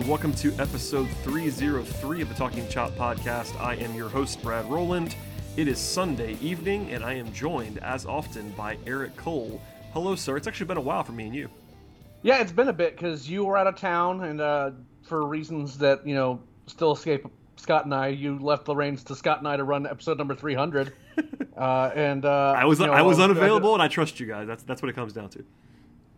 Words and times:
And 0.00 0.08
welcome 0.08 0.32
to 0.36 0.50
episode 0.54 1.10
303 1.24 2.22
of 2.22 2.28
the 2.30 2.34
Talking 2.34 2.66
Chop 2.68 2.92
podcast. 2.92 3.54
I 3.60 3.74
am 3.74 3.94
your 3.94 4.08
host, 4.08 4.40
Brad 4.40 4.64
Rowland. 4.64 5.14
It 5.58 5.68
is 5.68 5.78
Sunday 5.78 6.38
evening, 6.40 6.90
and 6.90 7.04
I 7.04 7.12
am 7.12 7.30
joined, 7.34 7.76
as 7.80 8.06
often, 8.06 8.48
by 8.52 8.78
Eric 8.86 9.14
Cole. 9.18 9.60
Hello, 9.92 10.14
sir. 10.14 10.38
It's 10.38 10.46
actually 10.46 10.68
been 10.68 10.78
a 10.78 10.80
while 10.80 11.04
for 11.04 11.12
me 11.12 11.26
and 11.26 11.34
you. 11.34 11.50
Yeah, 12.22 12.40
it's 12.40 12.50
been 12.50 12.68
a 12.68 12.72
bit 12.72 12.96
because 12.96 13.28
you 13.28 13.44
were 13.44 13.58
out 13.58 13.66
of 13.66 13.76
town, 13.76 14.24
and 14.24 14.40
uh, 14.40 14.70
for 15.02 15.26
reasons 15.26 15.76
that 15.76 16.06
you 16.06 16.14
know 16.14 16.40
still 16.66 16.92
escape 16.92 17.26
Scott 17.56 17.84
and 17.84 17.92
I, 17.92 18.06
you 18.06 18.38
left 18.38 18.64
the 18.64 18.74
reins 18.74 19.04
to 19.04 19.14
Scott 19.14 19.40
and 19.40 19.48
I 19.48 19.58
to 19.58 19.64
run 19.64 19.86
episode 19.86 20.16
number 20.16 20.34
300. 20.34 20.94
uh, 21.58 21.90
and 21.94 22.24
uh, 22.24 22.54
I 22.56 22.64
was 22.64 22.80
you 22.80 22.86
know, 22.86 22.92
I 22.94 23.02
was 23.02 23.18
uh, 23.18 23.24
unavailable, 23.24 23.74
and 23.74 23.82
I 23.82 23.88
trust 23.88 24.18
you 24.18 24.24
guys. 24.24 24.46
That's 24.46 24.62
that's 24.62 24.80
what 24.80 24.88
it 24.88 24.94
comes 24.94 25.12
down 25.12 25.28
to. 25.28 25.44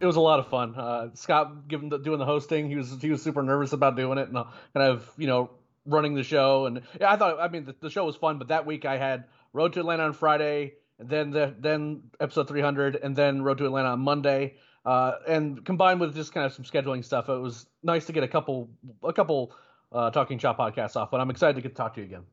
It 0.03 0.07
was 0.07 0.17
a 0.17 0.21
lot 0.21 0.41
of 0.41 0.49
fun. 0.49 0.75
Uh, 0.75 1.11
Scott 1.15 1.69
given 1.69 1.89
the, 1.89 1.97
doing 1.97 2.19
the 2.19 2.25
hosting, 2.25 2.69
he 2.69 2.75
was 2.75 3.01
he 3.01 3.09
was 3.09 3.23
super 3.23 3.41
nervous 3.41 3.73
about 3.73 3.95
doing 3.95 4.19
it, 4.19 4.27
and 4.27 4.37
uh, 4.37 4.47
kind 4.75 4.91
of 4.91 5.09
you 5.17 5.29
know 5.29 5.51
running 5.87 6.17
the 6.17 6.25
show. 6.25 6.67
And 6.67 6.83
yeah, 7.01 7.13
I 7.13 7.17
thought 7.17 7.39
I 7.39 7.47
mean 7.47 7.67
the, 7.67 7.77
the 7.81 7.89
show 7.89 8.05
was 8.05 8.17
fun, 8.17 8.39
but 8.39 8.49
that 8.49 8.67
week 8.67 8.85
I 8.85 8.99
had 8.99 9.27
Road 9.53 9.75
to 9.75 9.81
Atlanta 9.81 10.03
on 10.03 10.13
Friday, 10.13 10.75
and 10.99 11.09
then 11.09 11.31
the 11.31 11.55
then 11.57 12.03
episode 12.19 12.49
300, 12.49 12.97
and 12.97 13.15
then 13.15 13.43
Road 13.43 13.59
to 13.59 13.65
Atlanta 13.67 13.91
on 13.91 14.01
Monday. 14.01 14.57
Uh, 14.85 15.13
and 15.29 15.65
combined 15.65 16.01
with 16.01 16.17
just 16.17 16.35
kind 16.35 16.45
of 16.45 16.53
some 16.53 16.65
scheduling 16.65 17.05
stuff, 17.05 17.29
it 17.29 17.39
was 17.39 17.67
nice 17.85 18.07
to 18.07 18.13
get 18.13 18.25
a 18.25 18.29
couple 18.29 18.71
a 19.05 19.13
couple 19.13 19.53
uh, 19.93 20.11
talking 20.11 20.37
chop 20.37 20.59
podcasts 20.59 20.97
off. 20.97 21.13
But 21.13 21.21
I'm 21.21 21.31
excited 21.31 21.55
to 21.55 21.63
get 21.63 21.69
to 21.69 21.75
talk 21.77 21.95
to 21.95 22.01
you 22.01 22.07
again. 22.07 22.25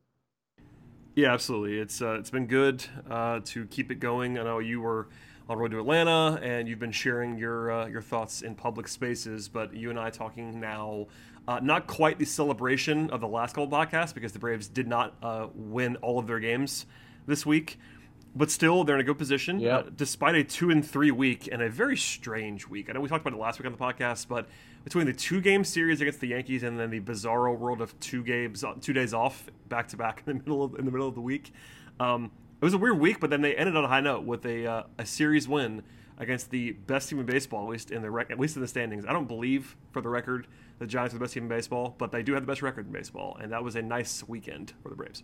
Yeah, 1.14 1.32
absolutely. 1.32 1.78
It's 1.78 2.02
uh, 2.02 2.18
it's 2.18 2.30
been 2.30 2.46
good 2.46 2.84
uh, 3.08 3.40
to 3.44 3.66
keep 3.66 3.92
it 3.92 4.00
going. 4.00 4.38
I 4.38 4.42
know 4.42 4.58
you 4.58 4.80
were 4.80 5.08
on 5.50 5.56
the 5.56 5.60
Road 5.62 5.72
to 5.72 5.80
Atlanta, 5.80 6.38
and 6.42 6.68
you've 6.68 6.78
been 6.78 6.92
sharing 6.92 7.36
your 7.36 7.72
uh, 7.72 7.86
your 7.88 8.02
thoughts 8.02 8.42
in 8.42 8.54
public 8.54 8.86
spaces. 8.86 9.48
But 9.48 9.74
you 9.74 9.90
and 9.90 9.98
I 9.98 10.10
talking 10.10 10.60
now, 10.60 11.08
uh, 11.48 11.58
not 11.60 11.88
quite 11.88 12.20
the 12.20 12.24
celebration 12.24 13.10
of 13.10 13.20
the 13.20 13.26
last 13.26 13.56
couple 13.56 13.68
podcasts 13.68 14.14
because 14.14 14.30
the 14.32 14.38
Braves 14.38 14.68
did 14.68 14.86
not 14.86 15.14
uh, 15.22 15.48
win 15.54 15.96
all 15.96 16.20
of 16.20 16.28
their 16.28 16.38
games 16.38 16.86
this 17.26 17.44
week, 17.44 17.80
but 18.36 18.48
still 18.48 18.84
they're 18.84 18.94
in 18.94 19.00
a 19.00 19.04
good 19.04 19.18
position 19.18 19.58
Yep. 19.58 19.86
uh, 19.86 19.90
despite 19.96 20.36
a 20.36 20.44
two 20.44 20.70
and 20.70 20.86
three 20.88 21.10
week 21.10 21.48
and 21.50 21.62
a 21.62 21.68
very 21.68 21.96
strange 21.96 22.68
week. 22.68 22.88
I 22.88 22.92
know 22.92 23.00
we 23.00 23.08
talked 23.08 23.26
about 23.26 23.36
it 23.36 23.40
last 23.42 23.58
week 23.58 23.66
on 23.66 23.72
the 23.72 23.78
podcast, 23.78 24.28
but 24.28 24.48
between 24.84 25.06
the 25.06 25.12
two 25.12 25.40
game 25.40 25.64
series 25.64 26.00
against 26.00 26.20
the 26.20 26.28
Yankees 26.28 26.62
and 26.62 26.78
then 26.78 26.90
the 26.90 27.00
bizarro 27.00 27.58
world 27.58 27.80
of 27.80 27.98
two 27.98 28.22
games, 28.22 28.62
uh, 28.62 28.74
two 28.80 28.92
days 28.92 29.12
off 29.12 29.48
back 29.68 29.88
to 29.88 29.96
back 29.96 30.22
in 30.28 30.32
the 30.32 30.44
middle 30.44 30.62
of, 30.62 30.76
in 30.78 30.84
the 30.84 30.92
middle 30.92 31.08
of 31.08 31.16
the 31.16 31.20
week. 31.20 31.52
Um, 31.98 32.30
it 32.60 32.64
was 32.64 32.74
a 32.74 32.78
weird 32.78 32.98
week, 32.98 33.20
but 33.20 33.30
then 33.30 33.40
they 33.40 33.54
ended 33.54 33.76
on 33.76 33.84
a 33.84 33.88
high 33.88 34.00
note 34.00 34.24
with 34.24 34.44
a 34.44 34.66
uh, 34.66 34.82
a 34.98 35.06
series 35.06 35.48
win 35.48 35.82
against 36.18 36.50
the 36.50 36.72
best 36.72 37.08
team 37.08 37.18
in 37.18 37.26
baseball, 37.26 37.64
at 37.64 37.70
least 37.70 37.90
in 37.90 38.02
the 38.02 38.10
rec- 38.10 38.30
at 38.30 38.38
least 38.38 38.56
in 38.56 38.62
the 38.62 38.68
standings. 38.68 39.06
I 39.06 39.12
don't 39.12 39.26
believe, 39.28 39.76
for 39.92 40.02
the 40.02 40.08
record, 40.10 40.46
the 40.78 40.86
Giants 40.86 41.14
are 41.14 41.18
the 41.18 41.24
best 41.24 41.32
team 41.32 41.44
in 41.44 41.48
baseball, 41.48 41.94
but 41.98 42.12
they 42.12 42.22
do 42.22 42.34
have 42.34 42.42
the 42.42 42.46
best 42.46 42.62
record 42.62 42.86
in 42.86 42.92
baseball, 42.92 43.38
and 43.40 43.50
that 43.52 43.64
was 43.64 43.76
a 43.76 43.82
nice 43.82 44.22
weekend 44.28 44.74
for 44.82 44.90
the 44.90 44.94
Braves. 44.94 45.22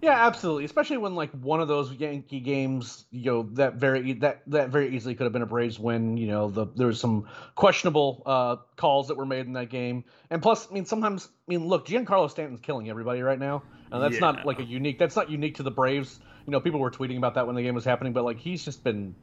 Yeah, 0.00 0.26
absolutely. 0.26 0.64
Especially 0.64 0.96
when 0.98 1.16
like 1.16 1.30
one 1.32 1.60
of 1.60 1.66
those 1.66 1.92
Yankee 1.92 2.38
games, 2.38 3.06
you 3.10 3.24
know, 3.24 3.42
that 3.54 3.74
very 3.74 4.12
that 4.14 4.42
that 4.46 4.68
very 4.68 4.94
easily 4.94 5.14
could 5.14 5.24
have 5.24 5.32
been 5.32 5.42
a 5.42 5.46
Braves 5.46 5.78
win. 5.78 6.16
You 6.16 6.28
know, 6.28 6.50
the 6.50 6.66
there 6.76 6.86
was 6.86 7.00
some 7.00 7.26
questionable 7.56 8.22
uh, 8.24 8.56
calls 8.76 9.08
that 9.08 9.16
were 9.16 9.26
made 9.26 9.46
in 9.46 9.54
that 9.54 9.70
game, 9.70 10.04
and 10.30 10.40
plus, 10.40 10.68
I 10.70 10.74
mean, 10.74 10.84
sometimes, 10.84 11.26
I 11.26 11.50
mean, 11.50 11.66
look, 11.66 11.86
Giancarlo 11.86 12.30
Stanton's 12.30 12.60
killing 12.60 12.88
everybody 12.88 13.22
right 13.22 13.38
now, 13.38 13.64
and 13.92 14.02
that's 14.02 14.14
Yeah. 14.14 14.20
not 14.20 14.46
like 14.46 14.58
a 14.58 14.64
unique. 14.64 14.98
That's 14.98 15.16
not 15.16 15.30
unique 15.30 15.56
to 15.56 15.62
the 15.62 15.70
Braves. 15.70 16.20
You 16.46 16.52
know, 16.52 16.60
people 16.60 16.80
were 16.80 16.90
tweeting 16.90 17.18
about 17.18 17.34
that 17.34 17.46
when 17.46 17.56
the 17.56 17.62
game 17.62 17.74
was 17.74 17.84
happening, 17.84 18.12
but 18.12 18.24
like 18.24 18.38
he's 18.38 18.64
just 18.64 18.82
been, 18.84 19.14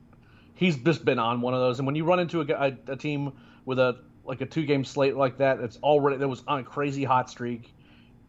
he's 0.53 0.78
just 0.78 1.03
been 1.06 1.20
on 1.20 1.42
one 1.42 1.53
of 1.53 1.59
those. 1.59 1.80
And 1.80 1.86
when 1.86 1.96
you 1.96 2.06
run 2.06 2.20
into 2.20 2.42
a, 2.42 2.46
a, 2.46 2.78
a 2.88 2.96
team 2.96 3.34
with 3.66 3.80
a 3.80 3.98
like 4.24 4.42
a 4.42 4.46
two 4.46 4.66
game 4.66 4.84
slate 4.84 5.16
like 5.16 5.38
that, 5.38 5.59
that's 5.59 5.78
already 5.78 6.18
that 6.18 6.28
was 6.28 6.44
on 6.48 6.59
a 6.59 6.64
crazy 6.64 7.03
hot 7.03 7.30
streak, 7.30 7.74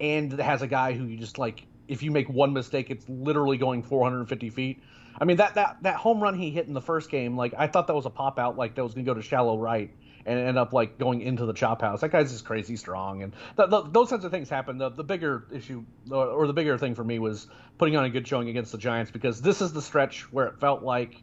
and 0.01 0.33
it 0.33 0.41
has 0.41 0.63
a 0.63 0.67
guy 0.67 0.93
who 0.93 1.05
you 1.05 1.17
just 1.17 1.39
like 1.39 1.67
if 1.89 2.03
you 2.03 2.11
make 2.11 2.29
one 2.29 2.53
mistake, 2.53 2.91
it's 2.91 3.09
literally 3.09 3.57
going 3.57 3.83
450 3.83 4.51
feet. 4.51 4.83
I 5.19 5.25
mean 5.25 5.39
that 5.39 5.55
that 5.55 5.79
that 5.83 5.97
home 5.97 6.23
run 6.23 6.39
he 6.39 6.51
hit 6.51 6.67
in 6.67 6.75
the 6.75 6.83
first 6.83 7.11
game, 7.11 7.37
like 7.37 7.55
I 7.57 7.67
thought 7.67 7.87
that 7.87 7.95
was 7.95 8.07
a 8.07 8.11
pop 8.11 8.39
out, 8.39 8.57
like 8.59 8.75
that 8.75 8.83
was 8.83 8.95
gonna 8.95 9.05
go 9.05 9.15
to 9.15 9.23
shallow 9.23 9.59
right 9.59 9.91
and 10.27 10.39
end 10.39 10.59
up 10.59 10.73
like 10.73 10.99
going 10.99 11.23
into 11.23 11.47
the 11.47 11.53
chop 11.53 11.81
house. 11.81 12.01
That 12.01 12.11
guy's 12.11 12.33
just 12.33 12.45
crazy 12.45 12.77
strong, 12.77 13.23
and 13.23 13.33
th- 13.57 13.71
th- 13.71 13.85
those 13.93 14.11
kinds 14.11 14.25
of 14.25 14.31
things 14.31 14.51
happen. 14.51 14.77
The, 14.77 14.91
the 14.91 15.05
bigger 15.05 15.47
issue 15.53 15.85
or, 16.11 16.27
or 16.27 16.47
the 16.47 16.53
bigger 16.53 16.77
thing 16.77 16.95
for 16.95 17.05
me 17.05 17.19
was 17.19 17.47
putting 17.79 17.97
on 17.97 18.05
a 18.05 18.11
good 18.11 18.27
showing 18.27 18.49
against 18.49 18.73
the 18.73 18.79
Giants 18.79 19.11
because 19.11 19.41
this 19.41 19.63
is 19.63 19.73
the 19.73 19.83
stretch 19.83 20.31
where 20.33 20.49
it 20.49 20.59
felt 20.61 20.83
like 20.83 21.23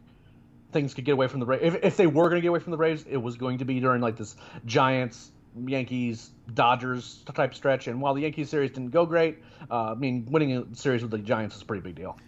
things 0.72 0.94
could 0.94 1.04
get 1.04 1.12
away 1.12 1.28
from 1.28 1.40
the 1.40 1.46
Braves. 1.46 1.62
If, 1.62 1.84
if 1.84 1.96
they 1.96 2.06
were 2.06 2.28
going 2.28 2.36
to 2.36 2.40
get 2.40 2.48
away 2.48 2.60
from 2.60 2.72
the 2.72 2.76
Braves, 2.76 3.04
it 3.08 3.18
was 3.18 3.36
going 3.36 3.58
to 3.58 3.64
be 3.64 3.78
during 3.78 4.00
like 4.00 4.16
this 4.16 4.36
Giants, 4.64 5.30
Yankees, 5.66 6.30
Dodgers 6.54 7.24
type 7.34 7.54
stretch. 7.54 7.86
And 7.86 8.00
while 8.00 8.14
the 8.14 8.22
Yankees 8.22 8.48
series 8.48 8.70
didn't 8.70 8.90
go 8.90 9.04
great, 9.04 9.38
uh, 9.70 9.92
I 9.92 9.94
mean, 9.94 10.26
winning 10.30 10.56
a 10.56 10.74
series 10.74 11.02
with 11.02 11.10
the 11.10 11.18
Giants 11.18 11.56
is 11.56 11.62
a 11.62 11.64
pretty 11.64 11.82
big 11.82 11.94
deal. 11.94 12.18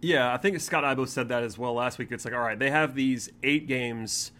Yeah, 0.00 0.32
I 0.32 0.36
think 0.36 0.60
Scott 0.60 0.84
Ibo 0.84 1.06
said 1.06 1.28
that 1.28 1.42
as 1.42 1.56
well 1.56 1.74
last 1.74 1.98
week. 1.98 2.08
It's 2.10 2.24
like, 2.24 2.34
all 2.34 2.40
right, 2.40 2.58
they 2.58 2.70
have 2.70 2.94
these 2.94 3.30
eight 3.42 3.66
games 3.66 4.32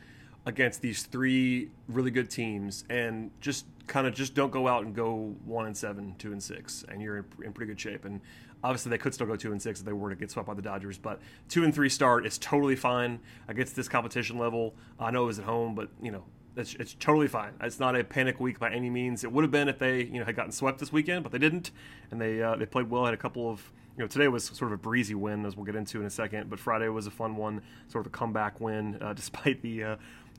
against 0.46 0.80
these 0.80 1.02
three 1.02 1.70
really 1.88 2.10
good 2.10 2.30
teams, 2.30 2.84
and 2.88 3.30
just 3.40 3.66
kind 3.88 4.06
of 4.06 4.14
just 4.14 4.34
don't 4.34 4.50
go 4.50 4.68
out 4.68 4.84
and 4.84 4.94
go 4.94 5.34
one 5.44 5.66
and 5.66 5.76
seven, 5.76 6.14
two 6.18 6.32
and 6.32 6.42
six, 6.42 6.84
and 6.88 7.02
you're 7.02 7.18
in, 7.18 7.24
in 7.44 7.52
pretty 7.52 7.68
good 7.68 7.80
shape. 7.80 8.04
And 8.04 8.20
obviously, 8.62 8.90
they 8.90 8.98
could 8.98 9.12
still 9.12 9.26
go 9.26 9.36
two 9.36 9.52
and 9.52 9.60
six 9.60 9.80
if 9.80 9.86
they 9.86 9.92
were 9.92 10.10
to 10.10 10.16
get 10.16 10.30
swept 10.30 10.46
by 10.46 10.54
the 10.54 10.62
Dodgers, 10.62 10.98
but 10.98 11.20
two 11.48 11.64
and 11.64 11.74
three 11.74 11.88
start 11.88 12.24
is 12.24 12.38
totally 12.38 12.76
fine 12.76 13.18
against 13.48 13.74
this 13.74 13.88
competition 13.88 14.38
level. 14.38 14.74
I 15.00 15.10
know 15.10 15.24
it 15.24 15.26
was 15.26 15.38
at 15.38 15.44
home, 15.44 15.74
but 15.74 15.90
you 16.00 16.10
know. 16.10 16.24
It's, 16.58 16.72
it's 16.76 16.94
totally 16.94 17.28
fine. 17.28 17.52
It's 17.60 17.78
not 17.78 17.94
a 17.96 18.02
panic 18.02 18.40
week 18.40 18.58
by 18.58 18.70
any 18.70 18.88
means. 18.88 19.24
It 19.24 19.30
would 19.30 19.44
have 19.44 19.50
been 19.50 19.68
if 19.68 19.78
they, 19.78 20.04
you 20.04 20.18
know, 20.18 20.24
had 20.24 20.36
gotten 20.36 20.52
swept 20.52 20.78
this 20.78 20.90
weekend, 20.90 21.22
but 21.22 21.30
they 21.30 21.36
didn't, 21.36 21.70
and 22.10 22.18
they 22.18 22.40
uh, 22.40 22.56
they 22.56 22.64
played 22.64 22.88
well. 22.88 23.04
Had 23.04 23.12
a 23.12 23.18
couple 23.18 23.50
of 23.50 23.70
you 23.96 24.02
know, 24.04 24.08
today 24.08 24.28
was 24.28 24.44
sort 24.44 24.70
of 24.70 24.72
a 24.72 24.82
breezy 24.82 25.14
win, 25.14 25.46
as 25.46 25.56
we'll 25.56 25.64
get 25.64 25.74
into 25.74 26.00
in 26.00 26.06
a 26.06 26.10
second. 26.10 26.50
But 26.50 26.58
Friday 26.58 26.88
was 26.88 27.06
a 27.06 27.10
fun 27.10 27.36
one, 27.36 27.62
sort 27.88 28.06
of 28.06 28.12
a 28.12 28.16
comeback 28.16 28.60
win, 28.60 28.98
uh, 29.00 29.12
despite 29.14 29.62
the 29.62 29.84
uh, 29.84 29.96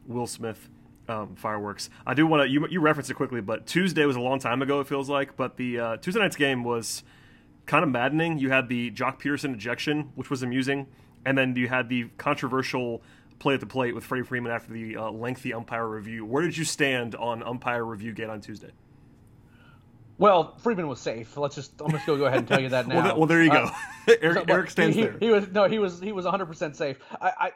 Will 0.08 0.28
Smith 0.28 0.70
um, 1.10 1.36
fireworks. 1.36 1.90
I 2.06 2.14
do 2.14 2.28
want 2.28 2.44
to 2.44 2.50
you 2.50 2.68
you 2.70 2.80
referenced 2.82 3.10
it 3.10 3.16
quickly, 3.16 3.42
but 3.42 3.66
Tuesday 3.66 4.06
was 4.06 4.16
a 4.16 4.20
long 4.22 4.40
time 4.40 4.62
ago. 4.62 4.80
It 4.80 4.88
feels 4.88 5.10
like, 5.10 5.36
but 5.38 5.58
the 5.58 5.80
uh, 5.80 5.98
Tuesday 5.98 6.20
night's 6.20 6.36
game 6.36 6.64
was 6.64 7.04
kind 7.66 7.84
of 7.84 7.90
maddening. 7.90 8.40
You 8.40 8.50
had 8.50 8.70
the 8.70 8.92
Joc 8.92 9.20
Pederson 9.22 9.54
ejection, 9.54 10.12
which 10.16 10.30
was 10.30 10.44
amusing, 10.44 10.88
and 11.26 11.38
then 11.38 11.56
you 11.56 11.68
had 11.68 11.90
the 11.90 12.10
controversial 12.18 13.02
play 13.40 13.54
at 13.54 13.60
the 13.60 13.68
plate 13.68 13.94
with 13.94 14.04
Freddie 14.04 14.24
Freeman 14.24 14.52
after 14.52 14.74
the 14.74 14.98
uh, 14.98 15.12
lengthy 15.12 15.54
umpire 15.54 15.88
review. 15.88 16.26
Where 16.26 16.44
did 16.44 16.58
you 16.58 16.66
stand 16.66 17.16
on 17.16 17.44
umpire 17.44 17.86
review 17.86 18.14
gate 18.14 18.30
on 18.30 18.42
Tuesday? 18.42 18.72
Well, 20.18 20.56
Freeman 20.58 20.88
was 20.88 21.00
safe. 21.00 21.38
Let's 21.38 21.56
just 21.56 21.80
I'm 21.80 21.92
just 21.92 22.06
gonna 22.08 22.18
go 22.18 22.26
ahead 22.26 22.40
and 22.40 22.48
tell 22.48 22.60
you 22.60 22.70
that 22.70 22.88
now. 22.88 23.04
Well, 23.04 23.18
well, 23.20 23.28
there 23.28 23.44
you 23.44 23.52
go. 23.52 23.70
Uh, 24.08 24.14
Eric, 24.22 24.38
So, 24.38 24.46
Eric 24.48 24.70
stands 24.72 24.96
he, 24.96 25.04
there. 25.04 25.16
He 25.20 25.30
was 25.30 25.48
no, 25.50 25.66
he 25.66 25.78
was 25.78 26.00
he 26.00 26.12
was 26.12 26.26
100 26.26 26.48
percent 26.48 26.76
safe. 26.76 26.98
I, 27.22 27.32
I 27.40 27.52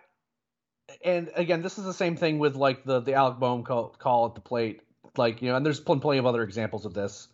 and 1.06 1.32
again, 1.36 1.62
this 1.62 1.78
is 1.80 1.86
the 1.86 1.94
same 1.94 2.18
thing 2.18 2.40
with 2.40 2.56
like 2.56 2.84
the 2.86 3.02
the 3.02 3.14
Alec 3.16 3.40
Bohm 3.40 3.64
call, 3.64 3.90
call 3.90 4.28
at 4.28 4.36
the 4.36 4.42
plate. 4.42 4.82
Like 5.18 5.42
you 5.42 5.50
know, 5.50 5.58
and 5.58 5.66
there's 5.66 5.80
pl- 5.82 6.00
plenty 6.00 6.20
of 6.20 6.26
other 6.28 6.44
examples 6.44 6.86
of 6.86 6.94
this 6.94 7.28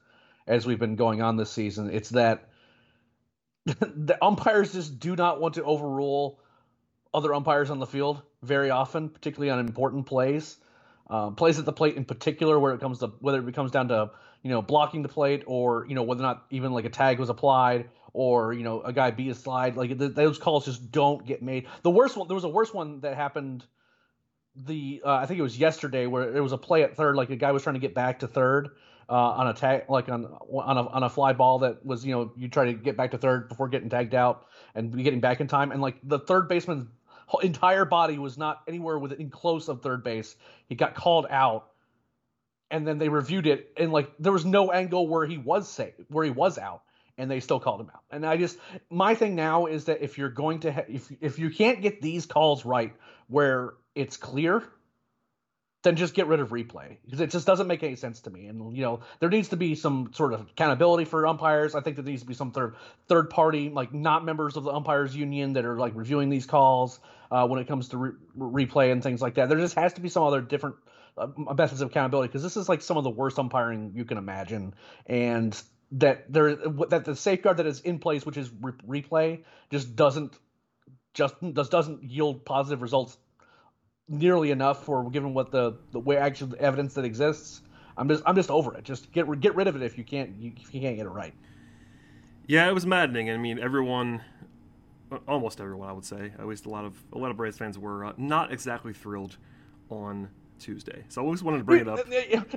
as 0.48 0.66
we've 0.66 0.80
been 0.80 0.96
going 0.98 1.22
on 1.22 1.38
this 1.38 1.52
season. 1.52 1.90
It's 1.92 2.10
that 2.12 2.50
the 3.66 4.18
umpires 4.24 4.74
just 4.74 5.00
do 5.00 5.16
not 5.16 5.40
want 5.42 5.56
to 5.56 5.64
overrule 5.64 6.40
other 7.14 7.34
umpires 7.34 7.70
on 7.72 7.80
the 7.80 7.88
field 7.88 8.22
very 8.44 8.70
often, 8.72 9.10
particularly 9.10 9.52
on 9.52 9.60
important 9.60 10.06
plays. 10.08 10.58
uh, 11.10 11.32
plays 11.32 11.60
at 11.60 11.66
the 11.66 11.74
plate 11.74 11.96
in 11.98 12.06
particular, 12.06 12.60
where 12.60 12.74
it 12.74 12.82
comes 12.82 13.00
to 13.00 13.10
whether 13.20 13.48
it 13.48 13.56
comes 13.56 13.72
down 13.72 13.90
to 13.90 14.12
you 14.44 14.52
know 14.52 14.62
blocking 14.62 15.04
the 15.04 15.10
plate 15.10 15.44
or 15.48 15.86
you 15.88 15.96
know 15.96 16.04
whether 16.04 16.22
or 16.22 16.28
not 16.28 16.46
even 16.52 16.74
like 16.74 16.86
a 16.86 16.90
tag 16.90 17.20
was 17.20 17.30
applied 17.30 17.90
or 18.18 18.52
you 18.52 18.64
know 18.64 18.82
a 18.82 18.92
guy 18.92 19.12
beat 19.12 19.30
a 19.30 19.36
slide. 19.36 19.78
Like 19.78 19.96
th- 19.96 20.16
those 20.16 20.40
calls 20.40 20.66
just 20.66 20.92
don't 20.92 21.24
get 21.24 21.44
made. 21.44 21.68
The 21.84 21.92
worst 21.92 22.18
one, 22.18 22.28
there 22.28 22.36
was 22.36 22.44
a 22.44 22.50
worse 22.50 22.74
one 22.74 23.02
that 23.02 23.16
happened. 23.16 23.64
The 24.56 25.04
uh, 25.06 25.14
I 25.14 25.28
think 25.28 25.40
it 25.40 25.44
was 25.44 25.58
yesterday 25.58 26.08
where 26.08 26.32
there 26.32 26.42
was 26.42 26.52
a 26.52 26.58
play 26.58 26.82
at 26.82 26.98
third, 26.98 27.16
like 27.16 27.30
a 27.30 27.36
guy 27.36 27.52
was 27.52 27.62
trying 27.62 27.76
to 27.76 27.80
get 27.80 27.94
back 27.94 28.20
to 28.20 28.28
third. 28.28 28.70
Uh, 29.10 29.14
on 29.14 29.48
a 29.48 29.54
tag, 29.54 29.84
like 29.88 30.10
on 30.10 30.26
on 30.26 30.78
a 30.78 30.86
on 30.88 31.04
a 31.04 31.10
fly 31.10 31.32
ball 31.32 31.60
that 31.60 31.86
was, 31.86 32.06
you 32.06 32.12
know, 32.12 32.34
you 32.36 32.50
try 32.50 32.66
to 32.66 32.74
get 32.74 32.98
back 32.98 33.12
to 33.12 33.18
third 33.18 33.48
before 33.48 33.70
getting 33.70 33.90
tagged 33.90 34.14
out 34.14 34.48
and 34.76 35.02
getting 35.02 35.22
back 35.22 35.40
in 35.40 35.48
time, 35.48 35.72
and 35.72 35.82
like 35.82 35.96
the 36.04 36.20
third 36.20 36.50
baseman's 36.50 36.88
entire 37.42 37.86
body 37.86 38.18
was 38.18 38.38
not 38.38 38.64
anywhere 38.68 39.00
within 39.00 39.30
close 39.30 39.70
of 39.70 39.82
third 39.82 40.04
base. 40.04 40.36
He 40.68 40.76
got 40.76 40.94
called 40.94 41.26
out, 41.30 41.70
and 42.70 42.86
then 42.86 42.98
they 42.98 43.08
reviewed 43.08 43.48
it, 43.48 43.72
and 43.78 43.94
like 43.94 44.12
there 44.20 44.34
was 44.34 44.44
no 44.44 44.72
angle 44.72 45.08
where 45.08 45.26
he 45.26 45.38
was 45.38 45.70
safe, 45.70 45.94
where 46.10 46.26
he 46.26 46.32
was 46.32 46.58
out, 46.58 46.82
and 47.18 47.30
they 47.30 47.40
still 47.40 47.60
called 47.60 47.82
him 47.82 47.90
out. 47.94 48.04
And 48.12 48.26
I 48.26 48.38
just 48.38 48.58
my 48.90 49.16
thing 49.16 49.36
now 49.36 49.66
is 49.66 49.86
that 49.86 50.02
if 50.02 50.18
you're 50.18 50.30
going 50.30 50.62
to 50.62 50.72
ha- 50.72 50.86
if 50.88 51.12
if 51.22 51.40
you 51.40 51.50
can't 51.50 51.82
get 51.82 52.02
these 52.02 52.26
calls 52.26 52.66
right 52.66 52.94
where 53.28 53.74
it's 53.96 54.18
clear 54.18 54.64
then 55.88 55.96
just 55.96 56.14
get 56.14 56.28
rid 56.28 56.40
of 56.40 56.50
replay 56.50 56.98
because 57.06 57.22
it 57.22 57.30
just 57.30 57.46
doesn't 57.46 57.68
make 57.68 57.82
any 57.84 57.96
sense 57.96 58.20
to 58.22 58.30
me. 58.30 58.48
And 58.48 58.76
you 58.76 58.84
know, 58.84 59.00
there 59.20 59.30
needs 59.30 59.50
to 59.50 59.58
be 59.58 59.76
some 59.76 60.12
sort 60.14 60.34
of 60.34 60.42
accountability 60.42 61.06
for 61.06 61.26
umpires. 61.26 61.76
I 61.76 61.82
think 61.82 61.96
there 61.96 62.04
needs 62.04 62.22
to 62.24 62.28
be 62.28 62.34
some 62.34 62.52
third 62.52 62.76
third 63.08 63.30
party, 63.30 63.70
like 63.70 63.94
not 63.94 64.26
members 64.26 64.58
of 64.58 64.64
the 64.64 64.72
umpires 64.72 65.16
union, 65.16 65.54
that 65.54 65.66
are 65.66 65.78
like 65.78 65.94
reviewing 65.96 66.30
these 66.30 66.46
calls 66.46 67.00
uh, 67.32 67.48
when 67.48 67.60
it 67.60 67.68
comes 67.68 67.90
to 67.90 67.98
re- 67.98 68.12
replay 68.38 68.92
and 68.92 69.02
things 69.04 69.22
like 69.22 69.36
that. 69.36 69.50
There 69.50 69.58
just 69.60 69.76
has 69.76 69.94
to 69.94 70.02
be 70.02 70.10
some 70.10 70.24
other 70.24 70.42
different 70.42 70.76
uh, 71.18 71.28
methods 71.56 71.82
of 71.82 71.90
accountability 71.90 72.30
because 72.30 72.44
this 72.44 72.58
is 72.58 72.68
like 72.68 72.82
some 72.82 72.98
of 72.98 73.04
the 73.04 73.10
worst 73.10 73.40
umpiring 73.40 73.94
you 73.96 74.04
can 74.04 74.18
imagine, 74.18 74.74
and 75.06 75.62
that 75.92 76.32
there 76.32 76.56
that 76.56 77.06
the 77.06 77.16
safeguard 77.16 77.58
that 77.58 77.66
is 77.66 77.82
in 77.82 78.00
place, 78.00 78.26
which 78.26 78.38
is 78.38 78.52
re- 78.62 79.02
replay, 79.02 79.44
just 79.70 79.96
doesn't 79.96 80.34
just 81.14 81.36
does 81.54 81.70
doesn't 81.70 82.04
yield 82.04 82.46
positive 82.46 82.82
results 82.82 83.18
nearly 84.10 84.52
enough 84.52 84.84
for 84.84 85.10
given 85.10 85.34
what 85.34 85.52
the 85.52 85.78
the 85.92 86.00
way 86.00 86.18
actual 86.18 86.54
evidence 86.60 86.94
that 86.96 87.06
exists. 87.06 87.62
I'm 87.98 88.08
just 88.08 88.24
I'm 88.26 88.36
just 88.36 88.52
over 88.52 88.76
it. 88.76 88.84
Just 88.84 89.12
get 89.12 89.40
get 89.40 89.56
rid 89.56 89.68
of 89.68 89.76
it 89.76 89.82
if 89.82 89.98
you 89.98 90.04
can't 90.04 90.36
you, 90.38 90.52
if 90.58 90.74
you 90.74 90.82
can't 90.82 90.98
get 90.98 91.06
it 91.06 91.10
right. 91.10 91.34
Yeah, 92.48 92.68
it 92.70 92.74
was 92.74 92.86
maddening. 92.86 93.30
I 93.30 93.36
mean, 93.36 93.60
everyone, 93.60 94.22
almost 95.28 95.60
everyone, 95.60 95.90
I 95.90 95.92
would 95.92 96.06
say, 96.06 96.32
at 96.40 96.48
least 96.48 96.66
a 96.66 96.70
lot 96.70 96.86
of 96.86 96.96
a 97.12 97.18
lot 97.18 97.32
of 97.32 97.38
Braves 97.38 97.58
fans 97.58 97.78
were 97.78 98.06
uh, 98.06 98.14
not 98.18 98.54
exactly 98.54 98.94
thrilled 98.94 99.38
on 99.90 100.30
Tuesday. 100.60 101.04
So 101.10 101.22
I 101.22 101.26
always 101.26 101.44
wanted 101.44 101.60
to 101.60 101.64
bring 101.64 101.82
it 101.82 101.88
up. 101.88 102.00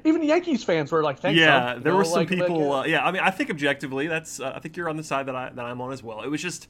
Even 0.04 0.22
Yankees 0.22 0.64
fans 0.64 0.90
were 0.90 1.02
like, 1.02 1.20
"Thanks." 1.20 1.38
Yeah, 1.38 1.74
there 1.74 1.92
know, 1.92 1.98
were 1.98 2.04
some 2.04 2.14
like, 2.14 2.28
people. 2.28 2.68
Like, 2.68 2.86
uh, 2.86 2.88
yeah, 2.88 3.04
I 3.04 3.10
mean, 3.10 3.22
I 3.22 3.30
think 3.30 3.50
objectively, 3.50 4.06
that's. 4.06 4.40
Uh, 4.40 4.52
I 4.54 4.60
think 4.60 4.76
you're 4.76 4.88
on 4.88 4.96
the 4.96 5.04
side 5.04 5.26
that 5.26 5.36
I 5.36 5.50
that 5.50 5.64
I'm 5.64 5.80
on 5.80 5.92
as 5.92 6.02
well. 6.02 6.22
It 6.22 6.28
was 6.28 6.42
just. 6.42 6.68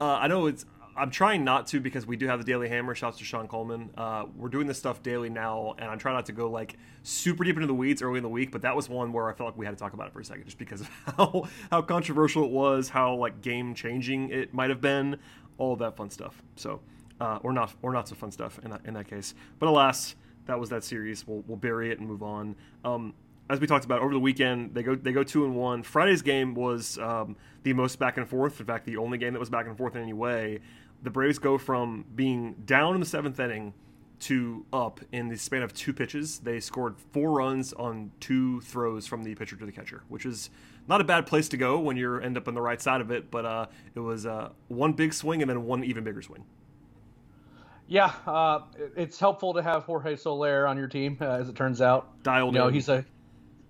Uh, 0.00 0.18
I 0.20 0.26
know 0.26 0.46
it's 0.46 0.66
I'm 0.96 1.10
trying 1.10 1.44
not 1.44 1.66
to 1.68 1.80
because 1.80 2.06
we 2.06 2.16
do 2.16 2.26
have 2.28 2.38
the 2.38 2.44
Daily 2.44 2.68
Hammer. 2.68 2.94
Shouts 2.94 3.18
to 3.18 3.24
Sean 3.24 3.48
Coleman. 3.48 3.90
Uh, 3.96 4.26
we're 4.36 4.48
doing 4.48 4.66
this 4.66 4.78
stuff 4.78 5.02
daily 5.02 5.28
now, 5.28 5.74
and 5.78 5.90
I'm 5.90 5.98
trying 5.98 6.14
not 6.14 6.26
to 6.26 6.32
go 6.32 6.50
like 6.50 6.76
super 7.02 7.42
deep 7.42 7.56
into 7.56 7.66
the 7.66 7.74
weeds 7.74 8.00
early 8.00 8.18
in 8.18 8.22
the 8.22 8.28
week. 8.28 8.52
But 8.52 8.62
that 8.62 8.76
was 8.76 8.88
one 8.88 9.12
where 9.12 9.28
I 9.28 9.32
felt 9.32 9.48
like 9.48 9.58
we 9.58 9.66
had 9.66 9.72
to 9.72 9.78
talk 9.80 9.92
about 9.92 10.06
it 10.06 10.12
for 10.12 10.20
a 10.20 10.24
second, 10.24 10.44
just 10.44 10.58
because 10.58 10.82
of 10.82 10.88
how 11.16 11.48
how 11.70 11.82
controversial 11.82 12.44
it 12.44 12.50
was, 12.50 12.88
how 12.88 13.14
like 13.14 13.42
game 13.42 13.74
changing 13.74 14.30
it 14.30 14.54
might 14.54 14.70
have 14.70 14.80
been, 14.80 15.18
all 15.58 15.74
that 15.76 15.96
fun 15.96 16.10
stuff. 16.10 16.40
So, 16.56 16.80
uh, 17.20 17.38
or 17.42 17.52
not 17.52 17.74
or 17.82 17.92
not 17.92 18.08
so 18.08 18.14
fun 18.14 18.30
stuff 18.30 18.60
in 18.62 18.70
that, 18.70 18.82
in 18.84 18.94
that 18.94 19.08
case. 19.08 19.34
But 19.58 19.68
alas, 19.68 20.14
that 20.46 20.58
was 20.58 20.70
that 20.70 20.84
series. 20.84 21.26
We'll 21.26 21.42
we'll 21.46 21.56
bury 21.56 21.90
it 21.90 21.98
and 21.98 22.08
move 22.08 22.22
on. 22.22 22.56
Um, 22.84 23.14
as 23.50 23.60
we 23.60 23.66
talked 23.66 23.84
about 23.84 24.00
over 24.00 24.12
the 24.12 24.20
weekend, 24.20 24.74
they 24.74 24.82
go 24.82 24.94
they 24.94 25.12
go 25.12 25.22
two 25.22 25.44
and 25.44 25.54
one. 25.54 25.82
Friday's 25.82 26.22
game 26.22 26.54
was 26.54 26.98
um, 26.98 27.36
the 27.62 27.72
most 27.72 27.98
back 27.98 28.16
and 28.16 28.28
forth. 28.28 28.58
In 28.60 28.66
fact, 28.66 28.86
the 28.86 28.96
only 28.96 29.18
game 29.18 29.34
that 29.34 29.40
was 29.40 29.50
back 29.50 29.66
and 29.66 29.76
forth 29.76 29.96
in 29.96 30.02
any 30.02 30.12
way 30.12 30.60
the 31.04 31.10
Braves 31.10 31.38
go 31.38 31.58
from 31.58 32.06
being 32.16 32.54
down 32.64 32.94
in 32.94 33.00
the 33.00 33.06
seventh 33.06 33.38
inning 33.38 33.74
to 34.20 34.64
up 34.72 35.00
in 35.12 35.28
the 35.28 35.36
span 35.36 35.62
of 35.62 35.74
two 35.74 35.92
pitches. 35.92 36.38
They 36.38 36.58
scored 36.60 36.96
four 37.12 37.32
runs 37.32 37.74
on 37.74 38.10
two 38.20 38.62
throws 38.62 39.06
from 39.06 39.22
the 39.22 39.34
pitcher 39.34 39.54
to 39.54 39.66
the 39.66 39.72
catcher, 39.72 40.02
which 40.08 40.24
is 40.24 40.48
not 40.88 41.02
a 41.02 41.04
bad 41.04 41.26
place 41.26 41.48
to 41.50 41.58
go 41.58 41.78
when 41.78 41.98
you 41.98 42.18
end 42.18 42.38
up 42.38 42.48
on 42.48 42.54
the 42.54 42.62
right 42.62 42.80
side 42.80 43.02
of 43.02 43.10
it. 43.10 43.30
But 43.30 43.44
uh, 43.44 43.66
it 43.94 44.00
was 44.00 44.24
uh, 44.24 44.48
one 44.68 44.94
big 44.94 45.12
swing 45.12 45.42
and 45.42 45.50
then 45.50 45.64
one 45.64 45.84
even 45.84 46.04
bigger 46.04 46.22
swing. 46.22 46.44
Yeah, 47.86 48.12
uh, 48.26 48.60
it's 48.96 49.18
helpful 49.18 49.54
to 49.54 49.62
have 49.62 49.84
Jorge 49.84 50.16
Soler 50.16 50.66
on 50.66 50.78
your 50.78 50.88
team, 50.88 51.18
uh, 51.20 51.26
as 51.26 51.48
it 51.48 51.56
turns 51.56 51.80
out. 51.80 52.22
Dialed 52.22 52.54
you 52.54 52.60
know, 52.60 52.68
in. 52.68 52.74
he's 52.74 52.88
a. 52.88 53.04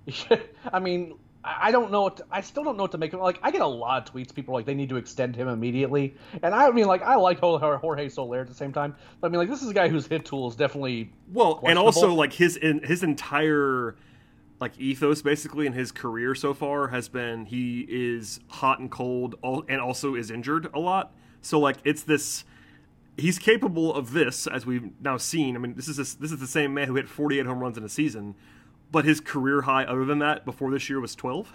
I 0.72 0.78
mean, 0.78 1.14
I 1.44 1.70
don't 1.70 1.90
know 1.90 2.02
what 2.02 2.16
to, 2.18 2.24
I 2.30 2.40
still 2.40 2.64
don't 2.64 2.76
know 2.76 2.84
what 2.84 2.92
to 2.92 2.98
make 2.98 3.12
of. 3.12 3.20
Like, 3.20 3.38
I 3.42 3.50
get 3.50 3.60
a 3.60 3.66
lot 3.66 4.08
of 4.08 4.14
tweets. 4.14 4.34
People 4.34 4.54
are 4.54 4.58
like 4.58 4.66
they 4.66 4.74
need 4.74 4.88
to 4.88 4.96
extend 4.96 5.36
him 5.36 5.48
immediately, 5.48 6.14
and 6.42 6.54
I 6.54 6.70
mean, 6.70 6.86
like, 6.86 7.02
I 7.02 7.16
like 7.16 7.40
Jorge 7.40 8.08
Soler 8.08 8.40
at 8.40 8.46
the 8.46 8.54
same 8.54 8.72
time. 8.72 8.94
But 9.20 9.28
I 9.28 9.30
mean, 9.30 9.38
like, 9.38 9.50
this 9.50 9.62
is 9.62 9.68
a 9.68 9.74
guy 9.74 9.88
whose 9.88 10.06
hit 10.06 10.24
tool 10.24 10.48
is 10.48 10.56
definitely 10.56 11.12
well, 11.32 11.60
and 11.64 11.78
also 11.78 12.14
like 12.14 12.32
his 12.32 12.56
in, 12.56 12.82
his 12.82 13.02
entire 13.02 13.96
like 14.60 14.78
ethos 14.78 15.20
basically 15.20 15.66
in 15.66 15.72
his 15.72 15.90
career 15.92 16.34
so 16.34 16.54
far 16.54 16.88
has 16.88 17.08
been 17.08 17.44
he 17.44 17.84
is 17.88 18.40
hot 18.48 18.78
and 18.78 18.90
cold, 18.90 19.34
and 19.68 19.80
also 19.80 20.14
is 20.14 20.30
injured 20.30 20.70
a 20.72 20.78
lot. 20.78 21.12
So 21.42 21.58
like, 21.58 21.76
it's 21.84 22.02
this. 22.04 22.44
He's 23.16 23.38
capable 23.38 23.94
of 23.94 24.12
this, 24.12 24.46
as 24.46 24.66
we've 24.66 24.90
now 25.00 25.16
seen. 25.18 25.54
I 25.54 25.58
mean, 25.60 25.74
this 25.74 25.86
is 25.86 25.98
a, 25.98 26.18
this 26.18 26.32
is 26.32 26.38
the 26.38 26.46
same 26.46 26.74
man 26.74 26.88
who 26.88 26.96
hit 26.96 27.08
48 27.08 27.46
home 27.46 27.60
runs 27.60 27.78
in 27.78 27.84
a 27.84 27.88
season 27.88 28.34
but 28.94 29.04
his 29.04 29.20
career 29.20 29.62
high 29.62 29.82
other 29.84 30.04
than 30.04 30.20
that 30.20 30.44
before 30.44 30.70
this 30.70 30.88
year 30.88 31.00
was 31.00 31.16
12 31.16 31.52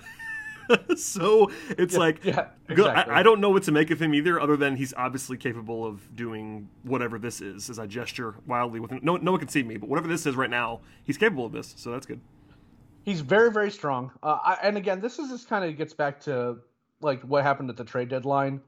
so 0.97 1.50
it's 1.69 1.94
yeah, 1.94 2.00
like 2.00 2.25
yeah, 2.25 2.47
exactly. 2.67 3.13
I, 3.13 3.19
I, 3.19 3.23
don't 3.23 3.39
know 3.39 3.50
what 3.50 3.63
to 3.63 3.71
make 3.71 3.91
of 3.91 4.01
him 4.01 4.13
either 4.13 4.41
other 4.41 4.57
than 4.57 4.75
he's 4.75 4.94
obviously 4.95 5.38
capable 5.38 5.85
of 5.85 6.13
doing 6.17 6.67
whatever 6.83 7.17
this 7.17 7.39
is 7.39 7.69
as 7.69 7.79
i 7.79 7.88
gesture 7.88 8.35
wildly 8.45 8.81
with 8.81 8.91
him. 8.91 9.00
no, 9.01 9.15
no 9.15 9.31
one 9.31 9.39
can 9.39 9.47
see 9.47 9.63
me 9.63 9.77
but 9.77 9.88
whatever 9.88 10.09
this 10.09 10.25
is 10.25 10.35
right 10.35 10.50
now 10.50 10.81
he's 11.05 11.17
capable 11.17 11.45
of 11.45 11.53
this 11.53 11.73
so 11.77 11.91
that's 11.91 12.05
good 12.05 12.19
he's 13.03 13.21
very 13.21 13.51
very 13.51 13.71
strong 13.71 14.12
uh, 14.21 14.38
I, 14.44 14.57
and 14.62 14.75
again 14.75 15.00
this 15.00 15.17
is 15.17 15.29
just 15.29 15.47
kind 15.47 15.63
of 15.63 15.77
gets 15.77 15.94
back 15.94 16.19
to 16.21 16.57
like 17.00 17.21
what 17.21 17.44
happened 17.44 17.69
at 17.69 17.77
the 17.77 17.85
trade 17.85 18.09
deadline 18.09 18.59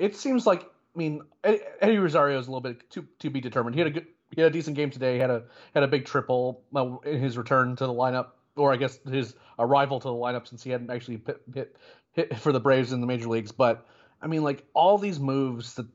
it 0.00 0.16
seems 0.16 0.48
like 0.48 0.68
mean 1.00 1.22
eddie 1.44 1.98
rosario 1.98 2.38
is 2.38 2.46
a 2.46 2.50
little 2.50 2.60
bit 2.60 2.88
to, 2.90 3.06
to 3.18 3.30
be 3.30 3.40
determined 3.40 3.74
he 3.74 3.80
had 3.80 3.88
a 3.88 3.90
good 3.90 4.06
he 4.34 4.40
had 4.40 4.50
a 4.50 4.52
decent 4.52 4.76
game 4.76 4.90
today. 4.90 5.14
He 5.14 5.18
had 5.18 5.30
a 5.30 5.44
had 5.74 5.82
a 5.82 5.88
big 5.88 6.04
triple 6.04 6.62
uh, 6.74 6.96
in 7.04 7.20
his 7.20 7.36
return 7.36 7.76
to 7.76 7.86
the 7.86 7.92
lineup, 7.92 8.28
or 8.56 8.72
I 8.72 8.76
guess 8.76 8.98
his 9.08 9.34
arrival 9.58 10.00
to 10.00 10.08
the 10.08 10.14
lineup 10.14 10.46
since 10.46 10.62
he 10.62 10.70
hadn't 10.70 10.90
actually 10.90 11.20
hit, 11.26 11.42
hit, 11.52 11.76
hit 12.12 12.38
for 12.38 12.52
the 12.52 12.60
Braves 12.60 12.92
in 12.92 13.00
the 13.00 13.06
major 13.06 13.28
leagues. 13.28 13.52
But 13.52 13.86
I 14.22 14.26
mean, 14.26 14.42
like 14.42 14.64
all 14.72 14.98
these 14.98 15.18
moves 15.18 15.74
that 15.74 15.86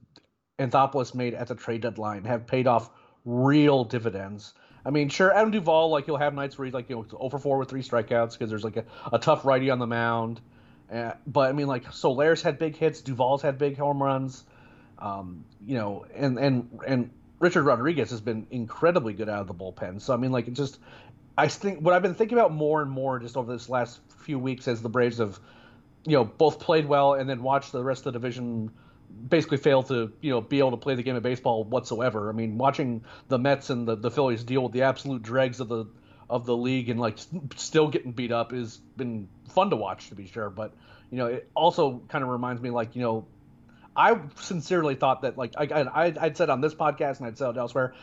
Anthopoulos 0.59 1.15
made 1.15 1.33
at 1.33 1.47
the 1.47 1.55
trade 1.55 1.81
deadline 1.81 2.25
have 2.25 2.45
paid 2.45 2.67
off 2.67 2.89
real 3.24 3.83
dividends. 3.83 4.53
I 4.85 4.91
mean, 4.91 5.09
sure, 5.09 5.33
Adam 5.33 5.51
Duvall, 5.51 5.89
like 5.89 6.05
he'll 6.05 6.17
have 6.17 6.33
nights 6.33 6.57
where 6.57 6.65
he's 6.65 6.74
like 6.74 6.89
you 6.89 6.95
know 6.95 7.05
over 7.17 7.39
four 7.39 7.57
with 7.57 7.69
three 7.69 7.81
strikeouts 7.81 8.33
because 8.33 8.50
there's 8.50 8.63
like 8.63 8.77
a, 8.77 8.85
a 9.13 9.19
tough 9.19 9.45
righty 9.45 9.69
on 9.69 9.79
the 9.79 9.88
mound. 9.88 10.41
Uh, 10.91 11.13
but 11.25 11.50
I 11.50 11.53
mean, 11.53 11.67
like 11.67 11.91
Soler's 11.91 12.41
had 12.41 12.59
big 12.59 12.75
hits, 12.75 13.01
Duvall's 13.01 13.41
had 13.41 13.57
big 13.57 13.77
home 13.77 14.03
runs. 14.03 14.43
Um, 14.99 15.45
you 15.65 15.75
know, 15.75 16.05
and 16.13 16.37
and 16.37 16.79
and 16.87 17.11
Richard 17.39 17.63
Rodriguez 17.63 18.09
has 18.11 18.21
been 18.21 18.47
incredibly 18.51 19.13
good 19.13 19.29
out 19.29 19.41
of 19.41 19.47
the 19.47 19.53
bullpen. 19.53 20.01
So 20.01 20.13
I 20.13 20.17
mean, 20.17 20.31
like, 20.31 20.47
it 20.47 20.53
just 20.53 20.79
I 21.37 21.47
think 21.47 21.79
what 21.79 21.93
I've 21.93 22.01
been 22.01 22.15
thinking 22.15 22.37
about 22.37 22.53
more 22.53 22.81
and 22.81 22.89
more 22.89 23.19
just 23.19 23.35
over 23.35 23.51
this 23.51 23.69
last 23.69 23.99
few 24.19 24.39
weeks 24.39 24.67
as 24.67 24.81
the 24.81 24.89
Braves 24.89 25.17
have, 25.17 25.39
you 26.05 26.13
know, 26.13 26.23
both 26.23 26.59
played 26.59 26.85
well 26.85 27.13
and 27.15 27.29
then 27.29 27.43
watched 27.43 27.71
the 27.71 27.83
rest 27.83 28.05
of 28.05 28.13
the 28.13 28.19
division 28.19 28.71
basically 29.29 29.57
fail 29.57 29.83
to 29.83 30.11
you 30.21 30.31
know 30.31 30.41
be 30.41 30.59
able 30.59 30.71
to 30.71 30.77
play 30.77 30.95
the 30.95 31.03
game 31.03 31.15
of 31.15 31.23
baseball 31.23 31.63
whatsoever. 31.63 32.29
I 32.29 32.33
mean, 32.33 32.57
watching 32.57 33.03
the 33.27 33.37
Mets 33.37 33.69
and 33.69 33.87
the, 33.87 33.95
the 33.95 34.11
Phillies 34.11 34.43
deal 34.43 34.63
with 34.63 34.71
the 34.71 34.83
absolute 34.83 35.21
dregs 35.21 35.59
of 35.59 35.67
the 35.67 35.85
of 36.29 36.45
the 36.45 36.55
league 36.55 36.89
and 36.89 36.99
like 36.99 37.19
still 37.55 37.87
getting 37.87 38.11
beat 38.11 38.31
up 38.31 38.51
has 38.51 38.77
been 38.97 39.27
fun 39.49 39.69
to 39.69 39.75
watch 39.75 40.09
to 40.09 40.15
be 40.15 40.27
sure. 40.27 40.49
But 40.49 40.73
you 41.11 41.17
know, 41.17 41.27
it 41.27 41.49
also 41.53 42.01
kind 42.07 42.23
of 42.23 42.29
reminds 42.29 42.61
me 42.61 42.69
like 42.69 42.95
you 42.95 43.01
know 43.01 43.27
I 43.95 44.19
sincerely 44.35 44.95
thought 44.95 45.21
that, 45.21 45.37
like, 45.37 45.53
I, 45.57 45.81
I, 45.81 46.13
I'd 46.19 46.37
said 46.37 46.49
on 46.49 46.61
this 46.61 46.73
podcast 46.73 47.19
and 47.19 47.27
I'd 47.27 47.37
said 47.37 47.57
elsewhere, 47.57 47.93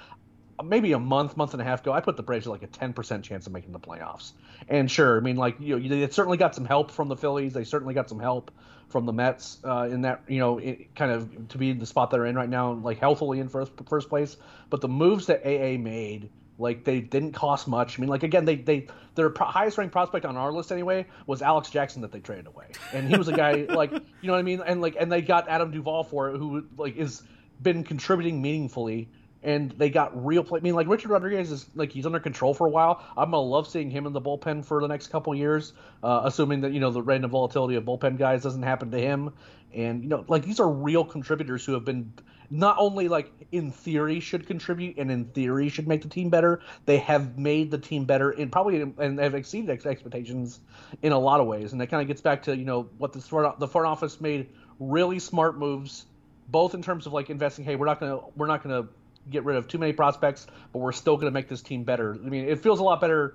maybe 0.65 0.93
a 0.93 0.99
month, 0.99 1.37
month 1.37 1.53
and 1.53 1.61
a 1.61 1.65
half 1.65 1.81
ago, 1.81 1.93
I 1.93 2.01
put 2.01 2.17
the 2.17 2.23
Braves 2.23 2.47
like 2.47 2.63
a 2.63 2.67
10% 2.67 3.23
chance 3.23 3.47
of 3.47 3.53
making 3.53 3.73
the 3.73 3.81
playoffs. 3.81 4.33
And 4.69 4.91
sure, 4.91 5.17
I 5.17 5.21
mean, 5.21 5.37
like, 5.37 5.61
you 5.61 5.79
know, 5.79 5.89
they 5.89 6.09
certainly 6.09 6.39
got 6.39 6.55
some 6.55 6.65
help 6.65 6.91
from 6.91 7.09
the 7.09 7.17
Phillies. 7.17 7.53
They 7.53 7.65
certainly 7.65 7.95
got 7.95 8.09
some 8.09 8.21
help 8.21 8.51
from 8.89 9.07
the 9.07 9.13
Mets 9.13 9.59
uh, 9.65 9.89
in 9.91 10.03
that, 10.03 10.23
you 10.29 10.39
know, 10.39 10.59
it, 10.59 10.95
kind 10.95 11.11
of 11.11 11.49
to 11.49 11.59
be 11.59 11.71
in 11.71 11.79
the 11.79 11.87
spot 11.87 12.11
they're 12.11 12.27
in 12.27 12.37
right 12.37 12.49
now, 12.49 12.73
like 12.73 12.99
healthily 12.99 13.41
in 13.41 13.49
first, 13.49 13.73
first 13.89 14.09
place. 14.09 14.37
But 14.71 14.81
the 14.81 14.89
moves 14.89 15.27
that 15.27 15.45
AA 15.45 15.79
made– 15.79 16.31
like 16.59 16.85
they 16.85 17.01
didn't 17.01 17.33
cost 17.33 17.67
much. 17.67 17.99
I 17.99 18.01
mean, 18.01 18.11
like 18.11 18.23
again, 18.23 18.45
they 18.45 18.57
they 18.57 18.87
their 19.15 19.31
pro- 19.31 19.47
highest 19.47 19.79
ranked 19.79 19.93
prospect 19.93 20.25
on 20.25 20.37
our 20.37 20.53
list 20.53 20.73
anyway 20.73 21.07
was 21.27 21.43
Alex 21.43 21.71
Jackson 21.71 22.03
that 22.03 22.13
they 22.13 22.21
traded 22.21 22.47
away, 22.47 22.67
and 22.93 23.09
he 23.09 23.17
was 23.17 23.29
a 23.29 23.33
guy 23.33 23.67
like 23.69 23.93
you 23.93 24.01
know 24.23 24.33
what 24.33 24.39
I 24.39 24.43
mean, 24.43 24.63
and 24.65 24.81
like 24.81 24.97
and 24.99 25.11
they 25.11 25.23
got 25.23 25.49
Adam 25.49 25.71
Duvall 25.71 26.05
for 26.05 26.31
it, 26.31 26.39
who 26.39 26.67
like 26.77 26.97
is 26.97 27.23
been 27.63 27.85
contributing 27.85 28.43
meaningfully 28.43 29.09
and 29.43 29.73
they 29.73 29.91
got 29.91 30.25
real 30.25 30.45
play. 30.45 30.61
I 30.61 30.63
mean, 30.63 30.75
like 30.75 30.89
Richard 30.89 31.11
Rodriguez 31.11 31.51
is 31.51 31.67
like 31.75 31.91
he's 31.91 32.07
under 32.07 32.21
control 32.21 32.55
for 32.55 32.67
a 32.67 32.71
while. 32.71 33.05
I'm 33.17 33.31
gonna 33.31 33.41
love 33.41 33.69
seeing 33.69 33.91
him 33.91 34.07
in 34.07 34.13
the 34.13 34.21
bullpen 34.21 34.65
for 34.65 34.81
the 34.81 34.89
next 34.89 35.09
couple 35.09 35.35
years, 35.35 35.73
uh, 36.03 36.23
assuming 36.25 36.61
that 36.61 36.73
you 36.73 36.81
know 36.81 36.91
the 36.91 37.03
random 37.03 37.31
volatility 37.31 37.75
of 37.77 37.85
bullpen 37.85 38.19
guys 38.19 38.43
doesn't 38.43 38.63
happen 38.63 38.91
to 38.93 39.01
him. 39.01 39.33
And 39.75 40.03
you 40.03 40.09
know, 40.09 40.25
like 40.29 40.45
these 40.45 40.61
are 40.61 40.69
real 40.69 41.05
contributors 41.05 41.65
who 41.65 41.73
have 41.73 41.85
been 41.85 42.13
not 42.53 42.77
only 42.79 43.09
like 43.09 43.33
in 43.51 43.73
theory 43.73 44.21
should 44.21 44.47
contribute 44.47 44.99
and 44.99 45.11
in 45.11 45.25
theory 45.25 45.71
should 45.71 45.89
make 45.89 46.03
the 46.03 46.09
team 46.09 46.29
better. 46.29 46.61
They 46.85 46.99
have 46.99 47.39
made 47.39 47.71
the 47.71 47.79
team 47.79 48.05
better 48.05 48.31
and 48.31 48.53
probably 48.53 48.83
and 48.83 49.19
have 49.19 49.35
exceeded 49.35 49.71
expectations 49.71 50.61
in 51.01 51.13
a 51.13 51.19
lot 51.19 51.41
of 51.41 51.47
ways. 51.47 51.73
And 51.73 51.81
that 51.81 51.87
kind 51.87 52.03
of 52.03 52.09
gets 52.09 52.21
back 52.21 52.43
to 52.43 52.57
you 52.57 52.67
know 52.67 52.91
what 52.99 53.15
the 53.15 53.23
front 53.23 53.59
the 53.59 53.67
front 53.67 53.87
office 53.87 54.21
made 54.21 54.51
really 54.79 55.19
smart 55.19 55.57
moves, 55.59 56.05
both 56.49 56.75
in 56.75 56.83
terms 56.83 57.07
of 57.07 57.15
like 57.15 57.31
investing. 57.31 57.65
Hey, 57.65 57.75
we're 57.75 57.87
not 57.87 57.99
gonna 57.99 58.19
we're 58.37 58.47
not 58.47 58.63
gonna 58.63 58.87
get 59.31 59.45
rid 59.45 59.57
of 59.57 59.67
too 59.67 59.79
many 59.79 59.95
prospects, 59.95 60.47
but 60.75 60.81
we're 60.81 60.93
still 60.93 61.17
to 61.17 61.31
make 61.31 61.49
this 61.49 61.63
team 61.63 61.85
better. 61.85 62.15
I 62.15 62.29
mean, 62.29 62.47
it 62.47 62.59
feels 62.59 62.81
a 62.81 62.85
lot 62.85 63.01
better 63.01 63.35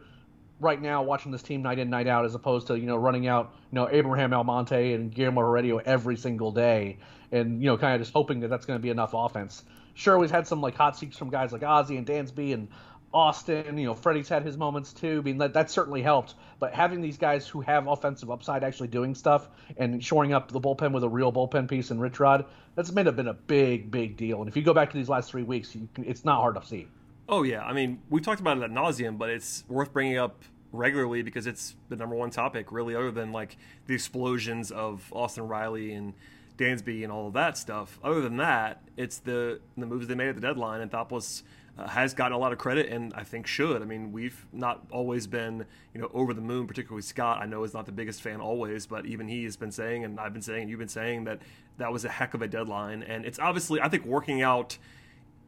right 0.60 0.82
now 0.82 1.04
watching 1.04 1.32
this 1.32 1.44
team 1.44 1.62
night 1.62 1.80
in 1.80 1.90
night 1.90 2.08
out 2.08 2.26
as 2.26 2.36
opposed 2.36 2.68
to 2.68 2.78
you 2.78 2.86
know 2.86 2.98
running 2.98 3.28
out 3.28 3.54
you 3.72 3.76
know 3.76 3.88
Abraham 3.90 4.34
Almonte 4.34 4.94
and 4.94 5.14
Guillermo 5.14 5.42
Heredia 5.42 5.78
every 5.86 6.18
single 6.18 6.52
day 6.52 6.98
and 7.32 7.62
you 7.62 7.68
know 7.68 7.78
kind 7.78 7.94
of 7.94 8.02
just 8.02 8.14
hoping 8.14 8.40
that 8.42 8.50
that's 8.50 8.66
going 8.66 8.80
to 8.80 8.84
be 8.84 8.90
enough 8.90 9.12
offense. 9.14 9.64
Sure, 9.94 10.18
we've 10.18 10.32
had 10.32 10.48
some 10.48 10.62
like 10.62 10.76
hot 10.76 10.98
seats 10.98 11.18
from 11.18 11.30
guys 11.30 11.52
like 11.52 11.64
Ozzie 11.64 11.98
and 11.98 12.06
Dansby 12.06 12.54
and 12.54 12.68
Austin. 13.14 13.78
You 13.78 13.88
know, 13.88 13.96
Freddie's 13.96 14.30
had 14.30 14.44
his 14.44 14.58
moments 14.58 14.94
too. 14.94 15.20
I 15.20 15.22
mean, 15.22 15.38
that, 15.40 15.54
that 15.54 15.72
certainly 15.72 16.02
helped. 16.02 16.36
But 16.60 16.74
having 16.74 17.02
these 17.02 17.18
guys 17.18 17.48
who 17.48 17.62
have 17.62 17.88
offensive 17.88 18.30
upside 18.30 18.64
actually 18.64 18.90
doing 18.90 19.16
stuff 19.16 19.50
and 19.78 20.04
shoring 20.04 20.34
up 20.34 20.52
the 20.52 20.60
bullpen 20.60 20.92
with 20.92 21.04
a 21.04 21.10
real 21.10 21.32
bullpen 21.32 21.68
piece 21.68 21.90
in 21.90 22.00
Rich 22.00 22.20
Rod, 22.20 22.46
that's 22.76 22.92
made 22.92 23.06
have 23.08 23.16
been 23.16 23.28
a 23.28 23.34
big, 23.34 23.90
big 23.90 24.18
deal. 24.18 24.40
And 24.40 24.50
if 24.50 24.56
you 24.56 24.62
go 24.62 24.74
back 24.74 24.92
to 24.92 24.98
these 24.98 25.10
last 25.10 25.32
three 25.32 25.44
weeks, 25.44 25.72
can, 25.72 26.06
it's 26.06 26.26
not 26.26 26.42
hard 26.42 26.56
to 26.56 26.66
see. 26.66 26.88
Oh 27.30 27.44
yeah, 27.44 27.64
I 27.64 27.74
mean, 27.74 28.00
we've 28.10 28.24
talked 28.24 28.40
about 28.40 28.58
it 28.58 28.64
at 28.64 28.72
nauseum, 28.72 29.18
but 29.18 29.30
it's 29.30 29.66
worth 29.68 29.92
bringing 29.92 30.18
up 30.18 30.44
regularly 30.72 31.22
because 31.22 31.46
it's 31.46 31.76
the 31.90 31.96
number 31.96 32.16
one 32.16 32.30
topic, 32.30 32.72
really, 32.72 32.96
other 32.96 33.12
than 33.12 33.32
like 33.32 33.58
the 33.86 33.94
explosions 33.94 34.72
of 34.72 35.12
Austin 35.12 35.48
Riley 35.48 35.92
and 35.92 36.14
Dansby 36.58 37.04
and 37.04 37.12
all 37.12 37.28
of 37.28 37.34
that 37.34 37.58
stuff. 37.58 38.00
Other 38.04 38.22
than 38.22 38.38
that, 38.38 38.82
it's 38.96 39.20
the 39.20 39.60
the 39.78 39.86
moves 39.86 40.08
they 40.08 40.16
made 40.16 40.30
at 40.30 40.36
the 40.36 40.42
deadline, 40.42 40.80
and 40.80 40.90
Thopoulos 40.90 41.44
uh, 41.78 41.88
has 41.90 42.14
gotten 42.14 42.32
a 42.32 42.38
lot 42.38 42.54
of 42.54 42.60
credit, 42.60 42.88
and 42.88 43.14
I 43.14 43.24
think 43.24 43.46
should. 43.46 43.82
I 43.82 43.86
mean, 43.86 44.14
we've 44.14 44.46
not 44.54 44.86
always 44.90 45.28
been, 45.28 45.66
you 45.94 46.00
know, 46.00 46.10
over 46.14 46.34
the 46.34 46.42
moon. 46.42 46.66
Particularly 46.66 47.02
Scott, 47.02 47.40
I 47.42 47.46
know 47.46 47.64
is 47.66 47.74
not 47.74 47.86
the 47.86 47.92
biggest 47.92 48.22
fan 48.22 48.40
always, 48.40 48.88
but 48.88 49.06
even 49.06 49.28
he 49.28 49.44
has 49.44 49.58
been 49.58 49.72
saying, 49.72 50.06
and 50.06 50.18
I've 50.18 50.34
been 50.34 50.42
saying, 50.42 50.62
and 50.62 50.70
you've 50.70 50.80
been 50.80 50.88
saying 50.88 51.26
that 51.26 51.42
that 51.78 51.92
was 51.92 52.06
a 52.06 52.10
heck 52.10 52.34
of 52.34 52.42
a 52.42 52.48
deadline, 52.48 53.04
and 53.04 53.26
it's 53.26 53.38
obviously 53.38 53.82
I 53.82 53.90
think 53.90 54.06
working 54.06 54.42
out 54.42 54.78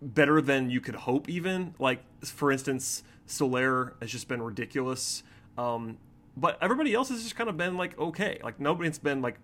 better 0.01 0.41
than 0.41 0.69
you 0.69 0.81
could 0.81 0.95
hope. 0.95 1.29
Even 1.29 1.73
like 1.79 2.03
for 2.23 2.51
instance, 2.51 3.03
Soler 3.25 3.95
has 4.01 4.11
just 4.11 4.27
been 4.27 4.41
ridiculous. 4.41 5.23
Um, 5.57 5.97
but 6.37 6.57
everybody 6.61 6.93
else 6.93 7.09
has 7.09 7.21
just 7.23 7.35
kind 7.35 7.49
of 7.49 7.57
been 7.57 7.77
like 7.77 7.97
okay, 7.99 8.39
like 8.43 8.59
nobody's 8.59 8.99
been 8.99 9.21
like 9.21 9.39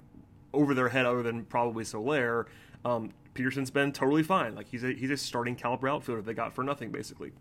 over 0.54 0.74
their 0.74 0.90
head 0.90 1.06
other 1.06 1.24
than 1.24 1.46
probably 1.46 1.84
Soler. 1.84 2.48
Um, 2.84 3.12
Pederson's 3.34 3.72
been 3.72 3.92
totally 3.92 4.24
fine. 4.24 4.56
Like 4.56 4.70
he's 4.70 4.84
a 4.84 4.94
he's 4.94 5.12
a 5.12 5.18
starting 5.18 5.56
caliber 5.56 5.90
outfielder 5.90 6.22
they 6.22 6.34
got 6.34 6.54
for 6.54 6.64
nothing 6.64 6.92
basically. 6.92 7.32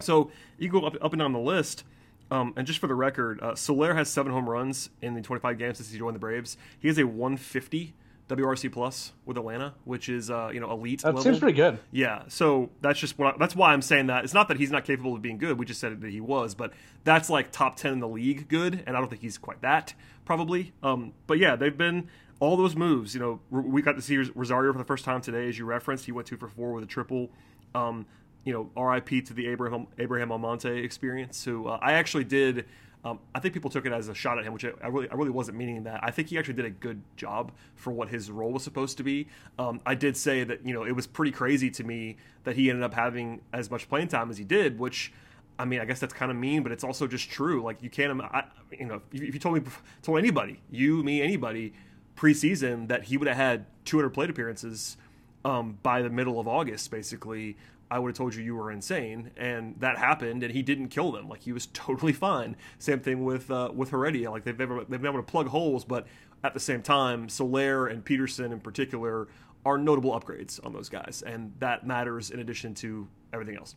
So 0.00 0.30
you 0.58 0.68
go 0.68 0.82
up, 0.82 0.96
up 1.02 1.12
and 1.12 1.20
down 1.20 1.32
the 1.32 1.38
list. 1.38 1.84
Um, 2.30 2.54
and 2.56 2.66
just 2.66 2.80
for 2.80 2.88
the 2.88 2.94
record, 2.94 3.40
uh, 3.40 3.54
Soler 3.54 3.94
has 3.94 4.08
seven 4.08 4.32
home 4.32 4.50
runs 4.50 4.90
in 5.00 5.14
the 5.14 5.22
25 5.22 5.58
games 5.58 5.76
since 5.76 5.92
he 5.92 5.98
joined 5.98 6.16
the 6.16 6.20
Braves. 6.20 6.56
He 6.78 6.88
has 6.88 6.98
a 6.98 7.06
150 7.06 7.94
WRC 8.28 8.72
plus 8.72 9.12
with 9.24 9.36
Atlanta, 9.36 9.74
which 9.84 10.08
is 10.08 10.30
uh, 10.30 10.50
you 10.52 10.58
know 10.58 10.70
elite. 10.70 11.02
That 11.02 11.08
level. 11.08 11.22
seems 11.22 11.38
pretty 11.38 11.56
good. 11.56 11.78
Yeah, 11.92 12.24
so 12.28 12.70
that's 12.80 12.98
just 12.98 13.18
what 13.18 13.34
I, 13.34 13.38
that's 13.38 13.54
why 13.54 13.72
I'm 13.72 13.82
saying 13.82 14.08
that. 14.08 14.24
It's 14.24 14.34
not 14.34 14.48
that 14.48 14.56
he's 14.56 14.70
not 14.70 14.84
capable 14.84 15.14
of 15.14 15.22
being 15.22 15.38
good. 15.38 15.58
We 15.58 15.64
just 15.64 15.80
said 15.80 16.00
that 16.00 16.10
he 16.10 16.20
was, 16.20 16.54
but 16.54 16.72
that's 17.04 17.30
like 17.30 17.52
top 17.52 17.76
10 17.76 17.92
in 17.92 18.00
the 18.00 18.08
league 18.08 18.48
good, 18.48 18.82
and 18.86 18.96
I 18.96 19.00
don't 19.00 19.08
think 19.08 19.22
he's 19.22 19.38
quite 19.38 19.62
that 19.62 19.94
probably. 20.24 20.72
Um, 20.82 21.12
but 21.26 21.38
yeah, 21.38 21.54
they've 21.54 21.76
been 21.76 22.08
all 22.40 22.56
those 22.56 22.76
moves. 22.76 23.14
You 23.14 23.20
know, 23.20 23.40
we 23.50 23.80
got 23.80 23.96
to 23.96 24.02
see 24.02 24.16
Rosario 24.16 24.72
for 24.72 24.78
the 24.78 24.84
first 24.84 25.04
time 25.04 25.20
today, 25.20 25.48
as 25.48 25.58
you 25.58 25.64
referenced. 25.64 26.04
He 26.04 26.12
went 26.12 26.26
two 26.26 26.36
for 26.36 26.48
four 26.48 26.72
with 26.72 26.84
a 26.84 26.88
triple. 26.88 27.30
Um, 27.74 28.06
you 28.44 28.52
know, 28.52 28.80
RIP 28.80 29.24
to 29.26 29.34
the 29.34 29.48
Abraham 29.48 29.86
Abraham 29.98 30.30
Almonte 30.30 30.82
experience. 30.82 31.36
So 31.36 31.66
uh, 31.66 31.78
I 31.80 31.92
actually 31.92 32.24
did. 32.24 32.66
Um, 33.06 33.20
I 33.32 33.38
think 33.38 33.54
people 33.54 33.70
took 33.70 33.86
it 33.86 33.92
as 33.92 34.08
a 34.08 34.14
shot 34.14 34.36
at 34.36 34.44
him, 34.44 34.52
which 34.52 34.64
I, 34.64 34.72
I, 34.82 34.88
really 34.88 35.08
I 35.08 35.14
really 35.14 35.30
wasn't 35.30 35.56
meaning 35.56 35.84
that. 35.84 36.00
I 36.02 36.10
think 36.10 36.28
he 36.28 36.38
actually 36.38 36.54
did 36.54 36.64
a 36.64 36.70
good 36.70 37.00
job 37.16 37.52
for 37.76 37.92
what 37.92 38.08
his 38.08 38.32
role 38.32 38.50
was 38.50 38.64
supposed 38.64 38.96
to 38.96 39.04
be. 39.04 39.28
Um, 39.60 39.80
I 39.86 39.94
did 39.94 40.16
say 40.16 40.42
that 40.42 40.66
you 40.66 40.74
know 40.74 40.84
it 40.84 40.90
was 40.90 41.06
pretty 41.06 41.30
crazy 41.30 41.70
to 41.70 41.84
me 41.84 42.16
that 42.42 42.56
he 42.56 42.68
ended 42.68 42.82
up 42.82 42.94
having 42.94 43.42
as 43.52 43.70
much 43.70 43.88
playing 43.88 44.08
time 44.08 44.28
as 44.30 44.38
he 44.38 44.44
did, 44.44 44.78
which. 44.78 45.12
I 45.58 45.64
mean, 45.64 45.80
I 45.80 45.86
guess 45.86 46.00
that's 46.00 46.12
kind 46.12 46.30
of 46.30 46.36
mean, 46.36 46.62
but 46.62 46.70
it's 46.70 46.84
also 46.84 47.06
just 47.06 47.30
true. 47.30 47.62
Like 47.62 47.82
you 47.82 47.88
can't, 47.88 48.20
I, 48.20 48.44
you 48.78 48.84
know, 48.84 49.00
if 49.10 49.32
you 49.32 49.40
told 49.40 49.54
me, 49.54 49.62
told 50.02 50.18
anybody, 50.18 50.60
you, 50.70 51.02
me, 51.02 51.22
anybody, 51.22 51.72
preseason 52.14 52.88
that 52.88 53.04
he 53.04 53.16
would 53.16 53.26
have 53.26 53.38
had 53.38 53.64
200 53.86 54.10
plate 54.10 54.28
appearances 54.28 54.98
um, 55.46 55.78
by 55.82 56.02
the 56.02 56.10
middle 56.10 56.38
of 56.38 56.46
August, 56.46 56.90
basically, 56.90 57.56
I 57.90 57.98
would 57.98 58.10
have 58.10 58.16
told 58.16 58.34
you 58.34 58.42
you 58.42 58.56
were 58.56 58.72
insane, 58.72 59.30
and 59.36 59.76
that 59.78 59.96
happened, 59.96 60.42
and 60.42 60.52
he 60.52 60.62
didn't 60.62 60.88
kill 60.88 61.12
them. 61.12 61.28
Like 61.28 61.42
he 61.42 61.52
was 61.52 61.66
totally 61.72 62.12
fine. 62.12 62.56
Same 62.78 63.00
thing 63.00 63.24
with 63.24 63.50
uh, 63.50 63.70
with 63.74 63.90
Heredia. 63.90 64.30
Like 64.30 64.44
they've 64.44 64.58
never 64.58 64.84
they've 64.84 65.00
been 65.00 65.12
able 65.12 65.22
to 65.22 65.30
plug 65.30 65.48
holes, 65.48 65.84
but 65.84 66.06
at 66.44 66.54
the 66.54 66.60
same 66.60 66.82
time, 66.82 67.28
Soler 67.28 67.86
and 67.86 68.04
Pederson 68.04 68.52
in 68.52 68.60
particular 68.60 69.28
are 69.64 69.78
notable 69.78 70.18
upgrades 70.18 70.64
on 70.64 70.72
those 70.72 70.88
guys, 70.88 71.22
and 71.26 71.52
that 71.58 71.86
matters 71.86 72.30
in 72.30 72.40
addition 72.40 72.74
to 72.74 73.08
everything 73.32 73.56
else. 73.56 73.74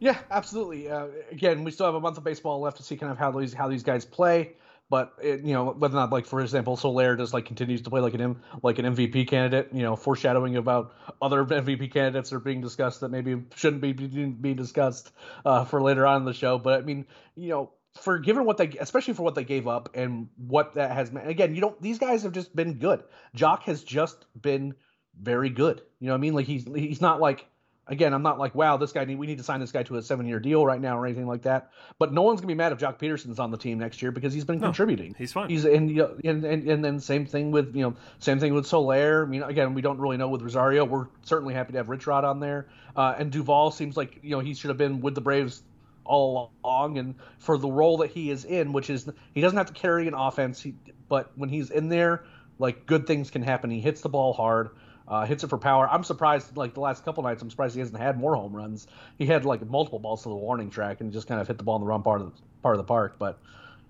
Yeah, 0.00 0.18
absolutely. 0.30 0.88
Uh, 0.88 1.08
again, 1.32 1.64
we 1.64 1.72
still 1.72 1.86
have 1.86 1.96
a 1.96 2.00
month 2.00 2.18
of 2.18 2.24
baseball 2.24 2.60
left 2.60 2.76
to 2.76 2.84
see 2.84 2.96
kind 2.96 3.10
of 3.10 3.18
how 3.18 3.32
these 3.32 3.52
how 3.52 3.68
these 3.68 3.82
guys 3.82 4.04
play. 4.04 4.52
But 4.90 5.12
it, 5.22 5.40
you 5.44 5.52
know 5.52 5.72
whether 5.72 5.94
or 5.94 6.00
not 6.00 6.10
like 6.10 6.26
for 6.26 6.40
example 6.40 6.76
Soler 6.76 7.16
just 7.16 7.34
like 7.34 7.44
continues 7.44 7.82
to 7.82 7.90
play 7.90 8.00
like 8.00 8.14
an 8.14 8.20
M, 8.20 8.42
like 8.62 8.78
an 8.78 8.86
MVP 8.86 9.28
candidate, 9.28 9.68
you 9.72 9.82
know, 9.82 9.96
foreshadowing 9.96 10.56
about 10.56 10.94
other 11.20 11.44
MVP 11.44 11.92
candidates 11.92 12.32
are 12.32 12.40
being 12.40 12.60
discussed 12.60 13.00
that 13.00 13.10
maybe 13.10 13.42
shouldn't 13.54 13.82
be 13.82 13.92
being 13.92 14.56
discussed 14.56 15.12
uh, 15.44 15.64
for 15.64 15.82
later 15.82 16.06
on 16.06 16.22
in 16.22 16.24
the 16.24 16.32
show. 16.32 16.58
But 16.58 16.80
I 16.80 16.82
mean, 16.82 17.06
you 17.34 17.50
know, 17.50 17.72
for 18.00 18.18
given 18.18 18.44
what 18.44 18.56
they 18.56 18.68
especially 18.80 19.14
for 19.14 19.22
what 19.22 19.34
they 19.34 19.44
gave 19.44 19.68
up 19.68 19.90
and 19.94 20.28
what 20.36 20.74
that 20.74 20.92
has 20.92 21.12
meant. 21.12 21.28
Again, 21.28 21.54
you 21.54 21.60
don't 21.60 21.80
these 21.82 21.98
guys 21.98 22.22
have 22.22 22.32
just 22.32 22.54
been 22.54 22.74
good. 22.74 23.02
Joc 23.36 23.62
has 23.64 23.82
just 23.82 24.24
been 24.40 24.74
very 25.20 25.50
good. 25.50 25.82
You 26.00 26.06
know 26.06 26.12
what 26.12 26.18
I 26.18 26.20
mean? 26.20 26.34
Like 26.34 26.46
he's 26.46 26.64
he's 26.64 27.00
not 27.00 27.20
like 27.20 27.46
Again, 27.88 28.12
I'm 28.12 28.22
not 28.22 28.38
like, 28.38 28.54
wow, 28.54 28.76
this 28.76 28.92
guy, 28.92 29.04
we 29.04 29.26
need 29.26 29.38
to 29.38 29.44
sign 29.44 29.60
this 29.60 29.72
guy 29.72 29.82
to 29.84 29.96
a 29.96 30.02
seven 30.02 30.26
year 30.26 30.38
deal 30.38 30.64
right 30.64 30.80
now 30.80 30.98
or 30.98 31.06
anything 31.06 31.26
like 31.26 31.42
that. 31.42 31.70
But 31.98 32.12
no 32.12 32.22
one's 32.22 32.40
gonna 32.40 32.48
be 32.48 32.54
mad 32.54 32.72
if 32.72 32.78
Joc 32.78 32.98
Pederson's 32.98 33.38
on 33.38 33.50
the 33.50 33.56
team 33.56 33.78
next 33.78 34.02
year 34.02 34.12
because 34.12 34.34
he's 34.34 34.44
been 34.44 34.60
no, 34.60 34.66
contributing. 34.66 35.14
He's 35.16 35.32
fine. 35.32 35.48
He's 35.48 35.64
and, 35.64 35.90
and 35.90 36.44
and 36.44 36.68
and 36.68 36.84
then 36.84 37.00
same 37.00 37.24
thing 37.24 37.50
with 37.50 37.74
you 37.74 37.82
know 37.82 37.94
same 38.18 38.38
thing 38.38 38.52
with 38.52 38.66
Soler. 38.66 39.24
I 39.24 39.26
mean, 39.26 39.42
again, 39.42 39.74
we 39.74 39.80
don't 39.80 39.98
really 39.98 40.18
know 40.18 40.28
with 40.28 40.42
Rosario. 40.42 40.84
We're 40.84 41.06
certainly 41.22 41.54
happy 41.54 41.72
to 41.72 41.78
have 41.78 41.88
Rich 41.88 42.06
Rod 42.06 42.24
on 42.24 42.40
there. 42.40 42.68
Uh, 42.94 43.14
and 43.18 43.32
Duvall 43.32 43.70
seems 43.70 43.96
like 43.96 44.20
you 44.22 44.30
know 44.30 44.40
he 44.40 44.54
should 44.54 44.68
have 44.68 44.78
been 44.78 45.00
with 45.00 45.14
the 45.14 45.20
Braves 45.22 45.62
all 46.04 46.52
along, 46.64 46.98
and 46.98 47.14
for 47.38 47.56
the 47.56 47.68
role 47.68 47.98
that 47.98 48.10
he 48.10 48.30
is 48.30 48.44
in, 48.44 48.72
which 48.72 48.90
is 48.90 49.08
he 49.34 49.40
doesn't 49.40 49.56
have 49.56 49.66
to 49.66 49.72
carry 49.72 50.08
an 50.08 50.14
offense, 50.14 50.60
he, 50.60 50.74
but 51.08 51.30
when 51.36 51.48
he's 51.48 51.70
in 51.70 51.88
there, 51.88 52.24
like 52.58 52.86
good 52.86 53.06
things 53.06 53.30
can 53.30 53.42
happen. 53.42 53.70
He 53.70 53.80
hits 53.80 54.00
the 54.00 54.08
ball 54.08 54.32
hard. 54.32 54.70
Uh, 55.08 55.24
hits 55.24 55.42
it 55.42 55.48
for 55.48 55.56
power. 55.56 55.88
I'm 55.88 56.04
surprised. 56.04 56.54
Like 56.54 56.74
the 56.74 56.80
last 56.80 57.02
couple 57.02 57.22
nights, 57.22 57.40
I'm 57.40 57.48
surprised 57.48 57.74
he 57.74 57.80
hasn't 57.80 57.98
had 57.98 58.18
more 58.18 58.36
home 58.36 58.54
runs. 58.54 58.86
He 59.16 59.24
had 59.24 59.46
like 59.46 59.66
multiple 59.66 59.98
balls 59.98 60.22
to 60.24 60.28
the 60.28 60.34
warning 60.34 60.68
track 60.68 61.00
and 61.00 61.10
just 61.10 61.26
kind 61.26 61.40
of 61.40 61.48
hit 61.48 61.56
the 61.56 61.64
ball 61.64 61.76
in 61.76 61.80
the 61.80 61.86
wrong 61.86 62.02
part 62.02 62.20
of 62.20 62.26
the 62.26 62.42
part 62.62 62.74
of 62.74 62.78
the 62.78 62.84
park. 62.84 63.16
But 63.18 63.38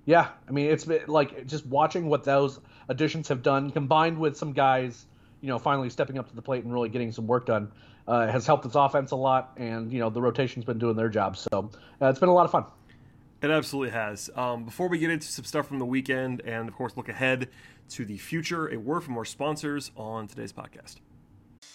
yeah, 0.05 0.29
I 0.49 0.53
mean, 0.53 0.71
it's 0.71 0.85
been 0.85 1.03
like 1.09 1.45
just 1.49 1.67
watching 1.67 2.09
what 2.09 2.23
those 2.23 2.61
additions 2.89 3.27
have 3.29 3.43
done, 3.43 3.73
combined 3.73 4.17
with 4.17 4.37
some 4.37 4.53
guys, 4.53 5.07
you 5.41 5.49
know, 5.49 5.59
finally 5.59 5.91
stepping 5.91 6.19
up 6.19 6.29
to 6.29 6.37
the 6.37 6.43
plate 6.43 6.63
and 6.63 6.73
really 6.73 6.89
getting 6.89 7.11
some 7.11 7.27
work 7.27 7.47
done, 7.47 7.73
uh, 8.07 8.29
has 8.29 8.47
helped 8.47 8.65
its 8.65 8.77
offense 8.77 9.11
a 9.11 9.17
lot. 9.17 9.55
And 9.57 9.93
you 9.93 9.99
know, 9.99 10.11
the 10.11 10.23
rotation's 10.23 10.65
been 10.65 10.79
doing 10.79 10.95
their 10.95 11.09
job. 11.09 11.37
So 11.37 11.71
uh, 12.01 12.07
it's 12.07 12.21
been 12.21 12.29
a 12.29 12.35
lot 12.35 12.45
of 12.45 12.53
fun. 12.53 12.65
It 13.43 13.51
absolutely 13.51 13.91
has. 13.91 14.31
Um, 14.37 14.65
before 14.65 14.89
we 14.89 14.99
get 14.99 15.11
into 15.11 15.27
some 15.27 15.45
stuff 15.45 15.67
from 15.67 15.81
the 15.81 15.87
weekend 15.87 16.43
and, 16.43 16.69
of 16.69 16.75
course, 16.75 16.97
look 16.97 17.09
ahead 17.09 17.49
to 17.91 18.05
the 18.05 18.19
future, 18.19 18.69
a 18.69 18.77
word 18.77 19.03
from 19.03 19.17
our 19.17 19.25
sponsors 19.25 19.91
on 19.97 20.27
today's 20.27 20.53
podcast. 20.53 20.97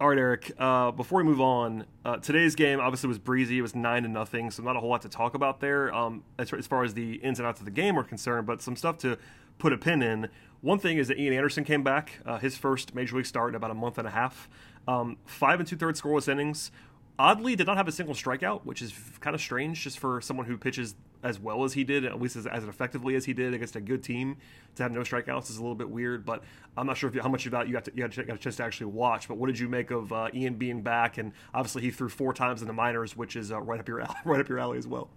All 0.00 0.08
right, 0.08 0.18
Eric. 0.18 0.52
Uh, 0.56 0.92
before 0.92 1.18
we 1.18 1.24
move 1.24 1.40
on, 1.40 1.84
uh, 2.04 2.18
today's 2.18 2.54
game 2.54 2.78
obviously 2.78 3.08
was 3.08 3.18
breezy. 3.18 3.58
It 3.58 3.62
was 3.62 3.74
nine 3.74 4.04
to 4.04 4.08
nothing, 4.08 4.52
so 4.52 4.62
not 4.62 4.76
a 4.76 4.80
whole 4.80 4.90
lot 4.90 5.02
to 5.02 5.08
talk 5.08 5.34
about 5.34 5.58
there 5.58 5.92
um, 5.92 6.22
as, 6.38 6.52
as 6.52 6.68
far 6.68 6.84
as 6.84 6.94
the 6.94 7.14
ins 7.14 7.40
and 7.40 7.48
outs 7.48 7.58
of 7.58 7.64
the 7.64 7.72
game 7.72 7.98
are 7.98 8.04
concerned. 8.04 8.46
But 8.46 8.62
some 8.62 8.76
stuff 8.76 8.98
to 8.98 9.18
put 9.58 9.72
a 9.72 9.76
pin 9.76 10.00
in. 10.00 10.28
One 10.60 10.78
thing 10.78 10.98
is 10.98 11.08
that 11.08 11.18
Ian 11.18 11.34
Anderson 11.34 11.64
came 11.64 11.82
back, 11.82 12.20
uh, 12.24 12.38
his 12.38 12.56
first 12.56 12.94
major 12.94 13.16
league 13.16 13.26
start 13.26 13.48
in 13.48 13.54
about 13.56 13.72
a 13.72 13.74
month 13.74 13.98
and 13.98 14.06
a 14.06 14.12
half. 14.12 14.48
Um, 14.86 15.16
five 15.26 15.58
and 15.58 15.68
two 15.68 15.76
thirds 15.76 16.00
scoreless 16.00 16.28
innings. 16.28 16.70
Oddly, 17.18 17.56
did 17.56 17.66
not 17.66 17.76
have 17.76 17.88
a 17.88 17.92
single 17.92 18.14
strikeout, 18.14 18.60
which 18.64 18.80
is 18.80 18.94
kind 19.18 19.34
of 19.34 19.40
strange 19.40 19.82
just 19.82 19.98
for 19.98 20.20
someone 20.20 20.46
who 20.46 20.56
pitches 20.56 20.94
as 21.22 21.38
well 21.38 21.64
as 21.64 21.72
he 21.72 21.84
did, 21.84 22.04
at 22.04 22.20
least 22.20 22.36
as, 22.36 22.46
as 22.46 22.64
effectively 22.64 23.14
as 23.14 23.24
he 23.24 23.32
did 23.32 23.54
against 23.54 23.76
a 23.76 23.80
good 23.80 24.02
team. 24.02 24.36
To 24.76 24.82
have 24.82 24.92
no 24.92 25.00
strikeouts 25.00 25.50
is 25.50 25.56
a 25.56 25.60
little 25.60 25.74
bit 25.74 25.90
weird, 25.90 26.24
but 26.24 26.44
I'm 26.76 26.86
not 26.86 26.96
sure 26.96 27.08
if 27.08 27.14
you, 27.14 27.20
how 27.20 27.28
much 27.28 27.46
of 27.46 27.52
that 27.52 27.66
you 27.66 27.72
got, 27.72 27.84
to, 27.86 27.92
you 27.94 28.06
got, 28.06 28.18
a 28.18 28.38
chance 28.38 28.56
to 28.56 28.64
actually 28.64 28.86
watch. 28.86 29.26
But 29.26 29.36
what 29.36 29.48
did 29.48 29.58
you 29.58 29.68
make 29.68 29.90
of 29.90 30.12
uh, 30.12 30.28
Ian 30.32 30.54
being 30.54 30.82
back? 30.82 31.18
And 31.18 31.32
obviously, 31.52 31.82
he 31.82 31.90
threw 31.90 32.08
four 32.08 32.32
times 32.32 32.62
in 32.62 32.68
the 32.68 32.74
minors, 32.74 33.16
which 33.16 33.34
is 33.34 33.50
uh, 33.50 33.60
right 33.60 33.80
up 33.80 33.88
your 33.88 33.98
right 34.24 34.40
up 34.40 34.48
your 34.48 34.58
alley 34.58 34.78
as 34.78 34.86
well. 34.86 35.10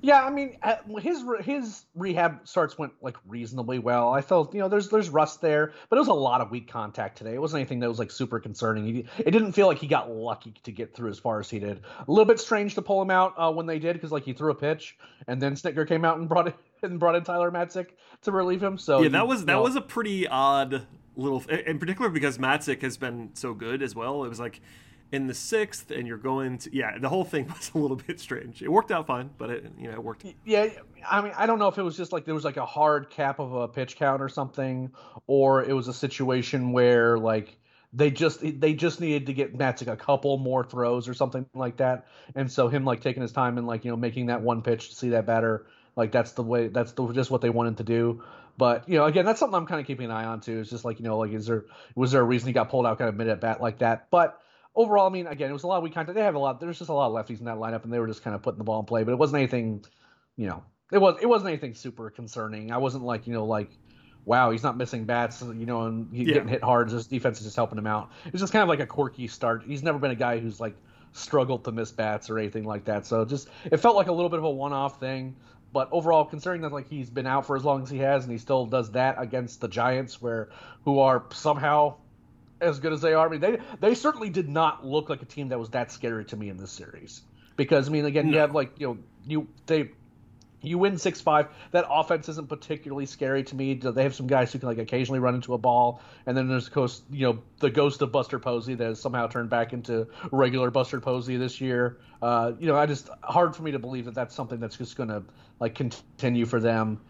Yeah, 0.00 0.24
I 0.24 0.30
mean, 0.30 0.56
uh, 0.62 0.76
his 0.98 1.24
his 1.40 1.84
rehab 1.94 2.46
starts 2.48 2.78
went 2.78 2.92
like 3.02 3.16
reasonably 3.26 3.78
well. 3.78 4.12
I 4.12 4.20
felt 4.20 4.54
you 4.54 4.60
know 4.60 4.68
there's 4.68 4.88
there's 4.88 5.10
rust 5.10 5.40
there, 5.40 5.72
but 5.88 5.96
it 5.96 6.00
was 6.00 6.08
a 6.08 6.14
lot 6.14 6.40
of 6.40 6.50
weak 6.50 6.70
contact 6.70 7.18
today. 7.18 7.34
It 7.34 7.40
wasn't 7.40 7.60
anything 7.60 7.80
that 7.80 7.88
was 7.88 7.98
like 7.98 8.10
super 8.10 8.40
concerning. 8.40 8.86
He, 8.86 9.06
it 9.18 9.30
didn't 9.30 9.52
feel 9.52 9.66
like 9.66 9.78
he 9.78 9.86
got 9.86 10.10
lucky 10.10 10.54
to 10.62 10.72
get 10.72 10.94
through 10.94 11.10
as 11.10 11.18
far 11.18 11.38
as 11.40 11.50
he 11.50 11.58
did. 11.58 11.80
A 12.06 12.10
little 12.10 12.24
bit 12.24 12.40
strange 12.40 12.74
to 12.76 12.82
pull 12.82 13.00
him 13.00 13.10
out 13.10 13.34
uh, 13.36 13.52
when 13.52 13.66
they 13.66 13.78
did 13.78 13.94
because 13.94 14.10
like 14.10 14.24
he 14.24 14.32
threw 14.32 14.50
a 14.50 14.54
pitch 14.54 14.96
and 15.26 15.40
then 15.40 15.54
Snitker 15.54 15.86
came 15.86 16.04
out 16.04 16.18
and 16.18 16.28
brought 16.28 16.48
it 16.48 16.56
and 16.82 16.98
brought 16.98 17.14
in 17.14 17.24
Tyler 17.24 17.50
Matzek 17.50 17.88
to 18.22 18.32
relieve 18.32 18.62
him. 18.62 18.78
So 18.78 19.02
yeah, 19.02 19.10
that 19.10 19.28
was 19.28 19.44
that 19.44 19.52
know, 19.52 19.62
was 19.62 19.76
a 19.76 19.80
pretty 19.80 20.26
odd 20.26 20.86
little, 21.16 21.42
in 21.48 21.78
particular 21.78 22.10
because 22.10 22.38
Matzek 22.38 22.82
has 22.82 22.96
been 22.96 23.30
so 23.34 23.54
good 23.54 23.82
as 23.82 23.94
well. 23.94 24.24
It 24.24 24.28
was 24.28 24.40
like 24.40 24.60
in 25.12 25.26
the 25.26 25.34
sixth, 25.34 25.90
and 25.90 26.06
you're 26.06 26.16
going 26.16 26.58
to 26.58 26.74
yeah. 26.74 26.98
The 26.98 27.08
whole 27.08 27.24
thing 27.24 27.46
was 27.56 27.70
a 27.74 27.78
little 27.78 27.96
bit 27.96 28.20
strange. 28.20 28.62
It 28.62 28.68
worked 28.70 28.90
out 28.90 29.06
fine, 29.06 29.30
but 29.38 29.50
it 29.50 29.72
you 29.78 29.88
know 29.88 29.94
it 29.94 30.02
worked. 30.02 30.24
Yeah, 30.44 30.68
I 31.08 31.20
mean 31.20 31.32
I 31.36 31.46
don't 31.46 31.58
know 31.58 31.68
if 31.68 31.78
it 31.78 31.82
was 31.82 31.96
just 31.96 32.12
like 32.12 32.24
there 32.24 32.34
was 32.34 32.44
like 32.44 32.56
a 32.56 32.66
hard 32.66 33.10
cap 33.10 33.38
of 33.38 33.52
a 33.52 33.68
pitch 33.68 33.96
count 33.96 34.22
or 34.22 34.28
something, 34.28 34.90
or 35.26 35.64
it 35.64 35.72
was 35.72 35.88
a 35.88 35.94
situation 35.94 36.72
where 36.72 37.18
like 37.18 37.56
they 37.92 38.10
just 38.10 38.40
they 38.60 38.74
just 38.74 39.00
needed 39.00 39.26
to 39.26 39.32
get 39.32 39.56
Matzek 39.56 39.86
a 39.86 39.96
couple 39.96 40.36
more 40.38 40.64
throws 40.64 41.08
or 41.08 41.14
something 41.14 41.46
like 41.54 41.76
that, 41.78 42.06
and 42.34 42.50
so 42.50 42.68
him 42.68 42.84
like 42.84 43.00
taking 43.00 43.22
his 43.22 43.32
time 43.32 43.58
and 43.58 43.66
like 43.66 43.84
you 43.84 43.90
know 43.90 43.96
making 43.96 44.26
that 44.26 44.42
one 44.42 44.62
pitch 44.62 44.90
to 44.90 44.94
see 44.96 45.10
that 45.10 45.26
batter 45.26 45.66
like 45.96 46.12
that's 46.12 46.32
the 46.32 46.42
way 46.42 46.68
that's 46.68 46.92
the, 46.92 47.12
just 47.12 47.30
what 47.30 47.40
they 47.40 47.50
wanted 47.50 47.76
to 47.78 47.84
do. 47.84 48.22
But 48.56 48.88
you 48.88 48.98
know, 48.98 49.04
again, 49.04 49.24
that's 49.24 49.40
something 49.40 49.56
I'm 49.56 49.66
kind 49.66 49.80
of 49.80 49.86
keeping 49.86 50.06
an 50.06 50.10
eye 50.10 50.24
on 50.24 50.40
too. 50.40 50.60
It's 50.60 50.70
just 50.70 50.84
like 50.84 50.98
you 50.98 51.04
know, 51.04 51.18
like 51.18 51.32
is 51.32 51.46
there 51.46 51.64
was 51.94 52.12
there 52.12 52.20
a 52.20 52.24
reason 52.24 52.48
he 52.48 52.52
got 52.52 52.68
pulled 52.68 52.86
out 52.86 52.98
kind 52.98 53.08
of 53.08 53.16
mid 53.16 53.28
at 53.28 53.40
bat 53.40 53.60
like 53.60 53.78
that? 53.78 54.08
But 54.10 54.40
overall, 54.74 55.06
I 55.06 55.10
mean, 55.10 55.26
again, 55.26 55.50
it 55.50 55.52
was 55.52 55.62
a 55.62 55.66
lot 55.66 55.78
of 55.78 55.82
weak 55.82 55.94
contact. 55.94 56.16
They 56.16 56.22
have 56.22 56.34
a 56.34 56.38
lot. 56.38 56.60
There's 56.60 56.78
just 56.78 56.90
a 56.90 56.94
lot 56.94 57.06
of 57.08 57.12
lefties 57.12 57.38
in 57.38 57.46
that 57.46 57.56
lineup, 57.56 57.84
and 57.84 57.92
they 57.92 57.98
were 57.98 58.06
just 58.06 58.22
kind 58.22 58.34
of 58.34 58.42
putting 58.42 58.58
the 58.58 58.64
ball 58.64 58.80
in 58.80 58.86
play. 58.86 59.04
But 59.04 59.12
it 59.12 59.18
wasn't 59.18 59.38
anything, 59.38 59.84
you 60.36 60.46
know, 60.48 60.64
it 60.92 60.98
was 60.98 61.18
it 61.20 61.26
wasn't 61.26 61.48
anything 61.48 61.74
super 61.74 62.10
concerning. 62.10 62.72
I 62.72 62.78
wasn't 62.78 63.04
like 63.04 63.26
you 63.26 63.32
know 63.32 63.44
like. 63.44 63.70
Wow, 64.26 64.52
he's 64.52 64.62
not 64.62 64.78
missing 64.78 65.04
bats, 65.04 65.42
you 65.42 65.66
know, 65.66 65.82
and 65.82 66.08
he's 66.10 66.28
yeah. 66.28 66.32
getting 66.36 66.48
hit 66.48 66.64
hard. 66.64 66.90
His 66.90 67.06
defense 67.06 67.40
is 67.40 67.44
just 67.44 67.56
helping 67.56 67.76
him 67.76 67.86
out. 67.86 68.10
It's 68.24 68.40
just 68.40 68.54
kind 68.54 68.62
of 68.62 68.70
like 68.70 68.80
a 68.80 68.86
quirky 68.86 69.26
start. 69.28 69.64
He's 69.66 69.82
never 69.82 69.98
been 69.98 70.12
a 70.12 70.14
guy 70.14 70.38
who's 70.38 70.58
like 70.58 70.74
struggled 71.12 71.62
to 71.64 71.72
miss 71.72 71.92
bats 71.92 72.30
or 72.30 72.38
anything 72.38 72.64
like 72.64 72.86
that. 72.86 73.04
So 73.04 73.26
just 73.26 73.48
it 73.70 73.76
felt 73.76 73.96
like 73.96 74.06
a 74.06 74.12
little 74.12 74.30
bit 74.30 74.38
of 74.38 74.46
a 74.46 74.50
one-off 74.50 74.98
thing. 74.98 75.36
But 75.74 75.90
overall, 75.92 76.24
considering 76.24 76.62
that 76.62 76.72
like 76.72 76.88
he's 76.88 77.10
been 77.10 77.26
out 77.26 77.46
for 77.46 77.54
as 77.54 77.64
long 77.64 77.82
as 77.82 77.90
he 77.90 77.98
has, 77.98 78.24
and 78.24 78.32
he 78.32 78.38
still 78.38 78.64
does 78.64 78.92
that 78.92 79.16
against 79.18 79.60
the 79.60 79.68
Giants, 79.68 80.22
where 80.22 80.48
who 80.86 81.00
are 81.00 81.24
somehow 81.32 81.96
as 82.60 82.78
good 82.80 82.92
as 82.92 83.00
they 83.00 83.14
are. 83.14 83.26
I 83.26 83.30
mean, 83.30 83.40
they 83.40 83.58
they 83.80 83.94
certainly 83.94 84.30
did 84.30 84.48
not 84.48 84.84
look 84.84 85.08
like 85.08 85.22
a 85.22 85.26
team 85.26 85.48
that 85.48 85.58
was 85.58 85.70
that 85.70 85.92
scary 85.92 86.24
to 86.26 86.36
me 86.36 86.48
in 86.48 86.56
this 86.56 86.70
series. 86.70 87.22
Because 87.56 87.88
I 87.88 87.92
mean, 87.92 88.04
again, 88.04 88.26
no. 88.26 88.32
you 88.32 88.38
have 88.38 88.54
like 88.54 88.78
you 88.78 88.86
know 88.86 88.98
you 89.26 89.48
they 89.66 89.90
you 90.60 90.78
win 90.78 90.98
six 90.98 91.20
five. 91.20 91.48
That 91.72 91.86
offense 91.88 92.28
isn't 92.28 92.48
particularly 92.48 93.06
scary 93.06 93.44
to 93.44 93.54
me. 93.54 93.74
They 93.74 94.02
have 94.02 94.14
some 94.14 94.26
guys 94.26 94.52
who 94.52 94.58
can 94.58 94.68
like 94.68 94.78
occasionally 94.78 95.20
run 95.20 95.34
into 95.34 95.54
a 95.54 95.58
ball, 95.58 96.00
and 96.26 96.36
then 96.36 96.48
there's 96.48 96.66
of 96.66 96.72
course 96.72 97.02
you 97.10 97.26
know 97.26 97.42
the 97.60 97.70
ghost 97.70 98.02
of 98.02 98.12
Buster 98.12 98.38
Posey 98.38 98.74
that 98.74 98.84
has 98.84 99.00
somehow 99.00 99.26
turned 99.26 99.50
back 99.50 99.72
into 99.72 100.08
regular 100.32 100.70
Buster 100.70 101.00
Posey 101.00 101.36
this 101.36 101.60
year. 101.60 101.98
Uh, 102.22 102.52
you 102.58 102.66
know, 102.66 102.76
I 102.76 102.86
just 102.86 103.08
hard 103.22 103.54
for 103.54 103.62
me 103.62 103.72
to 103.72 103.78
believe 103.78 104.06
that 104.06 104.14
that's 104.14 104.34
something 104.34 104.58
that's 104.58 104.76
just 104.76 104.96
going 104.96 105.10
to 105.10 105.22
like 105.60 105.74
continue 105.74 106.46
for 106.46 106.60
them. 106.60 107.00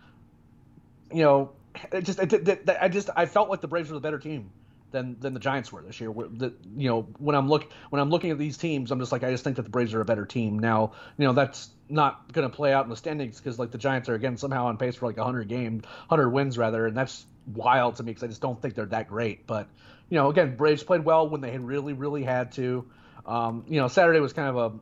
You 1.12 1.22
know, 1.22 1.52
it 1.92 2.02
just 2.02 2.18
it, 2.18 2.32
it, 2.32 2.48
it, 2.48 2.76
I 2.80 2.88
just 2.88 3.10
I 3.14 3.26
felt 3.26 3.48
like 3.48 3.60
the 3.60 3.68
Braves 3.68 3.88
were 3.88 3.94
the 3.94 4.00
better 4.00 4.18
team 4.18 4.50
than 4.94 5.16
than 5.18 5.34
the 5.34 5.40
Giants 5.40 5.72
were 5.72 5.82
this 5.82 6.00
year. 6.00 6.12
The, 6.12 6.54
you 6.76 6.88
know, 6.88 7.02
when 7.18 7.34
I'm 7.34 7.48
look 7.48 7.70
when 7.90 8.00
I'm 8.00 8.10
looking 8.10 8.30
at 8.30 8.38
these 8.38 8.56
teams, 8.56 8.90
I'm 8.90 9.00
just 9.00 9.12
like 9.12 9.24
I 9.24 9.30
just 9.30 9.44
think 9.44 9.56
that 9.56 9.62
the 9.62 9.70
Braves 9.70 9.92
are 9.92 10.00
a 10.00 10.04
better 10.04 10.24
team. 10.24 10.60
Now, 10.60 10.92
you 11.18 11.26
know, 11.26 11.32
that's 11.32 11.68
not 11.88 12.32
going 12.32 12.48
to 12.48 12.54
play 12.54 12.72
out 12.72 12.84
in 12.84 12.90
the 12.90 12.96
standings 12.96 13.38
because 13.38 13.58
like 13.58 13.72
the 13.72 13.78
Giants 13.78 14.08
are 14.08 14.14
again 14.14 14.36
somehow 14.36 14.66
on 14.66 14.78
pace 14.78 14.94
for 14.94 15.06
like 15.06 15.16
100 15.16 15.48
game, 15.48 15.82
100 16.08 16.30
wins 16.30 16.56
rather, 16.56 16.86
and 16.86 16.96
that's 16.96 17.26
wild 17.52 17.96
to 17.96 18.04
me 18.04 18.12
because 18.12 18.22
I 18.22 18.28
just 18.28 18.40
don't 18.40 18.60
think 18.62 18.74
they're 18.74 18.86
that 18.86 19.08
great. 19.08 19.46
But 19.46 19.68
you 20.08 20.16
know, 20.16 20.30
again, 20.30 20.56
Braves 20.56 20.84
played 20.84 21.04
well 21.04 21.28
when 21.28 21.40
they 21.40 21.58
really 21.58 21.92
really 21.92 22.22
had 22.22 22.52
to. 22.52 22.86
Um, 23.26 23.64
you 23.68 23.80
know, 23.80 23.88
Saturday 23.88 24.20
was 24.20 24.32
kind 24.32 24.48
of 24.48 24.56
a 24.56 24.78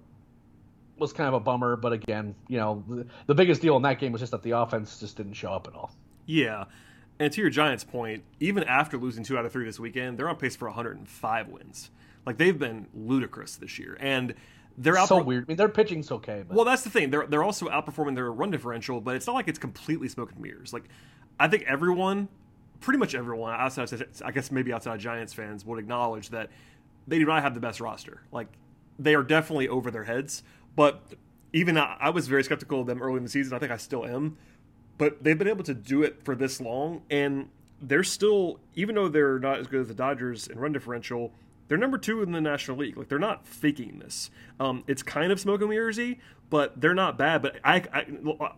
was 0.99 1.15
kind 1.15 1.29
of 1.29 1.35
a 1.35 1.41
bummer, 1.41 1.77
but 1.77 1.93
again, 1.95 2.35
you 2.49 2.59
know, 2.59 2.85
the, 2.87 3.07
the 3.27 3.35
biggest 3.35 3.63
deal 3.63 3.77
in 3.77 3.83
that 3.83 3.99
game 3.99 4.13
was 4.13 4.21
just 4.21 4.33
that 4.33 4.43
the 4.43 4.53
offense 4.53 5.01
just 5.01 5.17
didn't 5.17 5.35
show 5.35 5.53
up 5.53 5.67
at 5.67 5.75
all. 5.75 5.91
Yeah. 6.27 6.67
And 7.23 7.33
to 7.35 7.41
your 7.41 7.51
Giants 7.51 7.85
point, 7.85 8.25
even 8.41 8.65
after 8.65 8.99
losing 8.99 9.23
two 9.23 9.39
out 9.39 9.47
of 9.47 9.53
three 9.53 9.65
this 9.65 9.79
weekend, 9.79 10.19
they're 10.19 10.29
on 10.29 10.35
pace 10.35 10.57
for 10.57 10.67
105 10.67 11.49
wins. 11.51 11.89
Like 12.27 12.37
they've 12.37 12.59
been 12.59 12.89
ludicrous 12.93 13.55
this 13.55 13.79
year, 13.79 13.97
and 14.01 14.35
they're 14.77 14.99
out. 14.99 15.07
So 15.07 15.23
weird. 15.23 15.45
I 15.45 15.47
mean, 15.47 15.57
their 15.57 15.69
pitching's 15.69 16.11
okay. 16.11 16.43
But... 16.45 16.57
Well, 16.57 16.65
that's 16.65 16.83
the 16.83 16.91
thing. 16.91 17.11
They're 17.11 17.29
they're 17.29 17.45
also 17.45 17.69
outperforming 17.69 18.17
their 18.17 18.33
run 18.33 18.51
differential, 18.51 19.01
but 19.01 19.15
it's 19.15 19.29
not 19.29 19.35
like 19.35 19.47
it's 19.47 19.61
completely 19.61 20.09
smoke 20.09 20.33
and 20.33 20.41
mirrors. 20.41 20.73
Like 20.73 20.87
I 21.39 21.47
think 21.47 21.63
everyone, 21.69 22.27
pretty 22.81 22.99
much 22.99 23.15
everyone 23.15 23.55
outside, 23.55 24.05
I 24.25 24.33
guess 24.33 24.51
maybe 24.51 24.73
outside 24.73 24.95
of 24.95 25.01
Giants 25.01 25.33
fans, 25.33 25.65
would 25.65 25.79
acknowledge 25.79 26.31
that 26.31 26.51
they 27.07 27.21
do 27.21 27.25
not 27.25 27.45
have 27.45 27.55
the 27.55 27.61
best 27.61 27.81
roster. 27.81 28.23
Like 28.33 28.49
they 28.99 29.15
are 29.15 29.23
definitely 29.23 29.69
over 29.69 29.93
their 29.93 30.05
heads. 30.05 30.43
But 30.75 31.01
even 31.53 31.79
I, 31.79 31.99
I 32.01 32.11
was 32.11 32.27
very 32.27 32.43
skeptical 32.43 32.81
of 32.81 32.89
them 32.89 33.01
early 33.01 33.19
in 33.19 33.23
the 33.23 33.29
season. 33.29 33.55
I 33.55 33.61
think 33.61 33.71
I 33.71 33.77
still 33.77 34.05
am 34.05 34.39
but 34.99 35.23
they've 35.23 35.39
been 35.39 35.49
able 35.49 35.65
to 35.65 35.75
do 35.75 36.03
it 36.03 36.23
for 36.25 36.35
this 36.35 36.61
long, 36.61 37.03
and 37.11 37.49
they're 37.81 38.05
still, 38.05 38.61
even 38.75 38.95
though 38.95 39.09
they're 39.09 39.39
not 39.39 39.59
as 39.59 39.67
good 39.67 39.81
as 39.81 39.89
the 39.89 39.95
Dodgers 39.95 40.47
in 40.47 40.59
run 40.59 40.73
differential, 40.73 41.33
they're 41.69 41.79
number 41.79 41.99
two 41.99 42.23
in 42.23 42.33
the 42.33 42.41
National 42.41 42.77
League. 42.77 42.97
Like 42.97 43.09
they're 43.09 43.19
not 43.19 43.47
faking 43.47 43.99
this. 43.99 44.31
Um, 44.61 44.85
it's 44.87 45.03
kind 45.03 45.33
of 45.33 45.41
smoke 45.41 45.63
and 45.63 45.71
mirrorsy, 45.71 46.19
but 46.51 46.81
they're 46.81 46.95
not 46.95 47.17
bad. 47.17 47.43
But 47.43 47.57
I, 47.65 47.83
I, 47.93 48.07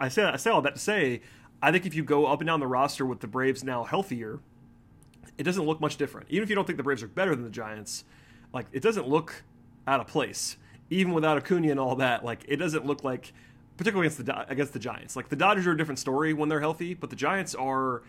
I 0.01 0.09
say, 0.09 0.25
I 0.25 0.37
say 0.37 0.51
all 0.51 0.63
that 0.63 0.75
to 0.75 0.81
say, 0.81 1.23
I 1.63 1.73
think 1.73 1.87
if 1.87 1.95
you 1.95 2.05
go 2.05 2.27
up 2.27 2.41
and 2.41 2.47
down 2.47 2.61
the 2.61 2.67
roster 2.67 3.07
with 3.07 3.21
the 3.21 3.27
Braves 3.27 3.65
now 3.65 3.85
healthier, 3.85 4.41
it 5.39 5.45
doesn't 5.45 5.65
look 5.65 5.81
much 5.81 5.97
different. 5.97 6.27
Even 6.29 6.43
if 6.43 6.51
you 6.51 6.55
don't 6.57 6.67
think 6.67 6.77
the 6.77 6.83
Braves 6.83 7.03
are 7.03 7.09
better 7.09 7.35
than 7.35 7.45
the 7.45 7.51
Giants, 7.51 8.05
like 8.53 8.67
it 8.73 8.83
doesn't 8.83 9.09
look 9.09 9.45
out 9.87 10.01
of 10.01 10.07
place. 10.07 10.57
Even 10.91 11.13
without 11.13 11.39
Acuna 11.39 11.71
and 11.71 11.81
all 11.81 11.97
that, 11.97 12.25
like 12.25 12.45
it 12.47 12.57
doesn't 12.57 12.85
look 12.85 13.05
like 13.05 13.33
particularly 13.77 14.07
against 14.07 14.25
the 14.25 14.51
against 14.51 14.73
the 14.73 14.79
Giants. 14.79 15.17
Like 15.17 15.29
the 15.29 15.37
Dodgers 15.37 15.67
are 15.67 15.73
a 15.73 15.77
different 15.77 15.99
story 15.99 16.33
when 16.33 16.49
they're 16.49 16.61
healthy, 16.61 16.95
but 16.95 17.11
the 17.11 17.17
Giants 17.17 17.55
are. 17.55 18.03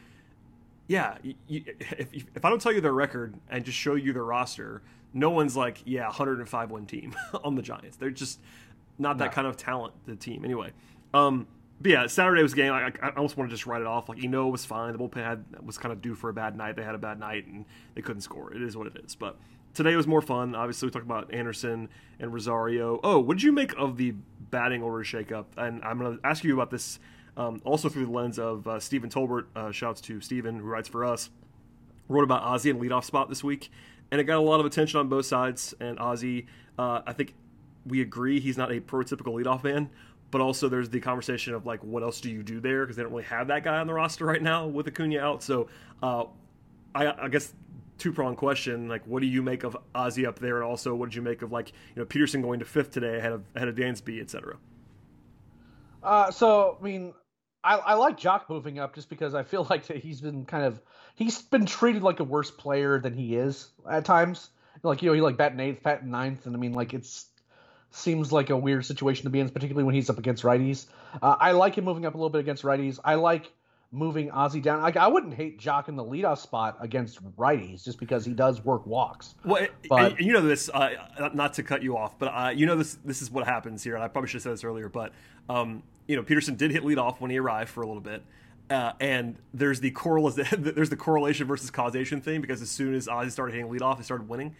Yeah, 0.88 1.17
you, 1.47 1.63
if, 1.67 2.13
if 2.13 2.45
I 2.45 2.49
don't 2.49 2.62
tell 2.62 2.71
you 2.71 2.80
their 2.80 2.93
record 2.93 3.34
and 3.49 3.65
just 3.65 3.75
show 3.75 3.95
you 3.95 4.13
their 4.13 4.23
roster, 4.23 4.84
no 5.15 5.32
one's 5.32 5.58
like, 5.58 5.82
yeah, 5.84 6.06
105 6.06 6.69
win 6.69 6.86
team 6.86 7.15
on 7.43 7.56
the 7.56 7.63
Giants. 7.63 7.97
They're 7.97 8.12
just 8.12 8.39
not 8.99 9.17
that 9.17 9.25
no. 9.25 9.32
kind 9.32 9.47
of 9.47 9.58
talent. 9.58 9.95
The 10.06 10.15
team 10.15 10.45
anyway. 10.45 10.73
Um, 11.12 11.47
but 11.82 11.91
yeah, 11.91 12.08
Saturday 12.08 12.41
was 12.41 12.54
a 12.54 12.56
game. 12.56 12.71
I, 12.71 12.91
I 13.01 13.10
almost 13.15 13.36
want 13.36 13.49
to 13.49 13.56
just 13.56 13.65
write 13.65 13.82
it 13.82 13.88
off. 13.88 14.08
Like 14.08 14.23
Eno 14.23 14.47
was 14.47 14.63
fine. 14.63 14.93
The 14.93 14.99
bullpen 14.99 15.23
had, 15.23 15.43
was 15.63 15.78
kind 15.78 15.91
of 15.91 16.01
due 16.01 16.15
for 16.15 16.30
a 16.30 16.34
bad 16.34 16.56
night. 16.56 16.75
They 16.75 16.84
had 16.84 16.95
a 16.95 16.99
bad 16.99 17.19
night 17.19 17.47
and 17.47 17.65
they 17.95 18.01
couldn't 18.01 18.21
score. 18.21 18.54
It 18.54 18.62
is 18.62 18.78
what 18.78 18.88
it 18.88 18.97
is. 19.04 19.15
But 19.15 19.38
today 19.73 19.95
was 19.95 20.08
more 20.08 20.21
fun. 20.21 20.56
Obviously, 20.56 20.88
we 20.88 20.91
talked 20.91 21.06
about 21.06 21.34
Anderson 21.34 21.89
and 22.19 22.34
Rosario. 22.34 22.99
Oh, 23.04 23.19
what 23.19 23.38
did 23.38 23.43
you 23.43 23.51
make 23.51 23.73
of 23.78 23.97
the 23.97 24.13
batting 24.55 24.81
order 24.81 25.03
shakeup? 25.03 25.45
And 25.57 25.83
I'm 25.83 25.99
going 25.99 26.17
to 26.17 26.25
ask 26.25 26.45
you 26.45 26.53
about 26.53 26.71
this 26.71 26.97
um, 27.35 27.61
also 27.65 27.89
through 27.89 28.05
the 28.05 28.11
lens 28.11 28.39
of 28.39 28.65
uh, 28.65 28.79
Stephen 28.79 29.09
Tolbert. 29.09 29.47
Uh, 29.53 29.69
shouts 29.69 29.99
to 30.01 30.21
Stephen, 30.21 30.59
who 30.59 30.65
writes 30.65 30.87
for 30.87 31.03
us. 31.03 31.29
Wrote 32.07 32.23
about 32.23 32.41
Ozzie 32.43 32.69
in 32.69 32.79
leadoff 32.79 33.03
spot 33.03 33.27
this 33.27 33.43
week, 33.43 33.69
and 34.11 34.21
it 34.21 34.23
got 34.23 34.37
a 34.37 34.41
lot 34.41 34.61
of 34.61 34.65
attention 34.65 34.97
on 34.99 35.09
both 35.09 35.25
sides. 35.25 35.73
And 35.81 35.97
Ozzy, 35.97 36.45
uh, 36.79 37.01
I 37.05 37.11
think 37.11 37.33
we 37.85 37.99
agree 37.99 38.39
he's 38.39 38.57
not 38.57 38.71
a 38.71 38.79
prototypical 38.79 39.33
leadoff 39.33 39.63
man, 39.65 39.89
but 40.31 40.39
also 40.39 40.69
there's 40.69 40.89
the 40.89 41.01
conversation 41.01 41.53
of 41.53 41.65
like, 41.65 41.83
what 41.83 42.01
else 42.01 42.21
do 42.21 42.31
you 42.31 42.43
do 42.43 42.61
there? 42.61 42.85
Because 42.85 42.95
they 42.95 43.03
don't 43.03 43.11
really 43.11 43.25
have 43.25 43.47
that 43.47 43.65
guy 43.65 43.79
on 43.79 43.87
the 43.87 43.93
roster 43.93 44.25
right 44.25 44.41
now 44.41 44.67
with 44.67 44.87
Acuna 44.87 45.19
out. 45.19 45.43
So, 45.43 45.67
uh, 46.01 46.25
I, 46.93 47.25
I 47.25 47.27
guess 47.27 47.53
two 47.97 48.12
pronged 48.12 48.38
question. 48.38 48.88
Like, 48.88 49.05
what 49.05 49.21
do 49.21 49.27
you 49.27 49.41
make 49.41 49.63
of 49.63 49.77
Ozzy 49.93 50.27
up 50.27 50.39
there, 50.39 50.58
and 50.58 50.65
also 50.65 50.95
what 50.95 51.10
did 51.10 51.15
you 51.15 51.21
make 51.21 51.41
of 51.41 51.51
like 51.51 51.71
you 51.95 52.01
know 52.01 52.05
Pederson 52.05 52.41
going 52.41 52.60
to 52.60 52.65
fifth 52.65 52.91
today 52.91 53.17
ahead 53.17 53.31
of 53.31 53.43
ahead 53.55 53.67
of 53.67 53.75
Dansby, 53.75 54.21
et 54.21 54.29
cetera? 54.29 54.58
Uh, 56.03 56.31
so 56.31 56.77
I 56.79 56.84
mean, 56.84 57.13
I, 57.63 57.77
I 57.77 57.93
like 57.95 58.19
Joc 58.19 58.49
moving 58.49 58.79
up 58.79 58.93
just 58.93 59.10
because 59.10 59.34
I 59.34 59.43
feel 59.43 59.65
like 59.69 59.86
he's 59.86 60.21
been 60.21 60.45
kind 60.45 60.65
of 60.65 60.79
he's 61.15 61.41
been 61.41 61.65
treated 61.65 62.03
like 62.03 62.19
a 62.19 62.23
worse 62.23 62.51
player 62.51 62.99
than 62.99 63.13
he 63.13 63.36
is 63.36 63.69
at 63.89 64.05
times. 64.05 64.49
Like 64.84 65.01
you 65.01 65.10
know, 65.10 65.13
he 65.13 65.21
like 65.21 65.38
batting 65.38 65.60
eighth, 65.60 65.84
batting 65.84 66.12
ninth, 66.12 66.45
and 66.45 66.55
I 66.55 66.60
mean 66.60 66.73
like 66.73 66.93
it's 66.93 67.27
seems 67.91 68.31
like 68.31 68.49
a 68.49 68.58
weird 68.58 68.86
situation 68.86 69.23
to 69.23 69.29
be 69.29 69.39
in, 69.39 69.49
particularly 69.49 69.86
when 69.86 69.95
he's 69.95 70.10
up 70.10 70.19
against 70.19 70.43
righties. 70.43 70.86
Uh, 71.21 71.36
I 71.39 71.51
like 71.51 71.77
him 71.77 71.86
moving 71.86 72.05
up 72.05 72.13
a 72.13 72.17
little 72.17 72.29
bit 72.29 72.39
against 72.39 72.63
righties. 72.63 72.99
I 73.03 73.15
like 73.15 73.51
moving 73.95 74.29
Ozzy 74.29 74.62
down. 74.62 74.81
Like 74.81 74.97
I 74.97 75.08
wouldn't 75.08 75.34
hate 75.34 75.60
Joc 75.60 75.88
in 75.88 75.95
the 75.95 76.03
leadoff 76.03 76.39
spot 76.39 76.77
against 76.81 77.23
righties 77.38 77.84
just 77.84 77.99
because 77.99 78.25
he 78.25 78.34
does 78.34 78.63
work 78.63 78.86
walks. 78.86 79.36
Well, 79.43 79.67
but, 79.89 80.19
you 80.19 80.34
know 80.34 80.41
this. 80.41 80.69
Uh, 80.69 81.29
not 81.34 81.53
to 81.53 81.63
cut 81.63 81.81
you 81.81 81.97
off, 81.97 82.19
but 82.19 82.25
uh, 82.27 82.49
you 82.49 82.65
know 82.65 82.75
this. 82.75 82.97
This 83.05 83.21
is 83.21 83.31
what 83.31 83.45
happens 83.45 83.84
here, 83.84 83.95
and 83.95 84.03
I 84.03 84.08
probably 84.08 84.27
should 84.27 84.36
have 84.36 84.43
said 84.43 84.53
this 84.53 84.63
earlier. 84.63 84.89
But 84.89 85.13
um, 85.49 85.81
you 86.08 86.15
know, 86.15 86.23
Pederson 86.23 86.58
did 86.58 86.71
hit 86.71 86.84
leadoff 86.84 87.19
when 87.19 87.31
he 87.31 87.39
arrived 87.39 87.69
for 87.69 87.81
a 87.81 87.88
little 87.88 88.01
bit. 88.01 88.21
Uh, 88.69 88.93
and 88.99 89.36
there's 89.53 89.79
the 89.79 89.91
correlation 89.91 90.45
there's 90.75 90.89
the 90.89 90.95
correlation 90.95 91.45
versus 91.45 91.69
causation 91.69 92.19
thing 92.19 92.41
because 92.41 92.63
as 92.63 92.69
soon 92.69 92.95
as 92.95 93.08
Ozzy 93.08 93.31
started 93.31 93.53
hitting 93.53 93.71
leadoff, 93.71 93.97
he 93.97 94.03
started 94.03 94.27
winning. 94.27 94.55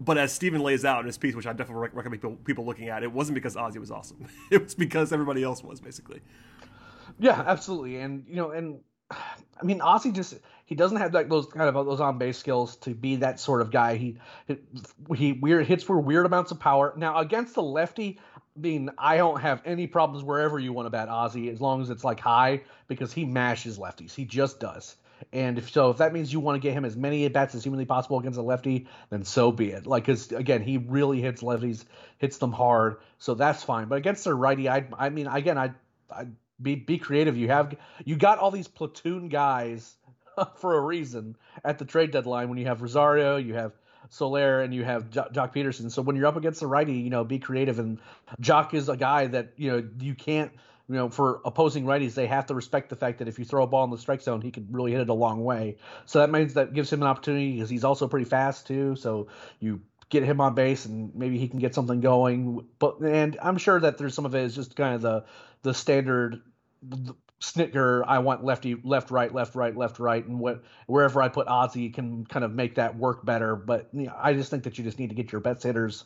But 0.00 0.16
as 0.16 0.32
Steven 0.32 0.60
lays 0.60 0.84
out 0.84 1.00
in 1.00 1.06
his 1.06 1.18
piece, 1.18 1.34
which 1.34 1.46
I 1.46 1.52
definitely 1.52 1.88
recommend 1.92 2.22
people, 2.22 2.36
people 2.44 2.64
looking 2.64 2.88
at, 2.88 3.02
it 3.02 3.10
wasn't 3.10 3.34
because 3.34 3.56
Ozzy 3.56 3.78
was 3.78 3.90
awesome. 3.90 4.28
It 4.50 4.62
was 4.62 4.74
because 4.74 5.12
everybody 5.12 5.42
else 5.42 5.64
was 5.64 5.80
basically. 5.80 6.20
Yeah, 7.18 7.42
absolutely, 7.46 7.96
and 7.96 8.24
you 8.28 8.36
know, 8.36 8.50
and 8.50 8.80
I 9.10 9.64
mean, 9.64 9.80
Ozzy 9.80 10.12
just 10.12 10.34
he 10.66 10.74
doesn't 10.74 10.98
have 10.98 11.12
like 11.14 11.28
those 11.28 11.46
kind 11.46 11.68
of 11.68 11.76
uh, 11.76 11.82
those 11.82 12.00
on 12.00 12.18
base 12.18 12.38
skills 12.38 12.76
to 12.76 12.94
be 12.94 13.16
that 13.16 13.40
sort 13.40 13.60
of 13.60 13.70
guy. 13.70 13.96
He 13.96 14.18
he 15.16 15.32
weird 15.32 15.66
hits 15.66 15.82
for 15.82 15.98
weird 15.98 16.26
amounts 16.26 16.50
of 16.50 16.60
power. 16.60 16.94
Now 16.96 17.18
against 17.18 17.54
the 17.54 17.62
lefty, 17.62 18.20
I 18.36 18.60
mean, 18.60 18.90
I 18.98 19.16
don't 19.16 19.40
have 19.40 19.62
any 19.64 19.86
problems 19.86 20.24
wherever 20.24 20.58
you 20.58 20.72
want 20.72 20.86
to 20.86 20.90
bat 20.90 21.08
Ozzy 21.08 21.52
as 21.52 21.60
long 21.60 21.82
as 21.82 21.90
it's 21.90 22.04
like 22.04 22.20
high 22.20 22.62
because 22.86 23.12
he 23.12 23.24
mashes 23.24 23.78
lefties. 23.78 24.14
He 24.14 24.24
just 24.24 24.60
does. 24.60 24.96
And 25.32 25.58
if 25.58 25.70
so, 25.70 25.90
if 25.90 25.96
that 25.96 26.12
means 26.12 26.32
you 26.32 26.38
want 26.38 26.54
to 26.54 26.60
get 26.60 26.74
him 26.74 26.84
as 26.84 26.96
many 26.96 27.24
at 27.24 27.32
bats 27.32 27.54
as 27.56 27.64
humanly 27.64 27.84
possible 27.86 28.20
against 28.20 28.38
a 28.38 28.42
lefty, 28.42 28.86
then 29.10 29.24
so 29.24 29.50
be 29.50 29.70
it. 29.72 29.84
Like, 29.84 30.04
because 30.04 30.30
again, 30.30 30.62
he 30.62 30.78
really 30.78 31.20
hits 31.20 31.42
lefties, 31.42 31.84
hits 32.18 32.38
them 32.38 32.52
hard, 32.52 32.98
so 33.18 33.34
that's 33.34 33.64
fine. 33.64 33.88
But 33.88 33.96
against 33.96 34.28
a 34.28 34.34
righty, 34.34 34.68
I, 34.68 34.86
I 34.96 35.08
mean, 35.08 35.26
again, 35.26 35.58
I, 35.58 35.72
I 36.08 36.26
be 36.60 36.74
be 36.74 36.98
creative. 36.98 37.36
You 37.36 37.48
have 37.48 37.76
you 38.04 38.16
got 38.16 38.38
all 38.38 38.50
these 38.50 38.68
platoon 38.68 39.28
guys 39.28 39.96
for 40.56 40.76
a 40.76 40.80
reason 40.80 41.36
at 41.64 41.78
the 41.78 41.84
trade 41.84 42.10
deadline 42.10 42.48
when 42.48 42.58
you 42.58 42.66
have 42.66 42.82
Rosario, 42.82 43.36
you 43.36 43.54
have 43.54 43.72
Soler, 44.10 44.62
and 44.62 44.74
you 44.74 44.84
have 44.84 45.10
Joc, 45.10 45.32
Joc 45.32 45.54
Pederson. 45.54 45.90
So 45.90 46.02
when 46.02 46.16
you're 46.16 46.26
up 46.26 46.36
against 46.36 46.60
the 46.60 46.66
righty, 46.66 46.94
you 46.94 47.10
know, 47.10 47.24
be 47.24 47.38
creative. 47.38 47.78
And 47.78 47.98
Joc 48.40 48.74
is 48.74 48.88
a 48.88 48.96
guy 48.96 49.26
that 49.26 49.52
you 49.56 49.70
know 49.70 49.88
you 50.00 50.14
can't 50.14 50.52
you 50.88 50.94
know, 50.94 51.10
for 51.10 51.40
opposing 51.44 51.84
righties, 51.84 52.14
they 52.14 52.26
have 52.26 52.46
to 52.46 52.54
respect 52.54 52.88
the 52.88 52.96
fact 52.96 53.18
that 53.18 53.28
if 53.28 53.38
you 53.38 53.44
throw 53.44 53.62
a 53.62 53.66
ball 53.66 53.84
in 53.84 53.90
the 53.90 53.98
strike 53.98 54.22
zone, 54.22 54.40
he 54.40 54.50
can 54.50 54.66
really 54.70 54.92
hit 54.92 55.02
it 55.02 55.08
a 55.10 55.14
long 55.14 55.44
way. 55.44 55.76
So 56.06 56.20
that 56.20 56.30
means 56.30 56.54
that 56.54 56.72
gives 56.72 56.90
him 56.90 57.02
an 57.02 57.08
opportunity 57.08 57.52
because 57.52 57.68
he's 57.68 57.84
also 57.84 58.08
pretty 58.08 58.24
fast 58.24 58.66
too. 58.66 58.96
So 58.96 59.28
you 59.60 59.82
get 60.08 60.22
him 60.22 60.40
on 60.40 60.54
base 60.54 60.86
and 60.86 61.14
maybe 61.14 61.38
he 61.38 61.48
can 61.48 61.58
get 61.58 61.74
something 61.74 62.00
going. 62.00 62.66
But 62.78 63.00
and 63.00 63.36
I'm 63.42 63.58
sure 63.58 63.78
that 63.78 63.98
there's 63.98 64.14
some 64.14 64.24
of 64.24 64.34
it 64.34 64.44
is 64.44 64.54
just 64.54 64.76
kind 64.76 64.94
of 64.94 65.02
the 65.02 65.24
the 65.62 65.74
standard 65.74 66.40
Snitker, 67.40 68.04
I 68.06 68.18
want 68.18 68.44
lefty, 68.44 68.76
left, 68.82 69.10
right, 69.10 69.32
left, 69.32 69.54
right, 69.54 69.76
left, 69.76 70.00
right, 70.00 70.24
and 70.24 70.40
what, 70.40 70.64
wherever 70.86 71.22
I 71.22 71.28
put 71.28 71.46
Ozzy 71.46 71.92
can 71.92 72.26
kind 72.26 72.44
of 72.44 72.52
make 72.52 72.74
that 72.76 72.96
work 72.96 73.24
better. 73.24 73.54
But 73.54 73.88
you 73.92 74.06
know, 74.06 74.14
I 74.16 74.32
just 74.34 74.50
think 74.50 74.64
that 74.64 74.76
you 74.76 74.84
just 74.84 74.98
need 74.98 75.10
to 75.10 75.14
get 75.14 75.30
your 75.30 75.40
best 75.40 75.62
hitters, 75.62 76.04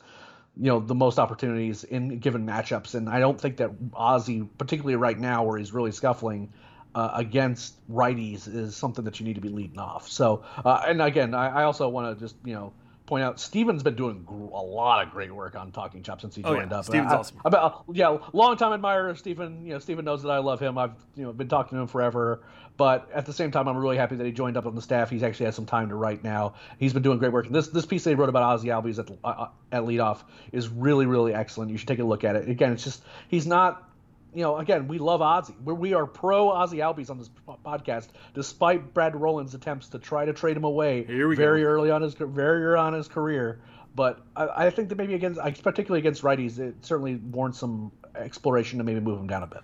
you 0.57 0.67
know, 0.67 0.81
the 0.81 0.95
most 0.95 1.19
opportunities 1.19 1.85
in 1.85 2.19
given 2.19 2.47
matchups. 2.47 2.95
And 2.95 3.09
I 3.09 3.19
don't 3.19 3.41
think 3.41 3.57
that 3.59 3.73
Ozzy, 3.93 4.47
particularly 4.59 4.97
right 4.97 5.19
now 5.19 5.45
where 5.45 5.57
he's 5.57 5.73
really 5.73 5.93
scuffling 5.93 6.53
uh, 6.95 7.13
against 7.15 7.75
righties, 7.91 8.47
is 8.47 8.77
something 8.77 9.05
that 9.07 9.19
you 9.19 9.25
need 9.25 9.37
to 9.37 9.41
be 9.41 9.49
leading 9.49 9.79
off. 9.79 10.09
So, 10.11 10.45
uh, 10.63 10.83
and 10.87 11.01
again, 11.01 11.33
I, 11.33 11.61
I 11.61 11.65
also 11.65 11.89
want 11.89 12.15
to 12.15 12.23
just 12.23 12.37
you 12.45 12.53
know 12.53 12.75
point 13.13 13.23
out 13.23 13.39
Steven's 13.39 13.83
been 13.83 13.95
doing 13.95 14.27
a 14.27 14.63
lot 14.63 15.07
of 15.07 15.13
great 15.13 15.31
work 15.31 15.55
on 15.55 15.71
Talking 15.71 16.03
Chop 16.03 16.23
since 16.23 16.35
he 16.35 16.43
joined 16.43 16.73
oh, 16.73 16.77
yeah. 16.77 16.79
up. 16.79 16.85
Steven's 16.87 17.13
I, 17.13 17.17
awesome. 17.17 17.37
I, 17.45 17.55
I, 17.55 17.73
yeah, 17.93 18.17
long 18.33 18.57
time 18.57 18.73
admirer 18.73 19.11
of 19.11 19.19
Steven. 19.19 19.67
You 19.67 19.75
know, 19.75 19.79
Steven 19.81 20.03
knows 20.03 20.23
that 20.23 20.31
I 20.31 20.39
love 20.39 20.61
him. 20.61 20.79
I've 20.79 20.95
you 21.15 21.25
know 21.25 21.33
been 21.35 21.49
talking 21.49 21.77
to 21.77 21.83
him 21.83 21.89
forever. 21.89 22.43
But 22.79 23.11
at 23.13 23.27
the 23.27 23.35
same 23.35 23.51
time, 23.51 23.69
I'm 23.69 23.77
really 23.77 23.99
happy 23.99 24.17
that 24.17 24.25
he 24.25 24.33
joined 24.33 24.57
up 24.57 24.65
on 24.65 24.75
the 24.75 24.81
staff. 24.81 25.11
He's 25.11 25.23
actually 25.23 25.45
had 25.45 25.55
some 25.55 25.67
time 25.67 25.91
to 25.91 25.95
write 25.95 26.25
now. 26.25 26.55
He's 26.79 26.95
been 26.95 27.03
doing 27.03 27.19
great 27.19 27.33
work. 27.33 27.45
And 27.45 27.55
this 27.55 27.69
this 27.69 27.85
piece 27.85 28.03
they 28.03 28.15
wrote 28.15 28.31
about 28.31 28.59
Ozzy 28.59 28.69
Albies 28.69 28.99
at 28.99 29.11
uh, 29.23 29.29
uh, 29.29 29.49
at 29.71 29.83
leadoff 29.83 30.23
is 30.51 30.71
really 30.71 31.05
really 31.05 31.35
excellent. 31.35 31.71
You 31.71 31.77
should 31.77 31.89
take 31.89 31.99
a 31.99 32.05
look 32.05 32.25
at 32.25 32.35
it. 32.35 32.49
Again, 32.49 32.73
it's 32.73 32.85
just 32.85 33.03
he's 33.29 33.47
not 33.47 33.92
you 34.35 34.43
know, 34.43 34.59
again, 34.59 34.89
we 34.89 34.99
love 34.99 35.21
Ozzy. 35.21 35.55
We're, 35.63 35.75
we 35.75 35.95
are 35.95 36.07
pro 36.07 36.49
Ozzy 36.49 36.79
Albies 36.79 37.11
on 37.11 37.19
this 37.19 37.31
podcast, 37.65 38.09
despite 38.35 38.95
Brad 38.95 39.15
Rowland's 39.15 39.55
attempts 39.55 39.89
to 39.89 39.99
try 39.99 40.25
to 40.25 40.33
trade 40.33 40.57
him 40.57 40.65
away 40.65 41.03
very 41.03 41.37
go. 41.37 41.69
early 41.69 41.91
on 41.91 42.03
his 42.03 42.15
very 42.15 42.65
early 42.65 42.79
on 42.79 42.93
his 42.95 43.09
career. 43.09 43.61
But 43.95 44.25
I, 44.35 44.67
I, 44.67 44.71
think 44.71 44.89
that 44.89 44.97
maybe 44.97 45.15
against, 45.15 45.39
particularly 45.63 45.99
against 45.99 46.23
righties, 46.23 46.59
it 46.59 46.77
certainly 46.81 47.17
warrants 47.17 47.59
some 47.59 47.93
exploration 48.17 48.79
to 48.79 48.85
maybe 48.85 49.01
move 49.01 49.21
him 49.21 49.27
down 49.27 49.43
a 49.43 49.47
bit. 49.47 49.61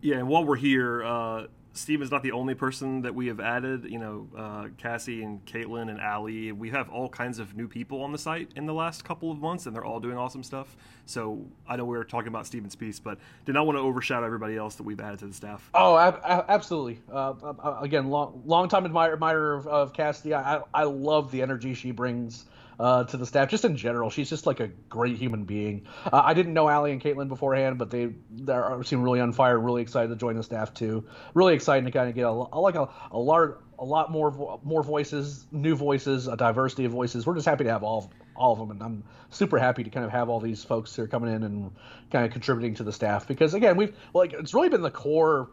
Yeah, 0.00 0.16
and 0.16 0.28
while 0.28 0.44
we're 0.44 0.56
here, 0.56 1.04
uh, 1.04 1.46
Steve 1.72 2.02
is 2.02 2.10
not 2.10 2.22
the 2.22 2.32
only 2.32 2.54
person 2.54 3.02
that 3.02 3.14
we 3.14 3.28
have 3.28 3.40
added. 3.40 3.84
You 3.84 3.98
know, 3.98 4.28
uh, 4.36 4.68
Cassie 4.76 5.22
and 5.22 5.44
Caitlin 5.46 5.88
and 5.88 6.00
Allie. 6.00 6.52
We 6.52 6.70
have 6.70 6.90
all 6.90 7.08
kinds 7.08 7.38
of 7.38 7.56
new 7.56 7.68
people 7.68 8.02
on 8.02 8.12
the 8.12 8.18
site 8.18 8.50
in 8.56 8.66
the 8.66 8.74
last 8.74 9.04
couple 9.04 9.30
of 9.30 9.38
months, 9.38 9.66
and 9.66 9.74
they're 9.74 9.84
all 9.84 10.00
doing 10.00 10.16
awesome 10.16 10.42
stuff. 10.42 10.76
So 11.06 11.44
I 11.68 11.76
know 11.76 11.84
we 11.84 11.96
were 11.96 12.04
talking 12.04 12.28
about 12.28 12.46
Steven's 12.46 12.74
piece, 12.74 12.98
but 12.98 13.18
did 13.44 13.54
not 13.54 13.66
want 13.66 13.76
to 13.76 13.82
overshadow 13.82 14.26
everybody 14.26 14.56
else 14.56 14.74
that 14.76 14.82
we've 14.82 15.00
added 15.00 15.20
to 15.20 15.26
the 15.26 15.34
staff. 15.34 15.70
Oh, 15.74 15.96
ab- 15.96 16.20
absolutely. 16.48 17.00
Uh, 17.10 17.34
again, 17.80 18.08
long 18.08 18.42
long 18.44 18.68
time 18.68 18.84
admirer, 18.84 19.14
admirer 19.14 19.54
of, 19.54 19.66
of 19.66 19.92
Cassie. 19.92 20.34
I, 20.34 20.62
I 20.74 20.84
love 20.84 21.30
the 21.30 21.42
energy 21.42 21.74
she 21.74 21.90
brings 21.92 22.46
uh, 22.80 23.04
to 23.04 23.16
the 23.18 23.26
staff. 23.26 23.50
Just 23.50 23.66
in 23.66 23.76
general, 23.76 24.08
she's 24.08 24.30
just 24.30 24.46
like 24.46 24.58
a 24.58 24.68
great 24.68 25.16
human 25.16 25.44
being. 25.44 25.86
Uh, 26.06 26.22
I 26.24 26.32
didn't 26.32 26.54
know 26.54 26.68
Allie 26.68 26.92
and 26.92 27.00
Caitlin 27.00 27.28
beforehand, 27.28 27.76
but 27.78 27.90
they 27.90 28.06
they 28.30 28.58
seem 28.84 29.02
really 29.02 29.20
on 29.20 29.32
fire. 29.32 29.60
Really 29.60 29.82
excited 29.82 30.08
to 30.08 30.16
join 30.16 30.36
the 30.36 30.42
staff 30.42 30.72
too. 30.72 31.06
Really 31.34 31.54
excited 31.54 31.84
to 31.84 31.90
kind 31.90 32.08
of 32.08 32.14
get 32.14 32.24
a, 32.24 32.32
like 32.32 32.76
a, 32.76 32.88
a 33.12 33.18
large 33.18 33.56
a 33.78 33.84
lot 33.84 34.10
more 34.10 34.60
more 34.64 34.82
voices, 34.82 35.46
new 35.52 35.76
voices, 35.76 36.26
a 36.26 36.36
diversity 36.36 36.86
of 36.86 36.92
voices. 36.92 37.26
We're 37.26 37.34
just 37.34 37.46
happy 37.46 37.64
to 37.64 37.70
have 37.70 37.82
all 37.82 38.10
all 38.34 38.54
of 38.54 38.58
them, 38.58 38.70
and 38.70 38.82
I'm 38.82 39.04
super 39.28 39.58
happy 39.58 39.84
to 39.84 39.90
kind 39.90 40.06
of 40.06 40.10
have 40.12 40.30
all 40.30 40.40
these 40.40 40.64
folks 40.64 40.96
who 40.96 41.02
are 41.02 41.06
coming 41.06 41.34
in 41.34 41.42
and 41.42 41.72
kind 42.10 42.24
of 42.24 42.32
contributing 42.32 42.76
to 42.76 42.82
the 42.82 42.92
staff 42.92 43.28
because 43.28 43.52
again, 43.52 43.76
we've 43.76 43.94
like 44.14 44.32
it's 44.32 44.54
really 44.54 44.70
been 44.70 44.80
the 44.80 44.90
core 44.90 45.50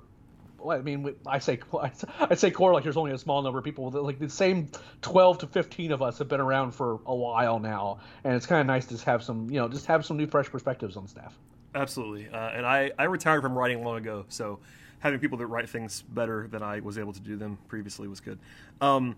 I 0.70 0.80
mean, 0.80 1.16
I 1.26 1.40
say 1.40 1.60
I 2.20 2.36
say 2.36 2.52
core 2.52 2.74
like 2.74 2.84
there's 2.84 2.98
only 2.98 3.12
a 3.12 3.18
small 3.18 3.42
number 3.42 3.60
of 3.60 3.66
people. 3.66 3.90
Like 3.90 4.20
the 4.20 4.30
same 4.30 4.70
12 5.02 5.40
to 5.40 5.48
15 5.48 5.92
of 5.92 6.02
us 6.02 6.18
have 6.18 6.28
been 6.28 6.40
around 6.40 6.72
for 6.72 7.00
a 7.06 7.16
while 7.16 7.60
now, 7.60 8.00
and 8.24 8.34
it's 8.36 8.46
kind 8.46 8.62
of 8.62 8.68
nice 8.68 8.86
to 8.88 8.98
have 9.06 9.24
some, 9.24 9.50
you 9.50 9.60
know, 9.60 9.68
just 9.68 9.86
have 9.86 10.06
some 10.06 10.18
new, 10.18 10.28
fresh 10.28 10.50
perspectives 10.50 10.98
on 10.98 11.08
staff. 11.08 11.38
Absolutely, 11.76 12.28
uh, 12.30 12.50
and 12.50 12.66
I 12.66 12.92
I 12.98 13.06
retired 13.06 13.42
from 13.42 13.58
writing 13.58 13.84
long 13.84 13.98
ago, 13.98 14.26
so 14.30 14.60
having 15.00 15.20
people 15.20 15.38
that 15.38 15.48
write 15.48 15.70
things 15.70 16.02
better 16.02 16.48
than 16.48 16.64
I 16.64 16.80
was 16.80 16.98
able 16.98 17.14
to 17.14 17.22
do 17.22 17.36
them 17.36 17.58
previously 17.68 18.08
was 18.08 18.20
good. 18.20 18.40
Um, 18.82 19.16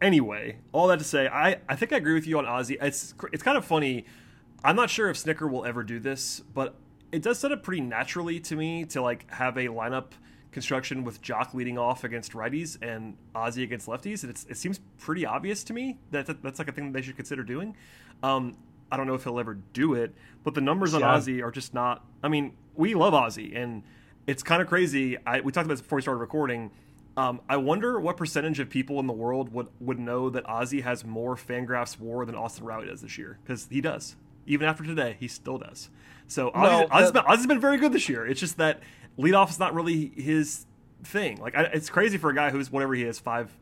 anyway, 0.00 0.56
all 0.72 0.88
that 0.88 0.98
to 0.98 1.04
say, 1.04 1.26
I 1.28 1.58
I 1.68 1.76
think 1.76 1.92
I 1.92 1.96
agree 1.96 2.14
with 2.14 2.26
you 2.26 2.38
on 2.38 2.44
Ozzy. 2.44 2.76
It's 2.80 3.14
it's 3.32 3.42
kind 3.42 3.56
of 3.56 3.64
funny. 3.64 4.04
I'm 4.62 4.76
not 4.76 4.90
sure 4.90 5.08
if 5.08 5.16
Snitker 5.16 5.50
will 5.50 5.64
ever 5.64 5.82
do 5.82 5.98
this, 5.98 6.40
but 6.52 6.74
it 7.12 7.22
does 7.22 7.38
set 7.38 7.50
up 7.50 7.62
pretty 7.62 7.80
naturally 7.80 8.40
to 8.40 8.56
me 8.56 8.84
to 8.86 9.02
like 9.02 9.30
have 9.30 9.56
a 9.56 9.66
lineup 9.66 10.12
construction 10.52 11.04
with 11.04 11.22
Joc 11.22 11.54
leading 11.54 11.78
off 11.78 12.04
against 12.04 12.32
righties 12.32 12.80
and 12.82 13.16
Ozzy 13.34 13.62
against 13.62 13.86
lefties. 13.86 14.22
And 14.24 14.30
it 14.30 14.56
seems 14.56 14.80
pretty 14.98 15.24
obvious 15.24 15.64
to 15.64 15.72
me 15.72 15.98
that 16.10 16.42
that's 16.42 16.58
like 16.58 16.68
a 16.68 16.72
thing 16.72 16.86
that 16.86 16.92
they 16.92 17.02
should 17.02 17.16
consider 17.16 17.42
doing. 17.42 17.76
Um, 18.22 18.56
I 18.92 18.96
don't 18.96 19.06
know 19.06 19.14
if 19.14 19.24
he'll 19.24 19.38
ever 19.38 19.54
do 19.72 19.94
it, 19.94 20.14
but 20.42 20.54
the 20.54 20.60
numbers 20.60 20.94
on 20.94 21.00
yeah. 21.00 21.16
Ozzy 21.16 21.42
are 21.42 21.50
just 21.50 21.74
not. 21.74 22.04
I 22.22 22.28
mean, 22.28 22.54
we 22.74 22.94
love 22.94 23.12
Ozzy, 23.12 23.56
and 23.56 23.84
it's 24.26 24.42
kind 24.42 24.60
of 24.60 24.68
crazy. 24.68 25.16
I, 25.26 25.40
we 25.40 25.52
talked 25.52 25.66
about 25.66 25.74
this 25.74 25.82
before 25.82 25.96
we 25.96 26.02
started 26.02 26.20
recording. 26.20 26.70
Um, 27.16 27.40
I 27.48 27.56
wonder 27.56 28.00
what 28.00 28.16
percentage 28.16 28.60
of 28.60 28.70
people 28.70 28.98
in 29.00 29.06
the 29.06 29.12
world 29.12 29.52
would, 29.52 29.68
would 29.80 29.98
know 29.98 30.30
that 30.30 30.44
Ozzy 30.44 30.82
has 30.82 31.04
more 31.04 31.36
Fangraphs 31.36 31.98
WAR 31.98 32.24
than 32.24 32.34
Austin 32.34 32.64
Riley 32.64 32.86
does 32.86 33.02
this 33.02 33.18
year 33.18 33.38
because 33.42 33.68
he 33.70 33.80
does. 33.80 34.16
Even 34.46 34.66
after 34.66 34.84
today, 34.84 35.16
he 35.20 35.28
still 35.28 35.58
does. 35.58 35.90
So 36.26 36.50
Ozzy's, 36.50 36.54
no, 36.54 36.86
Ozzy's, 36.88 37.12
been, 37.12 37.22
Ozzy's 37.24 37.46
been 37.46 37.60
very 37.60 37.78
good 37.78 37.92
this 37.92 38.08
year. 38.08 38.26
It's 38.26 38.40
just 38.40 38.56
that 38.58 38.80
leadoff 39.20 39.50
is 39.50 39.58
not 39.58 39.74
really 39.74 40.12
his 40.16 40.66
thing. 41.04 41.38
Like 41.40 41.56
I, 41.56 41.62
it's 41.64 41.90
crazy 41.90 42.18
for 42.18 42.30
a 42.30 42.34
guy 42.34 42.50
who's 42.50 42.70
whatever 42.70 42.94
he 42.94 43.04
is 43.04 43.18
five, 43.18 43.56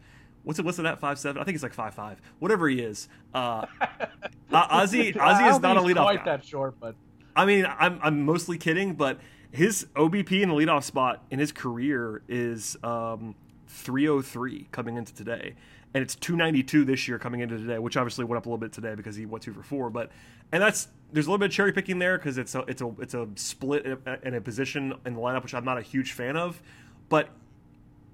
what's 0.44 0.58
it? 0.58 0.64
What's 0.64 0.78
it 0.78 0.86
at 0.86 1.00
five 1.00 1.18
seven? 1.18 1.40
I 1.40 1.44
think 1.44 1.54
he's 1.54 1.62
like 1.62 1.74
five 1.74 1.94
five. 1.94 2.20
Whatever 2.38 2.68
he 2.68 2.80
is. 2.80 3.08
Uh, 3.34 3.66
Ozzy 4.52 5.14
Ozzy 5.14 5.50
is 5.50 5.60
not 5.60 5.76
a 5.76 5.80
leadoff 5.80 6.02
quite 6.02 6.24
guy. 6.24 6.36
that 6.36 6.44
short, 6.44 6.78
but 6.80 6.94
I 7.36 7.44
mean, 7.44 7.66
I'm 7.66 7.98
I'm 8.02 8.24
mostly 8.24 8.58
kidding, 8.58 8.94
but 8.94 9.18
his 9.50 9.86
OBP 9.94 10.42
in 10.42 10.48
the 10.50 10.54
leadoff 10.54 10.84
spot 10.84 11.24
in 11.30 11.38
his 11.38 11.52
career 11.52 12.22
is 12.28 12.76
um, 12.82 13.34
303 13.68 14.68
coming 14.72 14.96
into 14.96 15.14
today, 15.14 15.54
and 15.94 16.02
it's 16.02 16.14
292 16.14 16.84
this 16.84 17.08
year 17.08 17.18
coming 17.18 17.40
into 17.40 17.56
today, 17.56 17.78
which 17.78 17.96
obviously 17.96 18.24
went 18.24 18.38
up 18.38 18.46
a 18.46 18.48
little 18.48 18.58
bit 18.58 18.72
today 18.72 18.94
because 18.94 19.16
he 19.16 19.26
went 19.26 19.42
two 19.42 19.52
for 19.52 19.62
four. 19.62 19.90
But 19.90 20.10
and 20.52 20.62
that's 20.62 20.88
there's 21.12 21.26
a 21.26 21.30
little 21.30 21.38
bit 21.38 21.46
of 21.46 21.52
cherry 21.52 21.72
picking 21.72 21.98
there 21.98 22.18
because 22.18 22.38
it's 22.38 22.54
a 22.54 22.60
it's 22.68 22.82
a 22.82 22.94
it's 23.00 23.14
a 23.14 23.28
split 23.36 23.86
in 23.86 23.98
a, 24.06 24.18
in 24.22 24.34
a 24.34 24.40
position 24.40 24.94
in 25.06 25.14
the 25.14 25.20
lineup 25.20 25.42
which 25.42 25.54
I'm 25.54 25.64
not 25.64 25.78
a 25.78 25.82
huge 25.82 26.12
fan 26.12 26.36
of, 26.36 26.60
but 27.08 27.30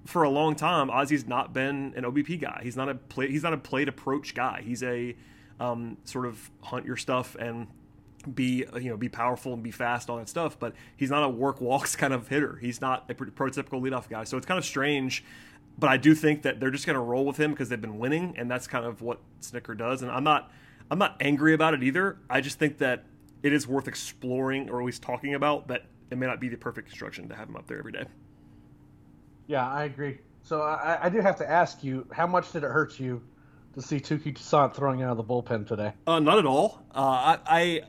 for 0.07 0.23
a 0.23 0.31
long 0.31 0.55
time, 0.55 0.89
Ozzy's 0.89 1.27
not 1.27 1.53
been 1.53 1.95
an 1.97 2.05
OBP 2.05 2.41
guy. 2.41 2.61
He's 2.63 2.77
not 2.77 2.89
a 2.89 2.95
play. 2.95 3.31
He's 3.31 3.43
not 3.43 3.55
a 3.55 3.59
plate 3.59 3.89
approach 3.89 4.35
guy. 4.35 4.63
He's 4.65 4.83
a 4.83 5.17
um, 5.61 5.97
sort 6.05 6.27
of 6.27 6.51
hunt 6.63 6.85
your 6.85 6.97
stuff 6.97 7.37
and 7.39 7.67
be 8.35 8.65
you 8.81 8.91
know 8.91 8.97
be 8.97 9.09
powerful 9.09 9.53
and 9.53 9.63
be 9.63 9.71
fast, 9.71 10.11
all 10.11 10.19
that 10.19 10.29
stuff. 10.29 10.59
But 10.59 10.75
he's 10.97 11.11
not 11.11 11.23
a 11.23 11.29
work 11.29 11.61
walks 11.61 11.97
kind 11.97 12.13
of 12.13 12.29
hitter. 12.29 12.59
He's 12.61 12.81
not 12.81 13.05
a 13.09 13.15
prototypical 13.15 13.81
leadoff 13.81 14.09
guy. 14.09 14.25
So 14.25 14.37
it's 14.37 14.47
kind 14.47 14.59
of 14.59 14.65
strange. 14.65 15.25
But 15.79 15.91
I 15.91 15.97
do 15.97 16.15
think 16.15 16.43
that 16.43 16.61
they're 16.61 16.71
just 16.71 16.87
going 16.87 16.95
to 16.95 17.03
roll 17.03 17.25
with 17.25 17.37
him 17.37 17.51
because 17.51 17.69
they've 17.69 17.81
been 17.81 17.99
winning, 17.99 18.35
and 18.39 18.51
that's 18.51 18.67
kind 18.67 18.85
of 18.85 19.03
what 19.03 19.19
Snitker 19.41 19.77
does. 19.77 20.03
And 20.03 20.11
I'm 20.11 20.25
not 20.25 20.51
I'm 20.91 20.99
not 20.99 21.17
angry 21.21 21.55
about 21.55 21.75
it 21.75 21.83
either. 21.83 22.19
I 22.31 22.41
just 22.41 22.59
think 22.59 22.79
that 22.79 23.05
it 23.43 23.53
is 23.53 23.67
worth 23.67 23.89
exploring 23.89 24.71
or 24.71 24.81
at 24.81 24.87
least 24.87 25.03
talking 25.03 25.35
about. 25.35 25.69
That 25.69 25.85
it 26.11 26.19
may 26.19 26.27
not 26.27 26.41
be 26.41 26.49
the 26.49 26.57
perfect 26.57 26.89
construction 26.89 27.29
to 27.29 27.35
have 27.35 27.49
him 27.49 27.57
up 27.57 27.67
there 27.67 27.79
every 27.79 27.93
day. 27.93 28.05
Yeah, 29.47 29.69
I 29.69 29.85
agree. 29.85 30.19
So 30.43 30.63
I, 30.63 30.99
I 31.03 31.09
do 31.09 31.21
have 31.21 31.37
to 31.37 31.51
ask 31.51 31.83
you, 31.83 32.07
how 32.13 32.27
much 32.27 32.53
did 32.53 32.65
it 32.65 32.71
hurt 32.71 33.01
you 33.01 33.23
to 33.75 33.83
see 33.83 33.97
Touki 33.97 34.35
Toussaint 34.35 34.75
throwing 34.77 35.03
out 35.03 35.11
of 35.11 35.17
the 35.17 35.25
bullpen 35.25 35.67
today? 35.67 35.93
Uh, 36.07 36.21
not 36.21 36.39
at 36.39 36.47
all. 36.47 36.83
Uh, 36.95 37.01
I, 37.01 37.39
I 37.47 37.81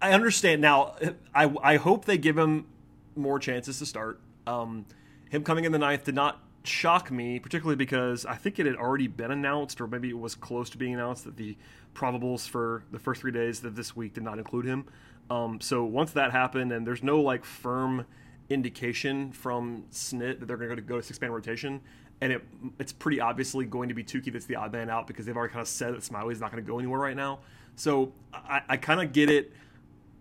I 0.00 0.12
understand 0.12 0.60
now. 0.60 0.96
I 1.34 1.52
I 1.62 1.76
hope 1.76 2.06
they 2.06 2.18
give 2.18 2.36
him 2.36 2.66
more 3.14 3.38
chances 3.38 3.78
to 3.78 3.86
start. 3.86 4.20
Um, 4.46 4.86
him 5.28 5.44
coming 5.44 5.64
in 5.64 5.72
the 5.72 5.78
ninth 5.78 6.04
did 6.04 6.14
not 6.14 6.42
shock 6.64 7.10
me, 7.10 7.38
particularly 7.38 7.76
because 7.76 8.26
I 8.26 8.34
think 8.34 8.58
it 8.58 8.66
had 8.66 8.76
already 8.76 9.06
been 9.06 9.30
announced, 9.30 9.80
or 9.80 9.86
maybe 9.86 10.08
it 10.10 10.18
was 10.18 10.34
close 10.34 10.70
to 10.70 10.78
being 10.78 10.94
announced 10.94 11.24
that 11.24 11.36
the 11.36 11.56
probables 11.94 12.48
for 12.48 12.84
the 12.90 12.98
first 12.98 13.20
three 13.20 13.32
days 13.32 13.64
of 13.64 13.76
this 13.76 13.96
week 13.96 14.14
did 14.14 14.22
not 14.22 14.38
include 14.38 14.64
him. 14.66 14.84
Um, 15.30 15.60
so 15.60 15.84
once 15.84 16.12
that 16.12 16.32
happened, 16.32 16.72
and 16.72 16.86
there's 16.86 17.02
no 17.02 17.20
like 17.20 17.44
firm 17.44 18.06
indication 18.50 19.32
from 19.32 19.84
Snit 19.92 20.40
that 20.40 20.46
they're 20.46 20.56
going 20.56 20.76
to 20.76 20.82
go 20.82 20.96
to 20.96 21.02
six 21.02 21.20
man 21.20 21.30
rotation, 21.30 21.80
and 22.20 22.32
it 22.32 22.44
it's 22.78 22.92
pretty 22.92 23.20
obviously 23.20 23.64
going 23.64 23.88
to 23.88 23.94
be 23.94 24.04
Touki 24.04 24.32
that's 24.32 24.46
the 24.46 24.56
odd 24.56 24.72
man 24.72 24.90
out 24.90 25.06
because 25.06 25.26
they've 25.26 25.36
already 25.36 25.52
kind 25.52 25.62
of 25.62 25.68
said 25.68 25.94
that 25.94 26.02
Smyly's 26.02 26.40
not 26.40 26.50
going 26.50 26.62
to 26.62 26.68
go 26.68 26.78
anywhere 26.78 27.00
right 27.00 27.16
now. 27.16 27.40
So 27.76 28.12
I, 28.32 28.62
I 28.68 28.76
kind 28.76 29.00
of 29.00 29.12
get 29.12 29.30
it. 29.30 29.52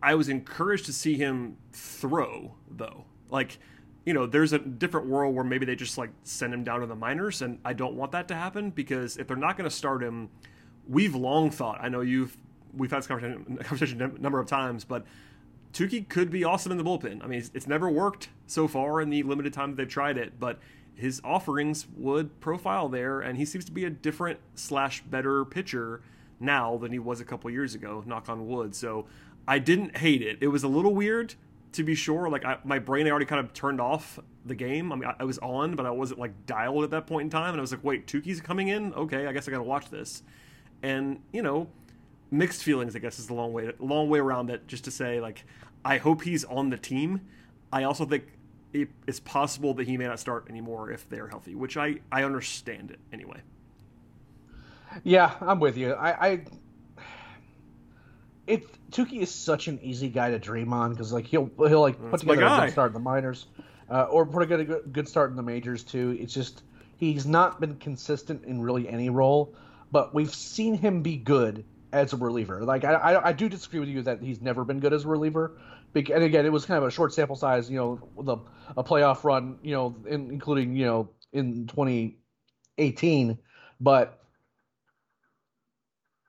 I 0.01 0.15
was 0.15 0.29
encouraged 0.29 0.85
to 0.85 0.93
see 0.93 1.15
him 1.15 1.57
throw 1.73 2.55
though, 2.69 3.05
like. 3.29 3.59
You 4.07 4.13
know, 4.13 4.25
there's 4.25 4.53
a 4.53 4.59
different 4.59 5.07
world 5.07 5.35
where 5.35 5.43
maybe 5.43 5.65
they 5.65 5.75
just 5.75 5.97
like 5.97 6.11
send 6.23 6.53
him 6.53 6.63
down 6.63 6.79
to 6.79 6.85
the 6.85 6.95
minors, 6.95 7.41
and 7.41 7.59
I 7.65 7.73
don't 7.73 7.95
want 7.95 8.13
that 8.13 8.29
to 8.29 8.35
happen 8.35 8.69
because 8.69 9.17
if 9.17 9.27
they're 9.27 9.35
not 9.35 9.57
going 9.57 9.69
to 9.69 9.75
start 9.75 10.01
him, 10.01 10.29
we've 10.87 11.13
long 11.13 11.51
thought. 11.51 11.79
I 11.81 11.89
know 11.89 11.99
you've 11.99 12.37
we've 12.73 12.89
had 12.89 12.99
this 12.99 13.07
conversation, 13.07 13.57
conversation 13.57 14.01
a 14.01 14.07
number 14.07 14.39
of 14.39 14.47
times, 14.47 14.85
but 14.85 15.05
Touki 15.73 16.07
could 16.07 16.29
be 16.29 16.45
awesome 16.45 16.71
in 16.71 16.77
the 16.77 16.85
bullpen. 16.85 17.21
I 17.21 17.27
mean, 17.27 17.39
it's, 17.39 17.51
it's, 17.53 17.67
never 17.67 17.89
worked 17.89 18.29
so 18.45 18.65
far 18.65 19.01
in 19.01 19.09
the 19.09 19.23
limited 19.23 19.51
time 19.51 19.71
that 19.71 19.75
they've 19.75 19.89
tried 19.89 20.17
it, 20.17 20.39
but 20.39 20.59
his 20.95 21.19
offerings 21.25 21.85
would 21.97 22.39
profile 22.39 22.87
there, 22.87 23.19
and 23.19 23.37
he 23.37 23.43
seems 23.43 23.65
to 23.65 23.73
be 23.73 23.83
a 23.83 23.89
different 23.89 24.39
slash 24.55 25.01
better 25.01 25.43
pitcher 25.43 26.01
now 26.39 26.77
than 26.77 26.93
he 26.93 26.99
was 26.99 27.19
a 27.19 27.25
couple 27.25 27.51
years 27.51 27.75
ago. 27.75 28.03
Knock 28.05 28.29
on 28.29 28.47
wood. 28.47 28.73
So 28.73 29.05
I 29.47 29.59
didn't 29.59 29.97
hate 29.97 30.21
it. 30.21 30.37
It 30.39 30.47
was 30.47 30.63
a 30.63 30.67
little 30.69 30.95
weird 30.95 31.35
to 31.73 31.83
be 31.83 31.95
sure. 31.95 32.29
Like 32.29 32.45
I, 32.45 32.57
my 32.63 32.79
brain 32.79 33.07
I 33.07 33.09
already 33.11 33.25
kind 33.25 33.43
of 33.45 33.53
turned 33.53 33.81
off 33.81 34.19
the 34.45 34.55
game. 34.55 34.91
I 34.91 34.95
mean, 34.95 35.09
I, 35.09 35.15
I, 35.19 35.23
was 35.23 35.37
on, 35.39 35.75
but 35.75 35.85
I 35.85 35.91
wasn't 35.91 36.19
like 36.19 36.45
dialed 36.45 36.83
at 36.83 36.91
that 36.91 37.07
point 37.07 37.25
in 37.25 37.29
time, 37.29 37.49
and 37.49 37.57
I 37.57 37.61
was 37.61 37.71
like, 37.71 37.83
wait, 37.83 38.07
Touki's 38.07 38.41
coming 38.41 38.69
in. 38.69 38.93
Okay, 38.93 39.27
I 39.27 39.31
guess 39.31 39.47
I 39.47 39.51
got 39.51 39.57
to 39.57 39.63
watch 39.63 39.89
this. 39.89 40.23
And 40.83 41.21
you 41.31 41.41
know 41.41 41.67
mixed 42.31 42.63
feelings, 42.63 42.95
I 42.95 42.99
guess, 42.99 43.19
is 43.19 43.27
the 43.27 43.33
long 43.33 43.53
way 43.53 43.71
long 43.79 44.09
way 44.09 44.19
around 44.19 44.49
it. 44.49 44.67
Just 44.67 44.83
to 44.85 44.91
say, 44.91 45.19
like, 45.19 45.45
I 45.83 45.97
hope 45.97 46.23
he's 46.23 46.43
on 46.45 46.69
the 46.69 46.77
team. 46.77 47.21
I 47.71 47.83
also 47.83 48.05
think 48.05 48.25
it, 48.73 48.89
it's 49.07 49.19
possible 49.19 49.73
that 49.75 49.87
he 49.87 49.97
may 49.97 50.05
not 50.05 50.19
start 50.19 50.47
anymore 50.49 50.91
if 50.91 51.07
they're 51.09 51.27
healthy, 51.27 51.55
which 51.55 51.77
I 51.77 51.97
I 52.11 52.23
understand 52.23 52.91
it 52.91 52.99
anyway. 53.11 53.41
Yeah, 55.03 55.35
I'm 55.41 55.59
with 55.59 55.77
you. 55.77 55.93
I, 55.93 56.27
I 56.27 56.41
it 58.47 58.91
Touki 58.91 59.21
is 59.21 59.29
such 59.29 59.67
an 59.67 59.79
easy 59.83 60.07
guy 60.07 60.31
to 60.31 60.39
dream 60.39 60.73
on 60.73 60.91
because 60.91 61.11
like 61.11 61.27
he'll 61.27 61.51
he'll 61.57 61.81
like 61.81 61.99
put 61.99 62.11
That's 62.11 62.23
together 62.23 62.45
a 62.45 62.59
good 62.61 62.71
start 62.71 62.87
in 62.89 62.93
the 62.93 62.99
minors, 62.99 63.45
uh, 63.89 64.03
or 64.03 64.25
put 64.25 64.41
a 64.41 64.45
good 64.45 64.81
good 64.91 65.07
start 65.07 65.29
in 65.29 65.35
the 65.35 65.43
majors 65.43 65.83
too. 65.83 66.17
It's 66.19 66.33
just 66.33 66.63
he's 66.95 67.25
not 67.25 67.59
been 67.59 67.75
consistent 67.75 68.45
in 68.45 68.61
really 68.61 68.87
any 68.87 69.09
role, 69.09 69.53
but 69.91 70.15
we've 70.15 70.33
seen 70.33 70.75
him 70.75 71.01
be 71.01 71.17
good 71.17 71.65
as 71.91 72.13
a 72.13 72.17
reliever. 72.17 72.63
Like 72.63 72.85
I, 72.85 72.93
I, 72.93 73.27
I 73.29 73.33
do 73.33 73.49
disagree 73.49 73.81
with 73.81 73.89
you 73.89 74.01
that 74.03 74.21
he's 74.21 74.41
never 74.41 74.63
been 74.63 74.79
good 74.79 74.93
as 74.93 75.03
a 75.03 75.07
reliever. 75.07 75.57
And 75.95 76.23
again, 76.23 76.45
it 76.45 76.51
was 76.51 76.65
kind 76.65 76.77
of 76.77 76.87
a 76.87 76.91
short 76.91 77.13
sample 77.13 77.35
size, 77.35 77.71
you 77.71 77.77
know, 77.77 78.09
the 78.21 78.37
a, 78.77 78.79
a 78.81 78.83
playoff 78.83 79.23
run, 79.23 79.57
you 79.63 79.73
know, 79.73 79.95
in, 80.07 80.29
including 80.31 80.75
you 80.75 80.85
know 80.85 81.09
in 81.33 81.67
2018. 81.67 83.39
But 83.81 84.19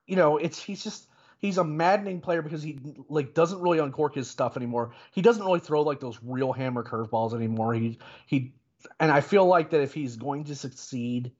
you 0.06 0.16
know, 0.16 0.38
it's 0.38 0.60
he's 0.60 0.82
just 0.82 1.06
he's 1.38 1.58
a 1.58 1.64
maddening 1.64 2.20
player 2.20 2.42
because 2.42 2.62
he 2.62 2.78
like 3.08 3.34
doesn't 3.34 3.60
really 3.60 3.78
uncork 3.78 4.14
his 4.14 4.28
stuff 4.28 4.56
anymore. 4.56 4.92
He 5.12 5.22
doesn't 5.22 5.44
really 5.44 5.60
throw 5.60 5.82
like 5.82 6.00
those 6.00 6.18
real 6.22 6.52
hammer 6.52 6.84
curveballs 6.84 7.34
anymore. 7.34 7.74
He 7.74 7.98
he, 8.26 8.52
and 9.00 9.10
I 9.10 9.20
feel 9.20 9.46
like 9.46 9.70
that 9.70 9.80
if 9.80 9.94
he's 9.94 10.16
going 10.16 10.44
to 10.44 10.54
succeed 10.54 11.32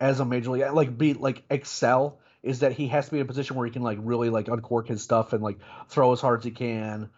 as 0.00 0.20
a 0.20 0.24
major 0.24 0.50
league, 0.50 0.72
like 0.72 0.96
be 0.96 1.14
like 1.14 1.42
excel, 1.50 2.20
is 2.42 2.60
that 2.60 2.72
he 2.72 2.88
has 2.88 3.06
to 3.06 3.10
be 3.12 3.18
in 3.18 3.24
a 3.24 3.26
position 3.26 3.56
where 3.56 3.66
he 3.66 3.72
can 3.72 3.82
like 3.82 3.98
really 4.00 4.30
like 4.30 4.48
uncork 4.48 4.88
his 4.88 5.02
stuff 5.02 5.32
and 5.32 5.42
like 5.42 5.58
throw 5.88 6.12
as 6.12 6.20
hard 6.20 6.40
as 6.40 6.44
he 6.44 6.50
can, 6.50 7.10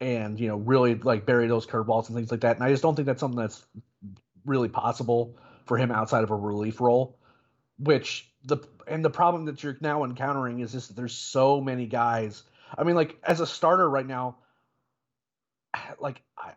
and 0.00 0.40
you 0.40 0.48
know 0.48 0.56
really 0.56 0.94
like 0.94 1.26
bury 1.26 1.48
those 1.48 1.66
curveballs 1.66 2.08
and 2.08 2.16
things 2.16 2.30
like 2.30 2.40
that. 2.40 2.56
And 2.56 2.64
I 2.64 2.70
just 2.70 2.82
don't 2.82 2.94
think 2.94 3.06
that's 3.06 3.20
something 3.20 3.40
that's 3.40 3.64
really 4.46 4.68
possible 4.68 5.36
for 5.66 5.76
him 5.76 5.90
outside 5.90 6.24
of 6.24 6.30
a 6.30 6.36
relief 6.36 6.80
role. 6.80 7.18
Which 7.78 8.29
the 8.44 8.58
and 8.86 9.04
the 9.04 9.10
problem 9.10 9.44
that 9.46 9.62
you're 9.62 9.76
now 9.80 10.04
encountering 10.04 10.60
is 10.60 10.72
just 10.72 10.88
that 10.88 10.96
there's 10.96 11.14
so 11.14 11.60
many 11.60 11.86
guys. 11.86 12.42
I 12.76 12.84
mean, 12.84 12.96
like 12.96 13.18
as 13.22 13.40
a 13.40 13.46
starter 13.46 13.88
right 13.88 14.06
now, 14.06 14.36
like 16.00 16.22
I, 16.36 16.52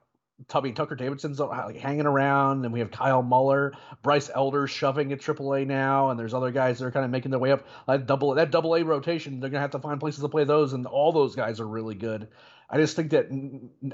Tubby 0.47 0.71
Tucker 0.71 0.95
Davidson's 0.95 1.39
like 1.39 1.77
hanging 1.77 2.05
around, 2.05 2.65
and 2.65 2.73
we 2.73 2.79
have 2.79 2.91
Kyle 2.91 3.21
Muller, 3.21 3.73
Bryce 4.01 4.29
Elder 4.33 4.67
shoving 4.67 5.13
at 5.13 5.19
AAA 5.19 5.67
now, 5.67 6.09
and 6.09 6.19
there's 6.19 6.33
other 6.33 6.51
guys 6.51 6.79
that 6.79 6.85
are 6.85 6.91
kind 6.91 7.05
of 7.05 7.11
making 7.11 7.31
their 7.31 7.39
way 7.39 7.51
up. 7.51 7.65
That 7.87 8.07
double 8.07 8.33
that 8.35 8.51
double 8.51 8.75
A 8.75 8.83
rotation, 8.83 9.39
they're 9.39 9.49
gonna 9.49 9.61
have 9.61 9.71
to 9.71 9.79
find 9.79 9.99
places 9.99 10.21
to 10.21 10.29
play 10.29 10.43
those, 10.43 10.73
and 10.73 10.85
all 10.85 11.11
those 11.11 11.35
guys 11.35 11.59
are 11.59 11.67
really 11.67 11.95
good. 11.95 12.27
I 12.69 12.77
just 12.77 12.95
think 12.95 13.11
that 13.11 13.27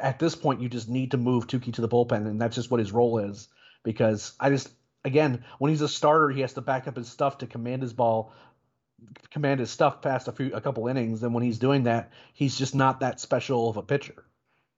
at 0.01 0.19
this 0.19 0.35
point 0.35 0.61
you 0.61 0.69
just 0.69 0.89
need 0.89 1.11
to 1.11 1.17
move 1.17 1.47
Touki 1.47 1.73
to 1.73 1.81
the 1.81 1.89
bullpen, 1.89 2.27
and 2.27 2.41
that's 2.41 2.55
just 2.55 2.71
what 2.71 2.79
his 2.79 2.91
role 2.91 3.19
is. 3.19 3.49
Because 3.83 4.33
I 4.39 4.49
just 4.49 4.69
again, 5.05 5.43
when 5.59 5.69
he's 5.69 5.81
a 5.81 5.89
starter, 5.89 6.29
he 6.29 6.41
has 6.41 6.53
to 6.53 6.61
back 6.61 6.87
up 6.87 6.95
his 6.95 7.09
stuff 7.09 7.39
to 7.39 7.47
command 7.47 7.81
his 7.81 7.93
ball, 7.93 8.33
command 9.31 9.59
his 9.59 9.71
stuff 9.71 10.01
past 10.01 10.27
a 10.27 10.31
few 10.31 10.51
a 10.53 10.61
couple 10.61 10.87
innings. 10.87 11.23
And 11.23 11.33
when 11.33 11.43
he's 11.43 11.59
doing 11.59 11.83
that, 11.83 12.11
he's 12.33 12.57
just 12.57 12.75
not 12.75 12.99
that 12.99 13.19
special 13.19 13.69
of 13.69 13.77
a 13.77 13.83
pitcher. 13.83 14.25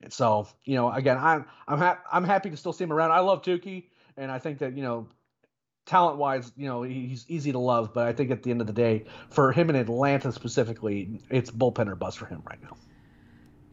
And 0.02 0.12
so, 0.12 0.48
you 0.66 0.76
know, 0.76 0.92
again, 0.92 1.18
I'm 1.18 1.46
I'm 1.68 1.80
ha- 1.80 2.02
I'm 2.12 2.24
happy 2.24 2.50
to 2.50 2.58
still 2.58 2.74
see 2.74 2.84
him 2.84 2.94
around. 2.94 3.12
I 3.12 3.20
love 3.20 3.42
Touki, 3.42 3.86
and 4.18 4.32
I 4.32 4.40
think 4.40 4.60
that 4.60 4.76
you 4.76 4.84
know, 4.84 5.08
talent 5.86 6.18
wise, 6.18 6.52
you 6.56 6.68
know, 6.68 6.82
he's 6.82 7.26
easy 7.28 7.52
to 7.52 7.60
love. 7.60 7.94
But 7.94 8.08
I 8.08 8.14
think 8.14 8.32
at 8.32 8.44
the 8.44 8.52
end 8.52 8.62
of 8.62 8.68
the 8.68 8.74
day, 8.74 9.06
for 9.30 9.52
him 9.52 9.70
in 9.70 9.76
Atlanta 9.76 10.32
specifically, 10.32 11.20
it's 11.30 11.52
bullpen 11.52 11.88
or 11.88 11.96
bust 11.96 12.18
for 12.18 12.26
him 12.26 12.42
right 12.48 12.62
now. 12.62 12.78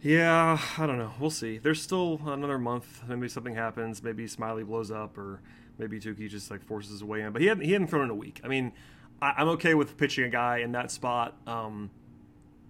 Yeah, 0.00 0.60
I 0.76 0.86
don't 0.86 0.98
know. 0.98 1.12
We'll 1.18 1.30
see. 1.30 1.58
There's 1.58 1.82
still 1.82 2.20
another 2.24 2.58
month. 2.58 3.02
Maybe 3.08 3.28
something 3.28 3.54
happens. 3.54 4.02
Maybe 4.02 4.26
Smyly 4.26 4.64
blows 4.64 4.90
up, 4.90 5.18
or 5.18 5.40
maybe 5.78 6.00
Touki 6.00 6.28
just 6.28 6.50
like 6.50 6.64
forces 6.64 6.92
his 6.92 7.04
way 7.04 7.22
in. 7.22 7.32
But 7.32 7.42
he 7.42 7.48
hadn't 7.48 7.64
he 7.64 7.72
hadn't 7.72 7.88
thrown 7.88 8.04
in 8.04 8.10
a 8.10 8.14
week. 8.14 8.40
I 8.44 8.48
mean, 8.48 8.72
I, 9.22 9.34
I'm 9.38 9.48
okay 9.50 9.74
with 9.74 9.96
pitching 9.96 10.24
a 10.24 10.28
guy 10.28 10.58
in 10.58 10.72
that 10.72 10.90
spot, 10.90 11.36
um, 11.46 11.90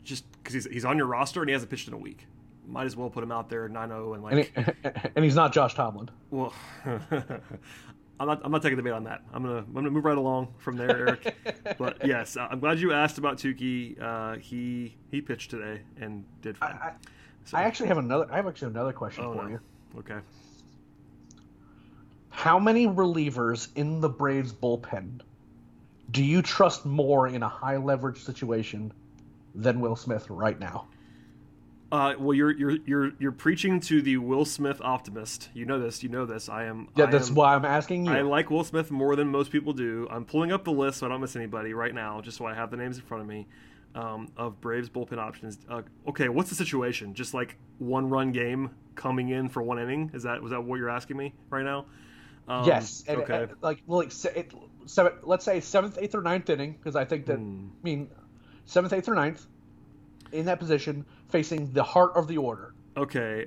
just 0.05 0.31
because 0.33 0.55
he's 0.55 0.67
he's 0.67 0.85
on 0.85 0.97
your 0.97 1.07
roster 1.07 1.41
and 1.41 1.49
he 1.49 1.53
hasn't 1.53 1.71
pitched 1.71 1.89
in 1.89 1.95
a 1.95 1.99
week. 1.99 2.27
Might 2.67 2.85
as 2.85 2.97
well 2.97 3.09
put 3.09 3.25
him 3.25 3.33
out 3.33 3.49
there 3.49 3.67
9-0 3.67 4.15
and 4.15 4.23
like. 4.23 4.53
And, 4.55 4.67
he, 4.67 4.91
and 5.17 5.25
he's 5.25 5.35
not 5.35 5.55
Josh 5.55 5.75
Tomlin. 5.75 6.11
Well, 6.31 6.53
I'm 8.21 8.27
not. 8.27 8.41
I'm 8.45 8.53
not 8.53 8.63
taking 8.63 8.77
the 8.77 8.83
bait 8.83 8.91
on 8.91 9.05
that. 9.05 9.23
I'm 9.33 9.43
gonna. 9.43 9.59
I'm 9.59 9.73
gonna 9.73 9.91
move 9.91 10.05
right 10.05 10.19
along 10.19 10.55
from 10.59 10.77
there, 10.77 10.91
Eric. 10.91 11.37
but 11.79 12.05
yes, 12.05 12.37
I'm 12.37 12.61
glad 12.61 12.81
you 12.81 12.93
asked 12.93 13.19
about 13.19 13.39
Touki. 13.39 14.01
Uh, 14.01 14.39
he 14.39 14.97
he 15.11 15.21
pitched 15.21 15.51
today 15.51 15.81
and 16.01 16.25
did 16.43 16.59
fine. 16.59 16.73
I, 16.73 16.93
so, 17.45 17.57
I 17.57 17.63
actually 17.63 17.89
have 17.89 17.99
another. 17.99 18.27
I 18.31 18.37
have 18.37 18.47
actually 18.47 18.69
another 18.69 18.93
question 18.93 19.25
oh, 19.25 19.35
for 19.35 19.45
no. 19.45 19.49
you. 19.51 19.61
Okay. 19.99 20.19
How 22.39 22.57
many 22.57 22.87
relievers 22.87 23.67
in 23.75 24.01
the 24.01 24.09
Braves 24.09 24.53
bullpen 24.53 25.23
Do 26.13 26.23
you 26.23 26.41
trust 26.41 26.87
more 26.87 27.27
in 27.27 27.43
a 27.43 27.49
high 27.49 27.79
leverage 27.79 28.23
situation 28.23 28.93
than 29.57 29.81
Will 29.81 29.97
Smith 29.97 30.31
right 30.31 30.57
now? 30.61 30.87
Uh, 31.91 32.15
well, 32.17 32.35
you're 32.35 32.53
you're 32.53 32.77
you're 32.87 33.11
you're 33.19 33.33
preaching 33.33 33.81
to 33.81 34.01
the 34.01 34.19
Will 34.19 34.45
Smith 34.45 34.81
optimist. 34.81 35.49
You 35.53 35.65
know 35.65 35.81
this. 35.81 36.05
You 36.05 36.11
know 36.11 36.27
this. 36.27 36.49
I 36.49 36.67
am. 36.67 36.87
Yeah, 36.95 37.07
I 37.07 37.11
that's 37.11 37.31
am, 37.31 37.35
why 37.35 37.57
I'm 37.57 37.65
asking 37.65 38.07
you. 38.07 38.13
I 38.13 38.21
like 38.21 38.51
Will 38.51 38.63
Smith 38.63 38.93
more 38.93 39.17
than 39.17 39.27
most 39.27 39.51
people 39.51 39.73
do. 39.73 40.07
I'm 40.09 40.25
pulling 40.25 40.53
up 40.53 40.63
the 40.63 40.71
list 40.71 40.99
so 40.99 41.07
I 41.07 41.09
don't 41.09 41.21
miss 41.21 41.35
anybody 41.35 41.75
right 41.75 41.93
now, 41.93 42.21
just 42.21 42.37
so 42.37 42.47
I 42.47 42.55
have 42.55 42.71
the 42.71 42.77
names 42.77 42.99
in 42.99 43.03
front 43.03 43.23
of 43.23 43.29
me 43.29 43.49
um, 43.97 44.29
of 44.37 44.61
Braves 44.61 44.89
bullpen 44.89 45.19
options. 45.19 45.59
Uh, 45.69 45.83
okay, 46.07 46.29
what's 46.29 46.51
the 46.51 46.57
situation? 46.57 47.15
Just 47.15 47.35
like 47.35 47.57
one 47.79 48.09
run 48.09 48.31
game 48.31 48.71
coming 48.95 49.31
in 49.31 49.49
for 49.49 49.61
one 49.61 49.81
inning? 49.81 50.13
Is 50.15 50.23
that 50.23 50.41
was 50.41 50.53
that 50.53 50.63
what 50.63 50.77
you're 50.77 50.89
asking 50.89 51.17
me 51.17 51.35
right 51.51 51.65
now? 51.65 51.87
Um, 52.49 52.65
yes. 52.65 53.05
And, 53.07 53.19
okay. 53.23 53.43
And, 53.43 53.53
like, 53.61 53.83
like 53.87 54.13
it, 54.25 54.53
seven, 54.87 55.13
let's 55.23 55.45
say 55.45 55.61
seventh, 55.61 55.99
eighth, 56.01 56.15
or 56.15 56.23
ninth 56.23 56.49
inning, 56.49 56.73
because 56.73 56.97
I 56.97 57.05
think 57.05 57.27
that 57.27 57.39
hmm. 57.39 57.69
I 57.69 57.85
mean 57.85 58.11
seventh, 58.65 58.93
eighth, 58.93 59.09
or 59.09 59.15
ninth 59.15 59.47
in 60.33 60.47
that 60.47 60.59
position 60.59 61.05
facing 61.29 61.73
the 61.73 61.83
heart 61.83 62.13
of 62.15 62.29
the 62.29 62.39
order. 62.39 62.75
Okay. 62.97 63.47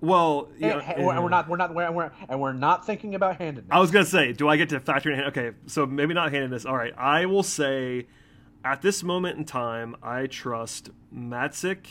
Well, 0.00 0.48
and, 0.60 0.80
and 0.80 1.22
we're 1.22 1.28
not 1.28 1.46
we're 1.48 1.58
not 1.58 1.74
we're, 1.74 2.10
and 2.28 2.40
we're 2.40 2.54
not 2.54 2.86
thinking 2.86 3.14
about 3.14 3.36
handedness. 3.36 3.70
I 3.70 3.80
was 3.80 3.90
gonna 3.90 4.06
say, 4.06 4.32
do 4.32 4.48
I 4.48 4.56
get 4.56 4.70
to 4.70 4.80
factor 4.80 5.10
in? 5.10 5.20
Okay, 5.24 5.50
so 5.66 5.84
maybe 5.84 6.14
not 6.14 6.32
handedness. 6.32 6.64
All 6.64 6.76
right, 6.76 6.94
I 6.96 7.26
will 7.26 7.42
say, 7.42 8.06
at 8.64 8.80
this 8.80 9.02
moment 9.02 9.36
in 9.36 9.44
time, 9.44 9.94
I 10.02 10.26
trust 10.26 10.88
Matzek, 11.14 11.86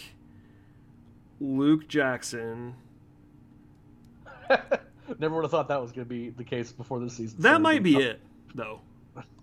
Luke 1.40 1.88
Jackson. 1.88 2.76
Never 5.20 5.36
would 5.36 5.44
have 5.44 5.52
thought 5.52 5.68
that 5.68 5.82
was 5.82 5.92
going 5.92 6.06
to 6.06 6.10
be 6.10 6.30
the 6.30 6.44
case 6.44 6.72
before 6.72 7.00
the 7.00 7.10
season. 7.10 7.42
That 7.42 7.62
might 7.62 7.84
be 7.84 7.98
it, 7.98 8.20
though. 8.54 8.82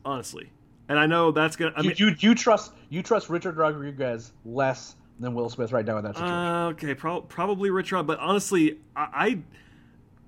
Honestly, 0.04 0.50
and 0.88 0.98
I 0.98 1.06
know 1.06 1.32
that's 1.32 1.56
gonna. 1.56 1.72
I 1.76 1.82
you, 1.82 1.88
mean, 1.88 1.96
you, 1.98 2.14
you 2.18 2.34
trust 2.34 2.72
you 2.88 3.02
trust 3.02 3.28
Richard 3.28 3.56
Rodriguez 3.56 4.32
less 4.44 4.94
than 5.18 5.34
Will 5.34 5.50
Smith 5.50 5.72
right 5.72 5.84
now 5.84 5.98
in 5.98 6.04
that 6.04 6.14
situation. 6.14 6.34
Uh, 6.34 6.68
okay, 6.68 6.94
pro- 6.94 7.22
probably 7.22 7.70
Richard, 7.70 8.04
but 8.04 8.18
honestly, 8.20 8.78
I, 8.94 9.42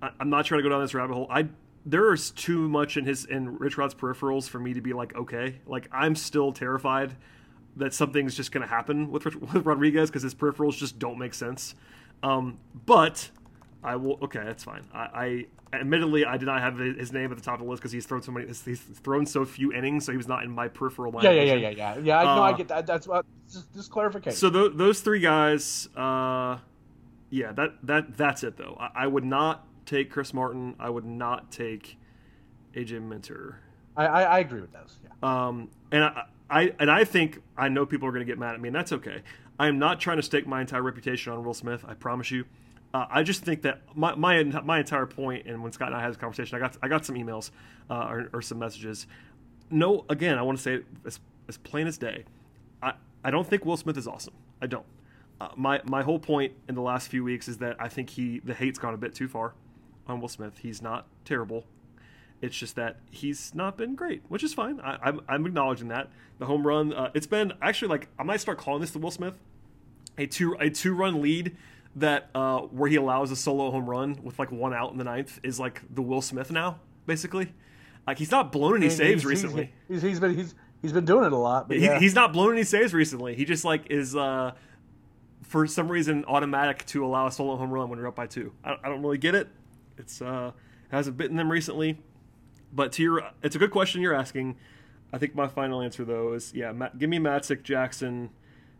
I 0.02 0.10
I'm 0.18 0.30
not 0.30 0.44
trying 0.44 0.58
to 0.58 0.62
go 0.62 0.68
down 0.68 0.82
this 0.82 0.94
rabbit 0.94 1.14
hole. 1.14 1.26
I 1.30 1.48
there's 1.86 2.30
too 2.32 2.68
much 2.68 2.96
in 2.96 3.04
his 3.04 3.24
in 3.24 3.58
Rich 3.58 3.78
Rod's 3.78 3.94
peripherals 3.94 4.48
for 4.48 4.58
me 4.58 4.74
to 4.74 4.80
be 4.80 4.92
like 4.92 5.14
okay. 5.16 5.60
Like 5.66 5.88
I'm 5.92 6.14
still 6.14 6.52
terrified 6.52 7.14
that 7.76 7.94
something's 7.94 8.34
just 8.34 8.50
going 8.52 8.62
to 8.62 8.68
happen 8.68 9.10
with 9.10 9.24
with 9.52 9.64
Rodriguez 9.64 10.10
because 10.10 10.22
his 10.22 10.34
peripherals 10.34 10.76
just 10.76 10.98
don't 10.98 11.18
make 11.18 11.34
sense. 11.34 11.74
Um, 12.22 12.58
but 12.86 13.30
I 13.82 13.96
will. 13.96 14.18
Okay, 14.22 14.42
that's 14.44 14.64
fine. 14.64 14.84
I, 14.92 15.46
I 15.72 15.76
admittedly 15.76 16.24
I 16.24 16.36
did 16.36 16.46
not 16.46 16.60
have 16.60 16.78
his 16.78 17.12
name 17.12 17.30
at 17.30 17.38
the 17.38 17.44
top 17.44 17.60
of 17.60 17.64
the 17.64 17.70
list 17.70 17.80
because 17.80 17.92
he's 17.92 18.06
thrown 18.06 18.22
so 18.22 18.32
many. 18.32 18.46
He's 18.46 18.80
thrown 18.80 19.26
so 19.26 19.44
few 19.44 19.72
innings, 19.72 20.06
so 20.06 20.12
he 20.12 20.18
was 20.18 20.28
not 20.28 20.42
in 20.42 20.50
my 20.50 20.68
peripheral 20.68 21.12
line. 21.12 21.24
Yeah, 21.24 21.30
yeah, 21.30 21.54
yeah, 21.54 21.54
yeah, 21.54 21.70
yeah. 21.70 21.98
Yeah, 21.98 22.18
I 22.18 22.22
know. 22.24 22.42
Uh, 22.42 22.46
I 22.46 22.52
get 22.54 22.68
that. 22.68 22.86
That's 22.86 23.06
what. 23.06 23.24
Just, 23.50 23.72
just 23.74 23.90
clarification. 23.90 24.36
So 24.36 24.50
th- 24.50 24.72
those 24.74 25.00
three 25.00 25.20
guys. 25.20 25.88
Uh, 25.96 26.58
yeah, 27.30 27.52
that 27.52 27.74
that 27.84 28.16
that's 28.16 28.42
it 28.42 28.56
though. 28.56 28.76
I, 28.80 29.04
I, 29.04 29.06
would 29.06 29.24
not 29.24 29.66
take 29.86 30.10
Chris 30.10 30.32
Martin. 30.32 30.74
I 30.78 30.90
would 30.90 31.04
not 31.04 31.52
take 31.52 31.98
AJ 32.74 33.02
Minter. 33.02 33.60
I, 33.96 34.06
I, 34.06 34.22
I 34.22 34.38
agree 34.40 34.60
with 34.60 34.72
those. 34.72 34.98
Yeah. 35.02 35.46
Um, 35.46 35.70
and 35.92 36.04
I, 36.04 36.24
I 36.50 36.72
and 36.78 36.90
I 36.90 37.04
think 37.04 37.42
I 37.56 37.68
know 37.68 37.86
people 37.86 38.08
are 38.08 38.12
going 38.12 38.26
to 38.26 38.30
get 38.30 38.38
mad 38.38 38.54
at 38.54 38.60
me, 38.60 38.68
and 38.68 38.76
that's 38.76 38.92
okay. 38.92 39.22
I 39.58 39.68
am 39.68 39.78
not 39.78 40.00
trying 40.00 40.16
to 40.18 40.22
stake 40.22 40.46
my 40.46 40.60
entire 40.60 40.82
reputation 40.82 41.32
on 41.32 41.44
Will 41.44 41.54
Smith. 41.54 41.84
I 41.86 41.94
promise 41.94 42.30
you. 42.30 42.44
Uh, 42.94 43.06
I 43.10 43.22
just 43.22 43.44
think 43.44 43.62
that 43.62 43.82
my, 43.94 44.14
my 44.14 44.42
my 44.42 44.78
entire 44.78 45.06
point, 45.06 45.46
and 45.46 45.62
when 45.62 45.72
Scott 45.72 45.88
and 45.88 45.96
I 45.96 46.00
had 46.00 46.10
this 46.10 46.16
conversation, 46.16 46.56
I 46.56 46.58
got 46.58 46.76
I 46.82 46.88
got 46.88 47.04
some 47.04 47.16
emails 47.16 47.50
uh, 47.90 48.06
or, 48.08 48.30
or, 48.32 48.42
some 48.42 48.58
messages. 48.58 49.06
No, 49.70 50.06
again, 50.08 50.38
I 50.38 50.42
want 50.42 50.56
to 50.56 50.62
say 50.62 50.74
it 50.76 50.86
as, 51.04 51.20
as 51.48 51.58
plain 51.58 51.86
as 51.86 51.98
day. 51.98 52.24
I, 52.82 52.94
I 53.22 53.30
don't 53.30 53.46
think 53.46 53.66
Will 53.66 53.76
Smith 53.76 53.98
is 53.98 54.08
awesome. 54.08 54.34
I 54.62 54.66
don't. 54.66 54.86
Uh, 55.38 55.48
my 55.54 55.82
my 55.84 56.02
whole 56.02 56.18
point 56.18 56.54
in 56.66 56.74
the 56.74 56.80
last 56.80 57.08
few 57.08 57.22
weeks 57.22 57.46
is 57.46 57.58
that 57.58 57.76
I 57.78 57.88
think 57.88 58.10
he 58.10 58.40
the 58.40 58.54
hate's 58.54 58.78
gone 58.78 58.94
a 58.94 58.98
bit 58.98 59.14
too 59.14 59.28
far 59.28 59.52
on 60.06 60.20
Will 60.20 60.28
Smith. 60.28 60.58
He's 60.62 60.80
not 60.80 61.06
terrible. 61.26 61.64
It's 62.40 62.56
just 62.56 62.76
that 62.76 62.96
he's 63.10 63.54
not 63.54 63.76
been 63.76 63.96
great, 63.96 64.22
which 64.28 64.44
is 64.44 64.54
fine. 64.54 64.80
I, 64.80 64.94
am 64.94 65.00
I'm, 65.02 65.20
I'm 65.28 65.46
acknowledging 65.46 65.88
that 65.88 66.08
the 66.38 66.46
home 66.46 66.66
run. 66.66 66.92
Uh, 66.94 67.10
it's 67.12 67.26
been 67.26 67.52
actually 67.60 67.88
like 67.88 68.08
I 68.18 68.22
might 68.22 68.40
start 68.40 68.56
calling 68.56 68.80
this 68.80 68.92
the 68.92 68.98
Will 68.98 69.10
Smith, 69.10 69.34
a 70.16 70.26
two 70.26 70.56
a 70.58 70.70
two 70.70 70.94
run 70.94 71.20
lead 71.20 71.56
that 71.96 72.30
uh, 72.34 72.60
where 72.60 72.88
he 72.88 72.96
allows 72.96 73.30
a 73.30 73.36
solo 73.36 73.70
home 73.70 73.88
run 73.88 74.18
with 74.22 74.38
like 74.38 74.52
one 74.52 74.74
out 74.74 74.92
in 74.92 74.98
the 74.98 75.04
ninth 75.04 75.40
is 75.42 75.58
like 75.58 75.82
the 75.92 76.02
Will 76.02 76.22
Smith 76.22 76.50
now, 76.50 76.80
basically. 77.06 77.52
Like 78.06 78.18
he's 78.18 78.30
not 78.30 78.52
blown 78.52 78.76
any 78.76 78.90
saves 78.90 79.22
he's, 79.22 79.24
recently. 79.24 79.72
He's, 79.88 80.02
he's 80.02 80.20
been 80.20 80.34
he's 80.34 80.54
he's 80.80 80.92
been 80.92 81.04
doing 81.04 81.24
it 81.24 81.32
a 81.32 81.36
lot. 81.36 81.68
But 81.68 81.78
yeah. 81.78 81.98
he's 81.98 82.14
not 82.14 82.32
blown 82.32 82.52
any 82.52 82.64
saves 82.64 82.94
recently. 82.94 83.34
He 83.34 83.44
just 83.44 83.64
like 83.64 83.90
is 83.90 84.16
uh, 84.16 84.52
for 85.42 85.66
some 85.66 85.90
reason 85.90 86.24
automatic 86.26 86.86
to 86.86 87.04
allow 87.04 87.26
a 87.26 87.32
solo 87.32 87.56
home 87.56 87.70
run 87.70 87.88
when 87.88 87.98
you're 87.98 88.08
up 88.08 88.16
by 88.16 88.26
two. 88.26 88.52
I, 88.64 88.76
I 88.82 88.88
don't 88.88 89.02
really 89.02 89.18
get 89.18 89.34
it. 89.34 89.48
It's 89.96 90.22
uh, 90.22 90.52
hasn't 90.90 91.16
bitten 91.16 91.36
them 91.36 91.50
recently. 91.50 91.98
But 92.72 92.92
to 92.92 93.02
your, 93.02 93.30
it's 93.42 93.56
a 93.56 93.58
good 93.58 93.70
question 93.70 94.02
you're 94.02 94.14
asking. 94.14 94.56
I 95.12 95.18
think 95.18 95.34
my 95.34 95.48
final 95.48 95.80
answer 95.80 96.04
though 96.04 96.34
is 96.34 96.52
yeah, 96.54 96.72
Matt, 96.72 96.98
give 96.98 97.08
me 97.08 97.18
Matzek, 97.18 97.62
Jackson, 97.62 98.30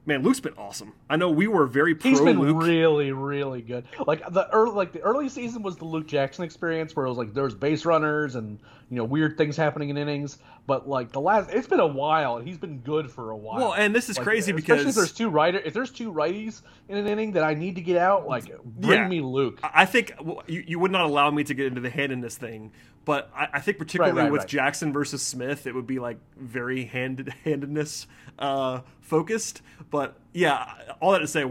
man, 0.09 0.23
Luke's 0.23 0.41
been 0.41 0.55
awesome. 0.59 0.95
I 1.09 1.17
know 1.17 1.31
we 1.31 1.47
were 1.47 1.67
very 1.67 1.95
pro 1.95 2.11
He's 2.11 2.21
been 2.21 2.41
Luke. 2.41 2.65
really, 2.65 3.13
really 3.13 3.63
good. 3.63 3.85
Like 4.07 4.29
the 4.33 4.49
early, 4.51 4.73
like 4.75 4.93
the 4.93 5.01
early 5.01 5.29
season 5.29 5.63
was 5.63 5.77
the 5.77 5.85
Luke 5.85 6.09
Jackson 6.09 6.45
experience, 6.45 6.97
where 6.97 7.07
it 7.07 7.11
was 7.11 7.19
like 7.19 7.35
there 7.35 7.45
was 7.45 7.55
base 7.55 7.85
runners 7.85 8.35
and 8.35 8.59
you 8.91 8.97
know 8.97 9.05
weird 9.05 9.37
things 9.37 9.57
happening 9.57 9.91
in 9.91 9.97
innings. 9.97 10.39
But 10.67 10.89
like 10.89 11.13
the 11.13 11.21
last, 11.21 11.51
it's 11.51 11.67
been 11.67 11.81
a 11.81 11.87
while, 11.87 12.37
and 12.37 12.47
he's 12.47 12.59
been 12.59 12.81
good 12.81 13.11
for 13.11 13.31
a 13.31 13.37
while. 13.37 13.59
Well, 13.59 13.75
and 13.75 13.95
this 13.95 14.09
is 14.09 14.17
like, 14.17 14.25
crazy 14.25 14.53
because 14.53 14.85
if 14.85 14.95
there's 14.95 15.13
two 15.13 15.29
writer, 15.29 15.59
if 15.59 15.75
there's 15.75 15.91
two 15.91 16.13
righties 16.13 16.63
in 16.89 16.97
an 16.97 17.07
inning 17.07 17.33
that 17.33 17.45
I 17.45 17.55
need 17.55 17.77
to 17.77 17.81
get 17.81 17.97
out, 17.97 18.27
like 18.27 18.45
bring 18.65 19.01
yeah, 19.01 19.09
me 19.09 19.21
Luke. 19.21 19.61
I 19.63 19.85
think 19.85 20.15
well, 20.21 20.43
you, 20.47 20.65
you 20.67 20.79
would 20.79 20.91
not 20.91 21.03
allow 21.03 21.31
me 21.31 21.45
to 21.45 21.55
get 21.55 21.67
into 21.67 21.81
the 21.81 21.91
handedness 21.91 22.37
thing, 22.37 22.73
but 23.05 23.31
I, 23.35 23.49
I 23.55 23.61
think 23.61 23.79
particularly 23.79 24.17
right, 24.17 24.25
right, 24.25 24.33
with 24.33 24.43
right. 24.43 24.49
Jackson 24.49 24.93
versus 24.93 25.23
Smith, 25.23 25.67
it 25.67 25.75
would 25.75 25.87
be 25.87 25.99
like 25.99 26.19
very 26.37 26.85
handed 26.85 27.29
handedness 27.45 28.07
uh, 28.39 28.81
focused. 29.01 29.63
But 29.91 30.19
yeah, 30.33 30.73
all 31.01 31.13
that 31.13 31.21
to 31.21 31.27
say, 31.27 31.51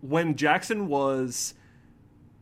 when 0.00 0.36
Jackson 0.36 0.88
was 0.88 1.54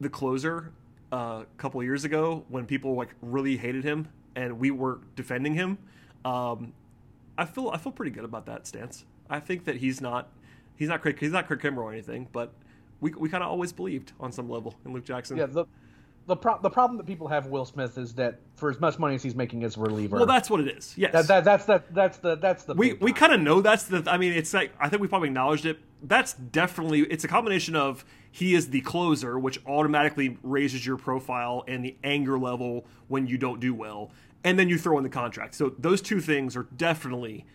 the 0.00 0.08
closer 0.08 0.72
uh, 1.12 1.42
a 1.42 1.46
couple 1.56 1.82
years 1.82 2.04
ago, 2.04 2.44
when 2.48 2.66
people 2.66 2.94
like 2.94 3.14
really 3.20 3.56
hated 3.56 3.84
him 3.84 4.08
and 4.36 4.60
we 4.60 4.70
were 4.70 5.00
defending 5.16 5.54
him, 5.54 5.78
um, 6.24 6.72
I 7.36 7.44
feel 7.44 7.70
I 7.70 7.78
feel 7.78 7.92
pretty 7.92 8.12
good 8.12 8.24
about 8.24 8.46
that 8.46 8.66
stance. 8.66 9.04
I 9.28 9.40
think 9.40 9.64
that 9.64 9.76
he's 9.76 10.00
not 10.00 10.28
he's 10.76 10.88
not 10.88 11.02
Craig 11.02 11.18
he's 11.18 11.32
not 11.32 11.46
Craig 11.48 11.60
Kimbrel 11.60 11.78
or 11.78 11.92
anything, 11.92 12.28
but 12.32 12.52
we 13.00 13.10
we 13.12 13.28
kind 13.28 13.42
of 13.42 13.50
always 13.50 13.72
believed 13.72 14.12
on 14.20 14.30
some 14.30 14.48
level 14.48 14.76
in 14.84 14.92
Luke 14.92 15.04
Jackson. 15.04 15.36
Yeah, 15.36 15.46
the 15.46 15.64
the, 16.26 16.36
pro- 16.36 16.60
the 16.60 16.70
problem 16.70 16.96
that 16.96 17.06
people 17.06 17.28
have 17.28 17.44
with 17.44 17.52
Will 17.52 17.64
Smith 17.64 17.98
is 17.98 18.14
that 18.14 18.40
for 18.56 18.70
as 18.70 18.80
much 18.80 18.98
money 18.98 19.14
as 19.14 19.22
he's 19.22 19.34
making 19.34 19.62
as 19.62 19.76
a 19.76 19.80
reliever, 19.80 20.16
well, 20.16 20.26
that's 20.26 20.50
what 20.50 20.60
it 20.60 20.68
is. 20.76 20.94
Yes, 20.96 21.12
that, 21.12 21.28
that, 21.28 21.44
that's 21.44 21.64
that 21.66 21.94
that's 21.94 22.18
the 22.18 22.36
that's 22.36 22.64
the 22.64 22.74
we 22.74 22.94
we 22.94 23.12
kind 23.12 23.32
of 23.32 23.40
know 23.40 23.60
that's 23.60 23.84
the. 23.84 24.02
I 24.08 24.18
mean, 24.18 24.32
it's 24.32 24.52
like 24.52 24.72
I 24.80 24.88
think 24.88 25.02
we 25.02 25.08
probably 25.08 25.28
acknowledged 25.28 25.66
it. 25.66 25.78
That's 26.02 26.34
definitely 26.34 27.00
it's 27.02 27.24
a 27.24 27.28
combination 27.28 27.76
of 27.76 28.04
he 28.30 28.54
is 28.54 28.70
the 28.70 28.80
closer, 28.80 29.38
which 29.38 29.60
automatically 29.66 30.38
raises 30.42 30.84
your 30.84 30.96
profile 30.96 31.64
and 31.68 31.84
the 31.84 31.96
anger 32.02 32.38
level 32.38 32.86
when 33.08 33.26
you 33.26 33.38
don't 33.38 33.60
do 33.60 33.72
well, 33.72 34.10
and 34.42 34.58
then 34.58 34.68
you 34.68 34.78
throw 34.78 34.98
in 34.98 35.04
the 35.04 35.10
contract. 35.10 35.54
So 35.54 35.74
those 35.78 36.02
two 36.02 36.20
things 36.20 36.56
are 36.56 36.66
definitely 36.76 37.46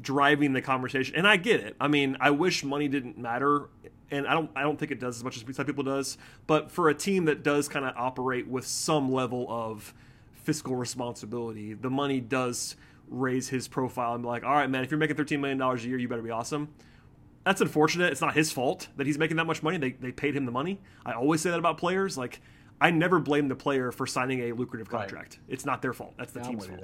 driving 0.00 0.52
the 0.52 0.62
conversation. 0.62 1.14
And 1.16 1.26
I 1.26 1.36
get 1.36 1.60
it. 1.60 1.76
I 1.80 1.88
mean, 1.88 2.16
I 2.20 2.30
wish 2.30 2.64
money 2.64 2.88
didn't 2.88 3.18
matter 3.18 3.68
and 4.10 4.26
I 4.26 4.34
don't 4.34 4.50
I 4.54 4.62
don't 4.62 4.78
think 4.78 4.92
it 4.92 5.00
does 5.00 5.16
as 5.16 5.24
much 5.24 5.36
as 5.36 5.56
some 5.56 5.66
people 5.66 5.84
does. 5.84 6.18
But 6.46 6.70
for 6.70 6.88
a 6.88 6.94
team 6.94 7.24
that 7.26 7.42
does 7.42 7.68
kind 7.68 7.84
of 7.84 7.94
operate 7.96 8.46
with 8.48 8.66
some 8.66 9.12
level 9.12 9.46
of 9.48 9.94
fiscal 10.34 10.76
responsibility, 10.76 11.74
the 11.74 11.90
money 11.90 12.20
does 12.20 12.76
raise 13.08 13.48
his 13.48 13.68
profile 13.68 14.14
and 14.14 14.22
be 14.22 14.28
like, 14.28 14.44
all 14.44 14.54
right, 14.54 14.68
man, 14.68 14.84
if 14.84 14.90
you're 14.90 14.98
making 14.98 15.16
thirteen 15.16 15.40
million 15.40 15.58
dollars 15.58 15.84
a 15.84 15.88
year, 15.88 15.98
you 15.98 16.08
better 16.08 16.22
be 16.22 16.30
awesome. 16.30 16.68
That's 17.44 17.60
unfortunate. 17.60 18.10
It's 18.10 18.20
not 18.20 18.34
his 18.34 18.50
fault 18.50 18.88
that 18.96 19.06
he's 19.06 19.18
making 19.18 19.36
that 19.36 19.46
much 19.46 19.62
money. 19.62 19.78
They 19.78 19.92
they 19.92 20.12
paid 20.12 20.36
him 20.36 20.46
the 20.46 20.52
money. 20.52 20.80
I 21.04 21.12
always 21.12 21.40
say 21.40 21.50
that 21.50 21.58
about 21.58 21.78
players. 21.78 22.18
Like 22.18 22.40
I 22.80 22.90
never 22.90 23.18
blame 23.18 23.48
the 23.48 23.56
player 23.56 23.92
for 23.92 24.06
signing 24.06 24.40
a 24.50 24.52
lucrative 24.52 24.88
contract. 24.88 25.38
Right. 25.40 25.52
It's 25.54 25.64
not 25.64 25.82
their 25.82 25.92
fault. 25.92 26.14
That's 26.18 26.32
the 26.32 26.40
yeah, 26.40 26.48
team's 26.48 26.66
fault. 26.66 26.82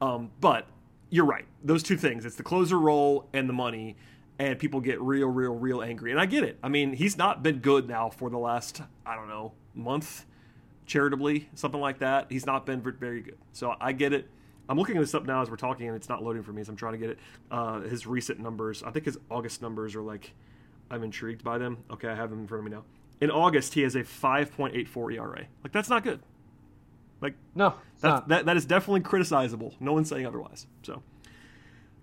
Um, 0.00 0.30
but 0.40 0.66
you're 1.10 1.24
right. 1.24 1.44
Those 1.62 1.82
two 1.82 1.96
things. 1.96 2.24
It's 2.24 2.36
the 2.36 2.42
closer 2.42 2.78
role 2.78 3.28
and 3.32 3.48
the 3.48 3.52
money 3.52 3.96
and 4.38 4.58
people 4.58 4.80
get 4.80 5.00
real, 5.00 5.28
real, 5.28 5.54
real 5.54 5.82
angry. 5.82 6.10
And 6.10 6.20
I 6.20 6.26
get 6.26 6.44
it. 6.44 6.58
I 6.62 6.68
mean, 6.68 6.92
he's 6.92 7.16
not 7.16 7.42
been 7.42 7.58
good 7.58 7.88
now 7.88 8.10
for 8.10 8.30
the 8.30 8.38
last, 8.38 8.82
I 9.06 9.14
don't 9.14 9.28
know, 9.28 9.52
month, 9.74 10.26
charitably, 10.86 11.48
something 11.54 11.80
like 11.80 11.98
that. 11.98 12.26
He's 12.30 12.46
not 12.46 12.66
been 12.66 12.80
very 12.80 13.20
good. 13.20 13.38
So 13.52 13.74
I 13.80 13.92
get 13.92 14.12
it. 14.12 14.28
I'm 14.68 14.78
looking 14.78 14.98
this 14.98 15.14
up 15.14 15.26
now 15.26 15.42
as 15.42 15.50
we're 15.50 15.56
talking, 15.56 15.88
and 15.88 15.96
it's 15.96 16.08
not 16.08 16.22
loading 16.22 16.42
for 16.42 16.52
me, 16.52 16.62
so 16.64 16.70
I'm 16.70 16.76
trying 16.76 16.92
to 16.92 16.98
get 16.98 17.10
it. 17.10 17.18
Uh, 17.50 17.80
his 17.80 18.06
recent 18.06 18.38
numbers, 18.38 18.82
I 18.82 18.90
think 18.90 19.04
his 19.04 19.18
August 19.30 19.60
numbers 19.60 19.94
are 19.94 20.02
like, 20.02 20.32
I'm 20.90 21.02
intrigued 21.02 21.42
by 21.42 21.58
them. 21.58 21.78
Okay, 21.90 22.08
I 22.08 22.14
have 22.14 22.30
them 22.30 22.40
in 22.40 22.46
front 22.46 22.66
of 22.66 22.70
me 22.70 22.76
now. 22.76 22.84
In 23.20 23.30
August, 23.30 23.74
he 23.74 23.82
has 23.82 23.94
a 23.94 24.02
5.84 24.02 25.14
ERA. 25.14 25.46
Like, 25.62 25.72
that's 25.72 25.88
not 25.88 26.04
good. 26.04 26.20
Like, 27.20 27.34
no, 27.54 27.74
that, 28.00 28.28
that 28.46 28.56
is 28.56 28.66
definitely 28.66 29.00
criticizable. 29.00 29.74
No 29.78 29.92
one's 29.92 30.08
saying 30.08 30.26
otherwise. 30.26 30.66
So, 30.82 31.02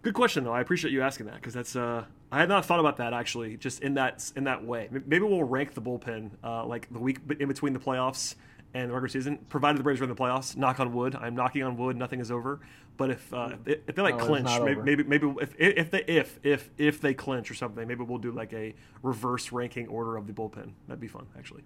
Good 0.01 0.13
question 0.13 0.43
though. 0.43 0.53
I 0.53 0.61
appreciate 0.61 0.93
you 0.93 1.01
asking 1.01 1.25
that 1.27 1.35
because 1.35 1.53
that's 1.53 1.75
uh, 1.75 2.05
I 2.31 2.39
had 2.39 2.49
not 2.49 2.65
thought 2.65 2.79
about 2.79 2.97
that 2.97 3.13
actually, 3.13 3.57
just 3.57 3.81
in 3.81 3.95
that 3.95 4.31
in 4.35 4.45
that 4.45 4.63
way. 4.63 4.87
Maybe 4.91 5.19
we'll 5.19 5.43
rank 5.43 5.73
the 5.73 5.81
bullpen 5.81 6.31
uh, 6.43 6.65
like 6.65 6.91
the 6.91 6.99
week 6.99 7.19
in 7.39 7.47
between 7.47 7.73
the 7.73 7.79
playoffs 7.79 8.35
and 8.73 8.89
the 8.89 8.93
regular 8.93 9.09
season, 9.09 9.39
provided 9.49 9.79
the 9.79 9.83
Braves 9.83 9.99
are 9.99 10.03
in 10.03 10.09
the 10.09 10.15
playoffs. 10.15 10.55
Knock 10.55 10.79
on 10.79 10.93
wood. 10.93 11.15
I'm 11.15 11.35
knocking 11.35 11.63
on 11.63 11.75
wood. 11.75 11.97
Nothing 11.97 12.19
is 12.19 12.31
over. 12.31 12.59
But 12.97 13.09
if 13.11 13.33
uh, 13.33 13.55
if, 13.65 13.95
they 13.95 14.01
like 14.01 14.17
No, 14.17 14.25
clinch, 14.25 14.49
maybe, 14.61 14.81
maybe 14.81 15.03
maybe 15.03 15.33
if 15.41 15.55
if 15.57 15.91
they 15.91 16.03
if 16.03 16.39
if 16.43 16.69
if 16.77 17.01
they 17.01 17.13
clinch 17.13 17.49
or 17.49 17.53
something, 17.53 17.87
maybe 17.87 18.03
we'll 18.03 18.19
do 18.19 18.31
like 18.31 18.53
a 18.53 18.75
reverse 19.01 19.51
ranking 19.51 19.87
order 19.87 20.17
of 20.17 20.27
the 20.27 20.33
bullpen. 20.33 20.71
That'd 20.87 20.99
be 20.99 21.07
fun 21.07 21.25
actually. 21.37 21.63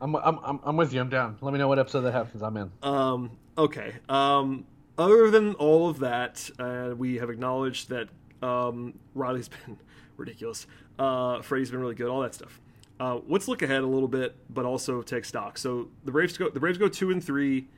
I'm, 0.00 0.16
I'm, 0.16 0.40
I'm, 0.42 0.60
I'm 0.64 0.76
with 0.76 0.92
you. 0.92 1.00
I'm 1.00 1.08
down. 1.08 1.38
Let 1.40 1.52
me 1.52 1.60
know 1.60 1.68
what 1.68 1.78
episode 1.78 2.00
that 2.00 2.12
happens. 2.12 2.42
I'm 2.42 2.56
in. 2.56 2.72
Um, 2.82 3.30
okay. 3.56 3.94
Um, 4.08 4.64
other 5.02 5.30
than 5.30 5.54
all 5.54 5.88
of 5.88 5.98
that, 6.00 6.50
uh, 6.58 6.94
we 6.96 7.16
have 7.18 7.30
acknowledged 7.30 7.88
that 7.90 8.08
um, 8.42 8.94
Riley's 9.14 9.48
been 9.66 9.78
ridiculous. 10.16 10.66
Uh, 10.98 11.42
Freddie's 11.42 11.70
been 11.70 11.80
really 11.80 11.94
good. 11.94 12.08
All 12.08 12.20
that 12.20 12.34
stuff. 12.34 12.60
Uh, 13.00 13.20
let's 13.26 13.48
look 13.48 13.62
ahead 13.62 13.82
a 13.82 13.86
little 13.86 14.08
bit, 14.08 14.36
but 14.48 14.64
also 14.64 15.02
take 15.02 15.24
stock. 15.24 15.58
So 15.58 15.88
the 16.04 16.12
Braves 16.12 16.36
go. 16.38 16.48
The 16.48 16.60
Braves 16.60 16.78
go 16.78 16.88
two 16.88 17.10
and 17.10 17.22
three 17.22 17.68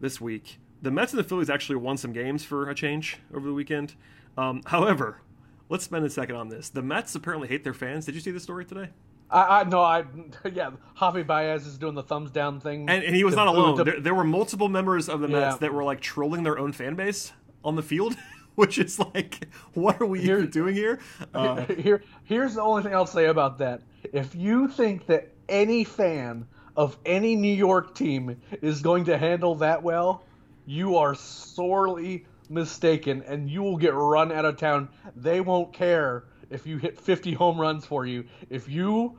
this 0.00 0.20
week. 0.20 0.58
The 0.82 0.90
Mets 0.90 1.12
and 1.12 1.20
the 1.20 1.24
Phillies 1.24 1.48
actually 1.48 1.76
won 1.76 1.96
some 1.96 2.12
games 2.12 2.44
for 2.44 2.68
a 2.68 2.74
change 2.74 3.18
over 3.32 3.46
the 3.46 3.54
weekend. 3.54 3.94
Um, 4.36 4.62
however, 4.66 5.20
let's 5.68 5.84
spend 5.84 6.04
a 6.04 6.10
second 6.10 6.36
on 6.36 6.48
this. 6.48 6.68
The 6.68 6.82
Mets 6.82 7.14
apparently 7.14 7.48
hate 7.48 7.64
their 7.64 7.72
fans. 7.72 8.04
Did 8.04 8.14
you 8.14 8.20
see 8.20 8.32
the 8.32 8.40
story 8.40 8.64
today? 8.64 8.90
I, 9.30 9.60
I 9.60 9.64
no, 9.64 9.80
I 9.80 10.04
yeah. 10.52 10.70
Javi 10.98 11.26
Baez 11.26 11.66
is 11.66 11.78
doing 11.78 11.94
the 11.94 12.02
thumbs 12.02 12.30
down 12.30 12.60
thing, 12.60 12.88
And, 12.88 13.02
and 13.02 13.16
he 13.16 13.24
was 13.24 13.34
The- 13.34 13.44
not 13.44 13.54
alone. 13.54 13.76
the- 13.76 13.84
There, 13.84 14.00
there 14.00 14.14
were 14.14 14.24
multiple 14.24 14.68
members 14.68 15.08
of 15.08 15.20
the 15.20 15.28
Mets 15.28 15.54
Yeah. 15.54 15.58
that 15.60 15.72
were 15.74 15.84
like 15.84 16.00
trolling 16.00 16.42
their 16.42 16.58
own 16.58 16.72
fan 16.72 16.94
base 16.94 17.32
on 17.64 17.76
the 17.76 17.82
field, 17.82 18.16
which 18.54 18.78
is 18.78 18.98
like, 18.98 19.48
what 19.74 20.00
are 20.00 20.06
we 20.06 20.20
Here- 20.20 20.38
even 20.38 20.50
doing 20.50 20.74
here? 20.74 21.00
Uh, 21.34 21.62
Here, 21.64 22.02
here's 22.24 22.54
the 22.54 22.62
only 22.62 22.82
thing 22.82 22.94
I'll 22.94 23.06
say 23.06 23.26
about 23.26 23.58
that. 23.58 23.82
If 24.12 24.34
you 24.34 24.68
think 24.68 25.06
that 25.06 25.28
any 25.48 25.84
fan 25.84 26.46
of 26.76 26.96
any 27.06 27.36
New 27.36 27.54
York 27.54 27.94
team 27.94 28.40
is 28.62 28.82
going 28.82 29.04
to 29.06 29.16
handle 29.16 29.54
that 29.56 29.82
well, 29.82 30.22
you 30.66 30.96
are 30.96 31.14
sorely 31.14 32.26
mistaken, 32.50 33.22
and 33.26 33.48
you 33.48 33.62
will 33.62 33.76
get 33.76 33.94
run 33.94 34.30
out 34.32 34.44
of 34.44 34.56
town. 34.56 34.88
They 35.16 35.40
won't 35.40 35.72
care 35.72 36.24
if 36.50 36.66
you 36.66 36.78
hit 36.78 36.98
50 36.98 37.32
home 37.34 37.60
runs 37.60 37.84
for 37.84 38.06
you. 38.06 38.24
If 38.50 38.68
you 38.68 39.18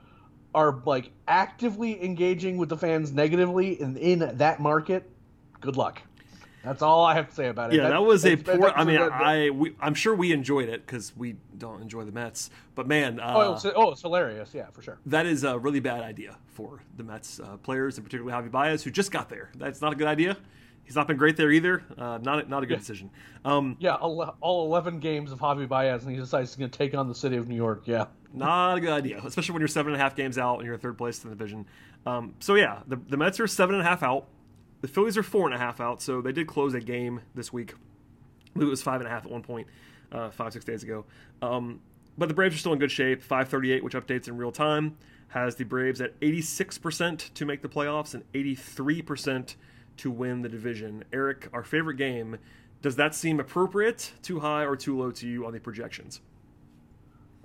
are 0.53 0.81
like 0.85 1.11
actively 1.27 2.03
engaging 2.03 2.57
with 2.57 2.69
the 2.69 2.77
fans 2.77 3.11
negatively 3.11 3.79
in, 3.81 3.97
in 3.97 4.37
that 4.37 4.59
market, 4.59 5.09
good 5.61 5.75
luck. 5.77 6.01
That's 6.63 6.81
all 6.81 7.05
I 7.05 7.13
have 7.13 7.29
to 7.29 7.35
say 7.35 7.49
about 7.49 7.71
it. 7.71 7.77
yeah, 7.77 7.89
that 7.89 8.01
was 8.03 8.25
a 8.25 8.35
poor. 8.35 8.69
I 8.75 8.83
mean, 8.83 8.95
that- 8.99 9.11
I 9.11 9.51
we, 9.51 9.75
I'm 9.79 9.93
sure 9.93 10.15
we 10.15 10.31
enjoyed 10.31 10.67
it 10.67 10.83
because 10.85 11.15
we 11.15 11.35
don't 11.59 11.79
enjoy 11.79 12.05
the 12.05 12.11
Mets, 12.11 12.49
but 12.73 12.87
man, 12.87 13.19
uh, 13.19 13.33
Oh, 13.35 13.53
it's, 13.53 13.65
oh, 13.75 13.91
it's 13.91 14.01
hilarious. 14.01 14.51
Yeah, 14.51 14.65
for 14.71 14.81
sure. 14.81 14.97
that 15.05 15.27
is 15.27 15.43
a 15.43 15.59
really 15.59 15.79
bad 15.79 16.01
idea 16.01 16.37
for 16.47 16.79
the 16.97 17.03
Mets 17.03 17.39
uh, 17.39 17.57
players, 17.57 17.97
and 17.97 18.05
particularly 18.05 18.35
Javi 18.35 18.49
Baez, 18.49 18.83
who 18.83 18.89
just 18.89 19.11
got 19.11 19.29
there. 19.29 19.51
That's 19.57 19.79
not 19.79 19.93
a 19.93 19.95
good 19.95 20.07
idea. 20.07 20.37
He's 20.85 20.95
not 20.95 21.07
been 21.07 21.17
great 21.17 21.35
there 21.35 21.51
either. 21.51 21.83
Uh, 21.97 22.19
not 22.21 22.45
a, 22.45 22.49
not 22.49 22.63
a 22.63 22.65
good 22.67 22.77
decision. 22.77 23.09
Um, 23.43 23.75
Yeah, 23.79 23.95
all, 23.95 24.65
11 24.65 24.99
games 24.99 25.31
of 25.31 25.39
Javi 25.39 25.67
Baez, 25.67 26.03
and 26.03 26.11
he 26.11 26.17
decides 26.17 26.51
he's 26.51 26.55
going 26.55 26.69
to 26.69 26.77
take 26.77 26.93
on 26.93 27.07
the 27.07 27.15
city 27.15 27.37
of 27.37 27.47
New 27.47 27.55
York. 27.55 27.83
Yeah. 27.85 28.05
Not 28.33 28.77
a 28.77 28.81
good 28.81 28.91
idea, 28.91 29.21
especially 29.25 29.53
when 29.53 29.61
you're 29.61 29.67
seven 29.67 29.93
and 29.93 30.01
a 30.01 30.03
half 30.03 30.15
games 30.15 30.37
out 30.37 30.57
and 30.57 30.65
you're 30.65 30.75
in 30.75 30.79
third 30.79 30.97
place 30.97 31.23
in 31.23 31.29
the 31.29 31.35
division. 31.35 31.65
Um, 32.05 32.35
so 32.39 32.55
yeah, 32.55 32.81
the, 32.87 32.97
the 32.97 33.17
Mets 33.17 33.39
are 33.39 33.47
seven 33.47 33.75
and 33.75 33.81
a 33.81 33.87
half 33.87 34.03
out. 34.03 34.27
The 34.81 34.87
Phillies 34.87 35.17
are 35.17 35.23
four 35.23 35.45
and 35.45 35.55
a 35.55 35.57
half 35.57 35.79
out. 35.81 36.01
So 36.01 36.21
they 36.21 36.31
did 36.31 36.45
close 36.45 36.73
a 36.73 36.81
game 36.81 37.21
this 37.33 37.51
week. 37.51 37.73
I 37.73 38.53
believe 38.53 38.67
it 38.67 38.71
was 38.71 38.83
five 38.83 39.01
and 39.01 39.07
a 39.07 39.09
half 39.09 39.25
at 39.25 39.31
one 39.31 39.41
point, 39.41 39.67
uh, 40.11 40.29
five 40.29 40.53
six 40.53 40.65
days 40.65 40.83
ago. 40.83 41.05
Um, 41.41 41.79
but 42.17 42.27
the 42.27 42.35
Braves 42.35 42.55
are 42.55 42.59
still 42.59 42.73
in 42.73 42.79
good 42.79 42.91
shape. 42.91 43.21
538, 43.21 43.83
which 43.83 43.93
updates 43.93 44.27
in 44.27 44.37
real 44.37 44.51
time, 44.51 44.97
has 45.29 45.55
the 45.55 45.63
Braves 45.63 45.99
at 46.01 46.17
86% 46.19 47.33
to 47.33 47.45
make 47.45 47.61
the 47.61 47.67
playoffs 47.67 48.13
and 48.13 48.23
83% 48.33 49.55
to 49.97 50.11
win 50.11 50.41
the 50.41 50.49
division. 50.49 51.03
Eric, 51.13 51.49
our 51.53 51.63
favorite 51.63 51.95
game. 51.97 52.37
Does 52.81 52.97
that 52.97 53.15
seem 53.15 53.39
appropriate, 53.39 54.11
too 54.21 54.39
high, 54.39 54.65
or 54.65 54.75
too 54.75 54.97
low 54.97 55.11
to 55.11 55.27
you 55.27 55.45
on 55.45 55.53
the 55.53 55.59
projections? 55.59 56.21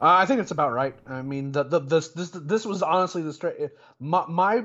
Uh, 0.00 0.16
I 0.18 0.26
think 0.26 0.40
it's 0.40 0.50
about 0.50 0.72
right. 0.72 0.94
I 1.06 1.22
mean, 1.22 1.52
the, 1.52 1.62
the 1.62 1.80
this 1.80 2.08
this 2.08 2.30
this 2.30 2.64
was 2.64 2.82
honestly 2.82 3.22
the 3.22 3.32
straight 3.32 3.70
my, 3.98 4.24
my 4.28 4.64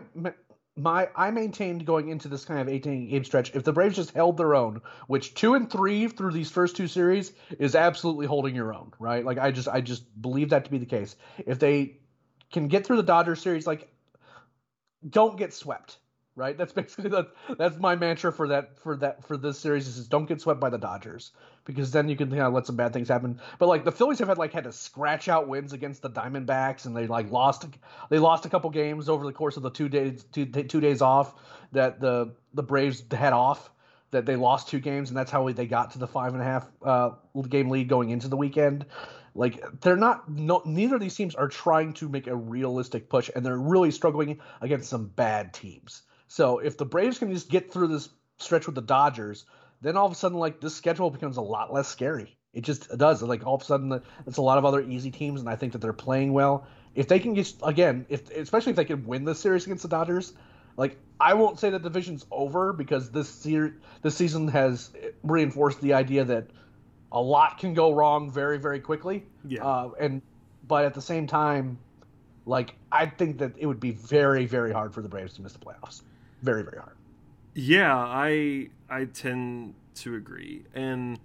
my 0.77 1.09
I 1.15 1.31
maintained 1.31 1.85
going 1.85 2.09
into 2.09 2.27
this 2.27 2.45
kind 2.45 2.59
of 2.59 2.69
18 2.69 3.09
game 3.09 3.23
stretch. 3.23 3.55
If 3.55 3.63
the 3.63 3.73
Braves 3.73 3.95
just 3.95 4.11
held 4.11 4.37
their 4.37 4.55
own, 4.55 4.81
which 5.07 5.33
two 5.33 5.53
and 5.53 5.69
three 5.69 6.07
through 6.07 6.31
these 6.31 6.51
first 6.51 6.75
two 6.75 6.87
series 6.87 7.31
is 7.59 7.75
absolutely 7.75 8.27
holding 8.27 8.55
your 8.55 8.73
own, 8.73 8.91
right? 8.99 9.25
Like 9.25 9.37
I 9.37 9.51
just 9.51 9.67
I 9.67 9.81
just 9.81 10.03
believe 10.21 10.49
that 10.49 10.65
to 10.65 10.71
be 10.71 10.77
the 10.77 10.85
case. 10.85 11.15
If 11.45 11.59
they 11.59 11.97
can 12.51 12.67
get 12.67 12.85
through 12.85 12.97
the 12.97 13.03
Dodgers 13.03 13.41
series, 13.41 13.65
like 13.65 13.89
don't 15.07 15.37
get 15.37 15.53
swept, 15.53 15.97
right? 16.35 16.57
That's 16.57 16.73
basically 16.81 17.09
the 17.09 17.27
that's 17.57 17.77
my 17.77 17.95
mantra 17.95 18.31
for 18.31 18.47
that 18.49 18.77
for 18.77 18.95
that 18.97 19.23
for 19.23 19.37
this 19.37 19.59
series 19.59 19.87
is 19.87 20.07
don't 20.07 20.25
get 20.25 20.41
swept 20.41 20.59
by 20.59 20.69
the 20.69 20.77
Dodgers 20.77 21.31
because 21.65 21.91
then 21.91 22.07
you 22.09 22.15
can 22.15 22.29
you 22.29 22.37
know, 22.37 22.49
let 22.49 22.65
some 22.65 22.75
bad 22.75 22.93
things 22.93 23.07
happen. 23.07 23.39
But 23.57 23.67
like 23.67 23.83
the 23.83 23.91
Phillies 23.91 24.19
have 24.19 24.27
had 24.27 24.37
like 24.37 24.53
had 24.53 24.65
to 24.65 24.71
scratch 24.71 25.27
out 25.27 25.47
wins 25.47 25.73
against 25.73 26.01
the 26.01 26.09
Diamondbacks 26.09 26.85
and 26.85 26.95
they 26.95 27.07
like 27.07 27.31
lost 27.31 27.65
they 28.09 28.19
lost 28.19 28.45
a 28.45 28.49
couple 28.49 28.69
games 28.69 29.09
over 29.09 29.25
the 29.25 29.33
course 29.33 29.57
of 29.57 29.63
the 29.63 29.71
two 29.71 29.89
days 29.89 30.23
two, 30.31 30.45
two 30.45 30.81
days 30.81 31.01
off 31.01 31.35
that 31.71 31.99
the 31.99 32.33
the 32.53 32.63
Braves 32.63 33.03
had 33.11 33.33
off 33.33 33.71
that 34.11 34.25
they 34.25 34.35
lost 34.35 34.69
two 34.69 34.79
games 34.79 35.09
and 35.09 35.17
that's 35.17 35.31
how 35.31 35.49
they 35.49 35.65
got 35.65 35.91
to 35.91 35.99
the 35.99 36.07
five 36.07 36.33
and 36.33 36.41
a 36.41 36.45
half 36.45 36.67
uh, 36.83 37.11
game 37.49 37.69
lead 37.69 37.89
going 37.89 38.11
into 38.11 38.27
the 38.27 38.37
weekend. 38.37 38.85
Like 39.33 39.81
they're 39.81 39.97
not 39.97 40.29
no, 40.29 40.61
neither 40.65 40.95
of 40.95 41.01
these 41.01 41.15
teams 41.15 41.35
are 41.35 41.49
trying 41.49 41.93
to 41.93 42.07
make 42.07 42.27
a 42.27 42.35
realistic 42.35 43.09
push 43.09 43.29
and 43.35 43.45
they're 43.45 43.57
really 43.57 43.91
struggling 43.91 44.39
against 44.61 44.89
some 44.89 45.07
bad 45.07 45.53
teams. 45.53 46.03
So 46.35 46.59
if 46.59 46.75
the 46.75 46.83
Braves 46.83 47.17
can 47.17 47.31
just 47.31 47.47
get 47.47 47.71
through 47.71 47.87
this 47.87 48.09
stretch 48.39 48.65
with 48.65 48.75
the 48.75 48.81
Dodgers, 48.81 49.45
then 49.79 49.95
all 49.95 50.05
of 50.05 50.11
a 50.11 50.15
sudden 50.15 50.37
like 50.37 50.59
this 50.59 50.75
schedule 50.75 51.09
becomes 51.09 51.37
a 51.37 51.41
lot 51.41 51.71
less 51.71 51.87
scary. 51.87 52.37
It 52.53 52.65
just 52.65 52.89
does. 52.97 53.23
Like 53.23 53.47
all 53.47 53.55
of 53.55 53.61
a 53.61 53.63
sudden 53.63 54.01
it's 54.27 54.35
a 54.35 54.41
lot 54.41 54.57
of 54.57 54.65
other 54.65 54.81
easy 54.81 55.11
teams 55.11 55.39
and 55.39 55.49
I 55.49 55.55
think 55.55 55.71
that 55.71 55.79
they're 55.79 55.93
playing 55.93 56.33
well. 56.33 56.67
If 56.93 57.07
they 57.07 57.19
can 57.19 57.35
get 57.35 57.53
again, 57.63 58.05
if 58.09 58.29
especially 58.31 58.71
if 58.71 58.75
they 58.75 58.83
can 58.83 59.05
win 59.05 59.23
this 59.23 59.39
series 59.39 59.63
against 59.63 59.83
the 59.83 59.87
Dodgers, 59.87 60.33
like 60.75 60.97
I 61.21 61.35
won't 61.35 61.57
say 61.57 61.69
that 61.69 61.83
the 61.83 61.89
division's 61.89 62.25
over 62.31 62.73
because 62.73 63.11
this 63.11 63.45
year 63.45 63.77
this 64.01 64.17
season 64.17 64.49
has 64.49 64.91
reinforced 65.23 65.79
the 65.79 65.93
idea 65.93 66.25
that 66.25 66.47
a 67.13 67.21
lot 67.21 67.59
can 67.59 67.73
go 67.73 67.93
wrong 67.93 68.29
very 68.29 68.57
very 68.57 68.81
quickly. 68.81 69.25
Yeah. 69.47 69.63
Uh, 69.63 69.91
and 70.01 70.21
but 70.67 70.83
at 70.83 70.95
the 70.95 71.01
same 71.01 71.27
time, 71.27 71.77
like 72.45 72.75
I 72.91 73.05
think 73.05 73.37
that 73.37 73.53
it 73.57 73.67
would 73.67 73.79
be 73.79 73.91
very 73.91 74.45
very 74.45 74.73
hard 74.73 74.93
for 74.93 75.01
the 75.01 75.07
Braves 75.07 75.35
to 75.35 75.41
miss 75.41 75.53
the 75.53 75.59
playoffs. 75.59 76.01
Very 76.45 76.63
very 76.63 76.77
hard. 76.77 76.95
Yeah, 77.55 77.95
I 77.97 78.69
I 78.87 79.05
tend 79.05 79.73
to 79.95 80.13
agree, 80.13 80.63
and 80.75 81.19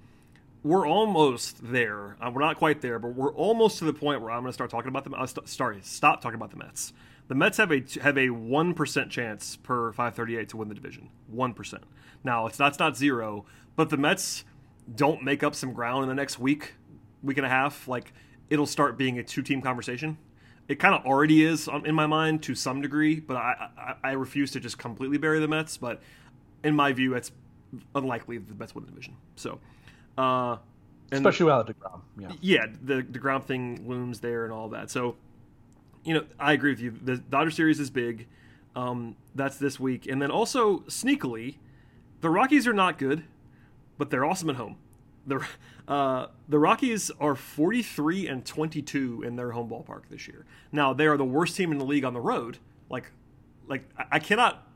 we're 0.63 0.89
almost 0.89 1.59
there. 1.61 2.17
Uh, 2.23 2.31
we're 2.33 2.41
not 2.41 2.57
quite 2.57 2.81
there, 2.81 2.99
but 2.99 3.09
we're 3.09 3.35
almost 3.35 3.79
to 3.81 3.85
the 3.85 3.93
point 3.93 4.23
where 4.23 4.31
I'm 4.31 4.41
going 4.41 4.49
to 4.49 4.55
start 4.55 4.71
talking 4.71 4.89
about 4.89 5.05
them. 5.05 5.13
Uh, 5.13 5.27
st- 5.27 5.47
sorry, 5.47 5.81
stop 5.83 6.23
talking 6.23 6.37
about 6.37 6.51
the 6.53 6.57
Mets. 6.57 6.95
The 7.29 7.35
Mets 7.35 7.59
have 7.59 7.71
a 7.71 7.83
have 8.01 8.17
a 8.17 8.31
one 8.31 8.73
percent 8.73 9.11
chance 9.11 9.57
per 9.57 9.93
538 9.93 10.49
to 10.49 10.57
win 10.57 10.69
the 10.69 10.75
division. 10.75 11.11
One 11.27 11.53
percent. 11.53 11.85
Now 12.25 12.47
it's 12.47 12.59
not 12.59 12.69
it's 12.69 12.79
not 12.79 12.97
zero, 12.97 13.45
but 13.77 13.91
the 13.91 13.99
Mets 13.99 14.47
don't 14.95 15.23
make 15.23 15.43
up 15.43 15.55
some 15.55 15.75
ground 15.75 16.05
in 16.05 16.09
the 16.09 16.15
next 16.15 16.39
week, 16.39 16.77
week 17.23 17.37
and 17.37 17.45
a 17.45 17.51
half. 17.51 17.87
Like 17.87 18.15
it'll 18.49 18.65
start 18.65 18.97
being 18.97 19.19
a 19.19 19.23
two 19.23 19.43
team 19.43 19.61
conversation. 19.61 20.17
It 20.71 20.79
kind 20.79 20.95
of 20.95 21.05
already 21.05 21.45
is 21.45 21.69
in 21.85 21.97
my 21.97 22.07
mind 22.07 22.45
to 22.45 22.55
some 22.55 22.81
degree, 22.81 23.19
but 23.19 23.37
I, 23.37 23.71
I 23.77 24.11
I 24.11 24.13
refuse 24.13 24.53
to 24.53 24.61
just 24.61 24.79
completely 24.79 25.19
bury 25.19 25.41
the 25.41 25.49
Mets. 25.49 25.77
But 25.77 26.01
in 26.63 26.77
my 26.77 26.93
view, 26.93 27.15
it's 27.15 27.33
unlikely 27.93 28.39
that 28.39 28.49
the 28.49 28.55
Mets 28.55 28.73
win 28.73 28.85
the 28.85 28.91
division. 28.93 29.17
So, 29.35 29.59
uh, 30.17 30.59
and 31.11 31.27
Especially 31.27 31.47
without 31.47 31.67
deGrom. 31.67 32.03
Yeah. 32.17 32.33
yeah, 32.41 32.67
the 32.83 33.03
ground 33.03 33.47
thing 33.47 33.83
looms 33.89 34.21
there 34.21 34.45
and 34.45 34.53
all 34.53 34.69
that. 34.69 34.91
So, 34.91 35.17
you 36.05 36.15
know, 36.15 36.25
I 36.39 36.53
agree 36.53 36.71
with 36.71 36.81
you. 36.81 36.93
The 37.03 37.17
Dodger 37.17 37.51
series 37.51 37.81
is 37.81 37.91
big. 37.91 38.29
Um, 38.77 39.17
that's 39.35 39.57
this 39.57 39.81
week, 39.81 40.07
and 40.07 40.23
then 40.23 40.31
also 40.31 40.81
sneakily, 40.81 41.57
the 42.21 42.31
Rockies 42.31 42.69
are 42.69 42.73
not 42.73 42.97
good, 42.97 43.25
but 43.99 44.11
they're 44.11 44.25
awesome 44.25 44.49
at 44.51 44.55
home. 44.55 44.77
The 45.27 45.45
uh, 45.89 46.29
the 46.49 46.59
Rockies 46.59 47.11
are 47.21 47.35
43 47.35 48.29
and 48.29 48.47
22 48.47 49.23
in 49.23 49.37
their 49.37 49.51
home 49.51 49.69
ballpark 49.69 50.03
this 50.09 50.29
year. 50.29 50.45
Now 50.71 50.93
they 50.93 51.07
are 51.07 51.17
the 51.17 51.25
worst 51.25 51.57
team 51.57 51.73
in 51.73 51.79
the 51.79 51.85
league 51.85 52.05
on 52.05 52.15
the 52.15 52.21
road. 52.21 52.59
Like, 52.89 53.11
like 53.67 53.85
I- 54.11 54.21
cannot 54.21 54.67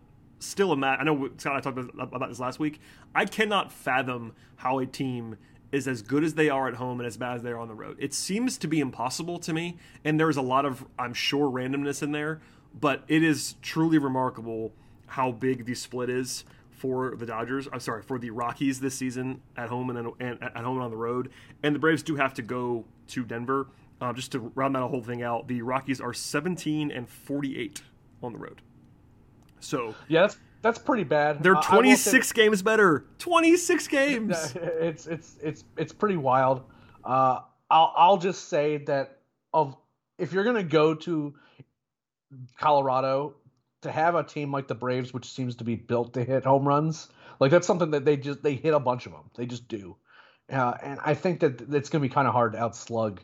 still 0.40 0.72
imagine. 0.72 1.00
I 1.00 1.04
know 1.12 1.30
Scott 1.38 1.56
I 1.56 1.60
talked 1.60 1.78
about, 1.78 2.12
about 2.12 2.28
this 2.28 2.40
last 2.40 2.58
week. 2.58 2.80
I 3.14 3.24
cannot 3.26 3.72
fathom 3.72 4.34
how 4.56 4.78
a 4.80 4.86
team 4.86 5.36
is 5.72 5.88
as 5.88 6.02
good 6.02 6.22
as 6.22 6.34
they 6.34 6.48
are 6.48 6.68
at 6.68 6.74
home 6.74 7.00
and 7.00 7.06
as 7.06 7.16
bad 7.16 7.36
as 7.36 7.42
they 7.42 7.50
are 7.50 7.58
on 7.58 7.68
the 7.68 7.74
road. 7.74 7.96
It 7.98 8.14
seems 8.14 8.58
to 8.58 8.68
be 8.68 8.80
impossible 8.80 9.38
to 9.40 9.52
me, 9.52 9.76
and 10.04 10.20
there's 10.20 10.36
a 10.36 10.42
lot 10.42 10.64
of, 10.64 10.84
I'm 10.98 11.14
sure, 11.14 11.50
randomness 11.50 12.02
in 12.02 12.12
there. 12.12 12.40
But 12.78 13.04
it 13.08 13.22
is 13.22 13.54
truly 13.62 13.98
remarkable 13.98 14.72
how 15.06 15.32
big 15.32 15.64
the 15.64 15.74
split 15.74 16.10
is 16.10 16.44
for 16.76 17.14
the 17.16 17.26
Dodgers. 17.26 17.68
I'm 17.72 17.80
sorry 17.80 18.02
for 18.02 18.18
the 18.18 18.30
Rockies 18.30 18.80
this 18.80 18.94
season 18.94 19.40
at 19.56 19.68
home 19.68 19.90
and, 19.90 20.12
and 20.20 20.42
at 20.42 20.56
home 20.56 20.76
and 20.76 20.84
on 20.84 20.90
the 20.90 20.96
road. 20.96 21.30
And 21.62 21.74
the 21.74 21.78
Braves 21.78 22.02
do 22.02 22.16
have 22.16 22.34
to 22.34 22.42
go 22.42 22.84
to 23.08 23.24
Denver. 23.24 23.68
Uh, 24.00 24.12
just 24.12 24.32
to 24.32 24.52
round 24.54 24.74
that 24.74 24.80
whole 24.80 25.02
thing 25.02 25.22
out, 25.22 25.48
the 25.48 25.62
Rockies 25.62 26.00
are 26.00 26.12
17 26.12 26.90
and 26.90 27.08
48 27.08 27.82
on 28.22 28.32
the 28.32 28.38
road. 28.38 28.60
So 29.60 29.94
yeah, 30.08 30.22
that's 30.22 30.38
that's 30.62 30.78
pretty 30.78 31.04
bad. 31.04 31.42
They're 31.42 31.54
26 31.54 32.28
say, 32.28 32.34
games 32.34 32.62
better. 32.62 33.04
26 33.18 33.88
games. 33.88 34.54
It's 34.56 35.06
it's 35.06 35.36
it's 35.42 35.64
it's 35.76 35.92
pretty 35.92 36.16
wild. 36.16 36.64
Uh, 37.04 37.40
I'll 37.70 37.92
I'll 37.96 38.16
just 38.18 38.48
say 38.48 38.78
that 38.78 39.18
of 39.52 39.76
if 40.18 40.32
you're 40.32 40.44
gonna 40.44 40.62
go 40.62 40.94
to 40.94 41.34
Colorado 42.58 43.34
to 43.84 43.92
have 43.92 44.14
a 44.14 44.22
team 44.22 44.52
like 44.52 44.68
the 44.68 44.74
Braves, 44.74 45.14
which 45.14 45.30
seems 45.30 45.56
to 45.56 45.64
be 45.64 45.76
built 45.76 46.14
to 46.14 46.24
hit 46.24 46.44
home 46.44 46.66
runs, 46.66 47.08
like 47.40 47.50
that's 47.50 47.66
something 47.66 47.92
that 47.92 48.04
they 48.04 48.16
just 48.16 48.42
they 48.42 48.54
hit 48.54 48.74
a 48.74 48.80
bunch 48.80 49.06
of 49.06 49.12
them. 49.12 49.30
They 49.36 49.46
just 49.46 49.68
do, 49.68 49.96
uh, 50.52 50.74
and 50.82 50.98
I 51.04 51.14
think 51.14 51.40
that 51.40 51.60
it's 51.72 51.88
gonna 51.88 52.02
be 52.02 52.08
kind 52.08 52.28
of 52.28 52.34
hard 52.34 52.52
to 52.52 52.58
outslug 52.58 53.20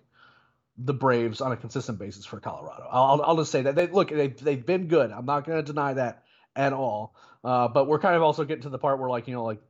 the 0.83 0.95
Braves 0.95 1.41
on 1.41 1.53
a 1.53 1.57
consistent 1.57 1.99
basis 1.99 2.25
for 2.25 2.41
Colorado. 2.41 2.87
I'll, 2.91 3.23
I'll 3.23 3.37
just 3.37 3.53
say 3.53 3.63
that 3.63 3.75
they 3.75 3.87
look 3.87 4.09
they 4.09 4.29
they've 4.29 4.65
been 4.65 4.89
good. 4.89 5.11
I'm 5.11 5.27
not 5.27 5.47
going 5.47 5.59
to 5.59 5.63
deny 5.63 5.95
that 5.95 6.25
at 6.57 6.73
all. 6.73 7.15
Uh, 7.45 7.69
but 7.69 7.87
we're 7.87 7.99
kind 7.99 8.17
of 8.17 8.23
also 8.23 8.45
getting 8.45 8.63
to 8.63 8.69
the 8.69 8.79
part 8.79 8.99
where 8.99 9.11
like 9.11 9.29
you 9.29 9.35
know 9.35 9.45
like 9.45 9.61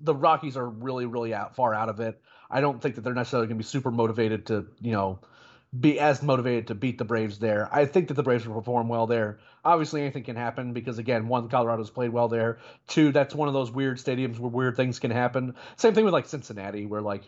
the 0.00 0.14
Rockies 0.14 0.56
are 0.56 0.68
really 0.68 1.06
really 1.06 1.32
out 1.34 1.56
far 1.56 1.74
out 1.74 1.88
of 1.88 2.00
it. 2.00 2.20
I 2.50 2.60
don't 2.60 2.80
think 2.82 2.96
that 2.96 3.02
they're 3.02 3.14
necessarily 3.14 3.46
going 3.46 3.58
to 3.58 3.64
be 3.64 3.68
super 3.68 3.90
motivated 3.90 4.46
to 4.46 4.66
you 4.80 4.92
know 4.92 5.20
be 5.78 5.98
as 5.98 6.22
motivated 6.22 6.66
to 6.66 6.74
beat 6.74 6.98
the 6.98 7.04
Braves 7.04 7.38
there. 7.38 7.68
I 7.72 7.86
think 7.86 8.08
that 8.08 8.14
the 8.14 8.22
Braves 8.22 8.46
will 8.46 8.54
perform 8.54 8.88
well 8.88 9.06
there. 9.06 9.38
Obviously, 9.64 10.02
anything 10.02 10.24
can 10.24 10.36
happen 10.36 10.72
because 10.72 10.98
again, 10.98 11.28
one, 11.28 11.48
Colorado's 11.48 11.90
played 11.90 12.10
well 12.10 12.28
there. 12.28 12.58
Two, 12.88 13.10
that's 13.12 13.34
one 13.34 13.48
of 13.48 13.54
those 13.54 13.70
weird 13.70 13.98
stadiums 13.98 14.38
where 14.38 14.50
weird 14.50 14.76
things 14.76 14.98
can 14.98 15.10
happen. 15.10 15.54
Same 15.76 15.94
thing 15.94 16.04
with 16.04 16.12
like 16.12 16.26
Cincinnati, 16.26 16.84
where 16.84 17.00
like 17.00 17.22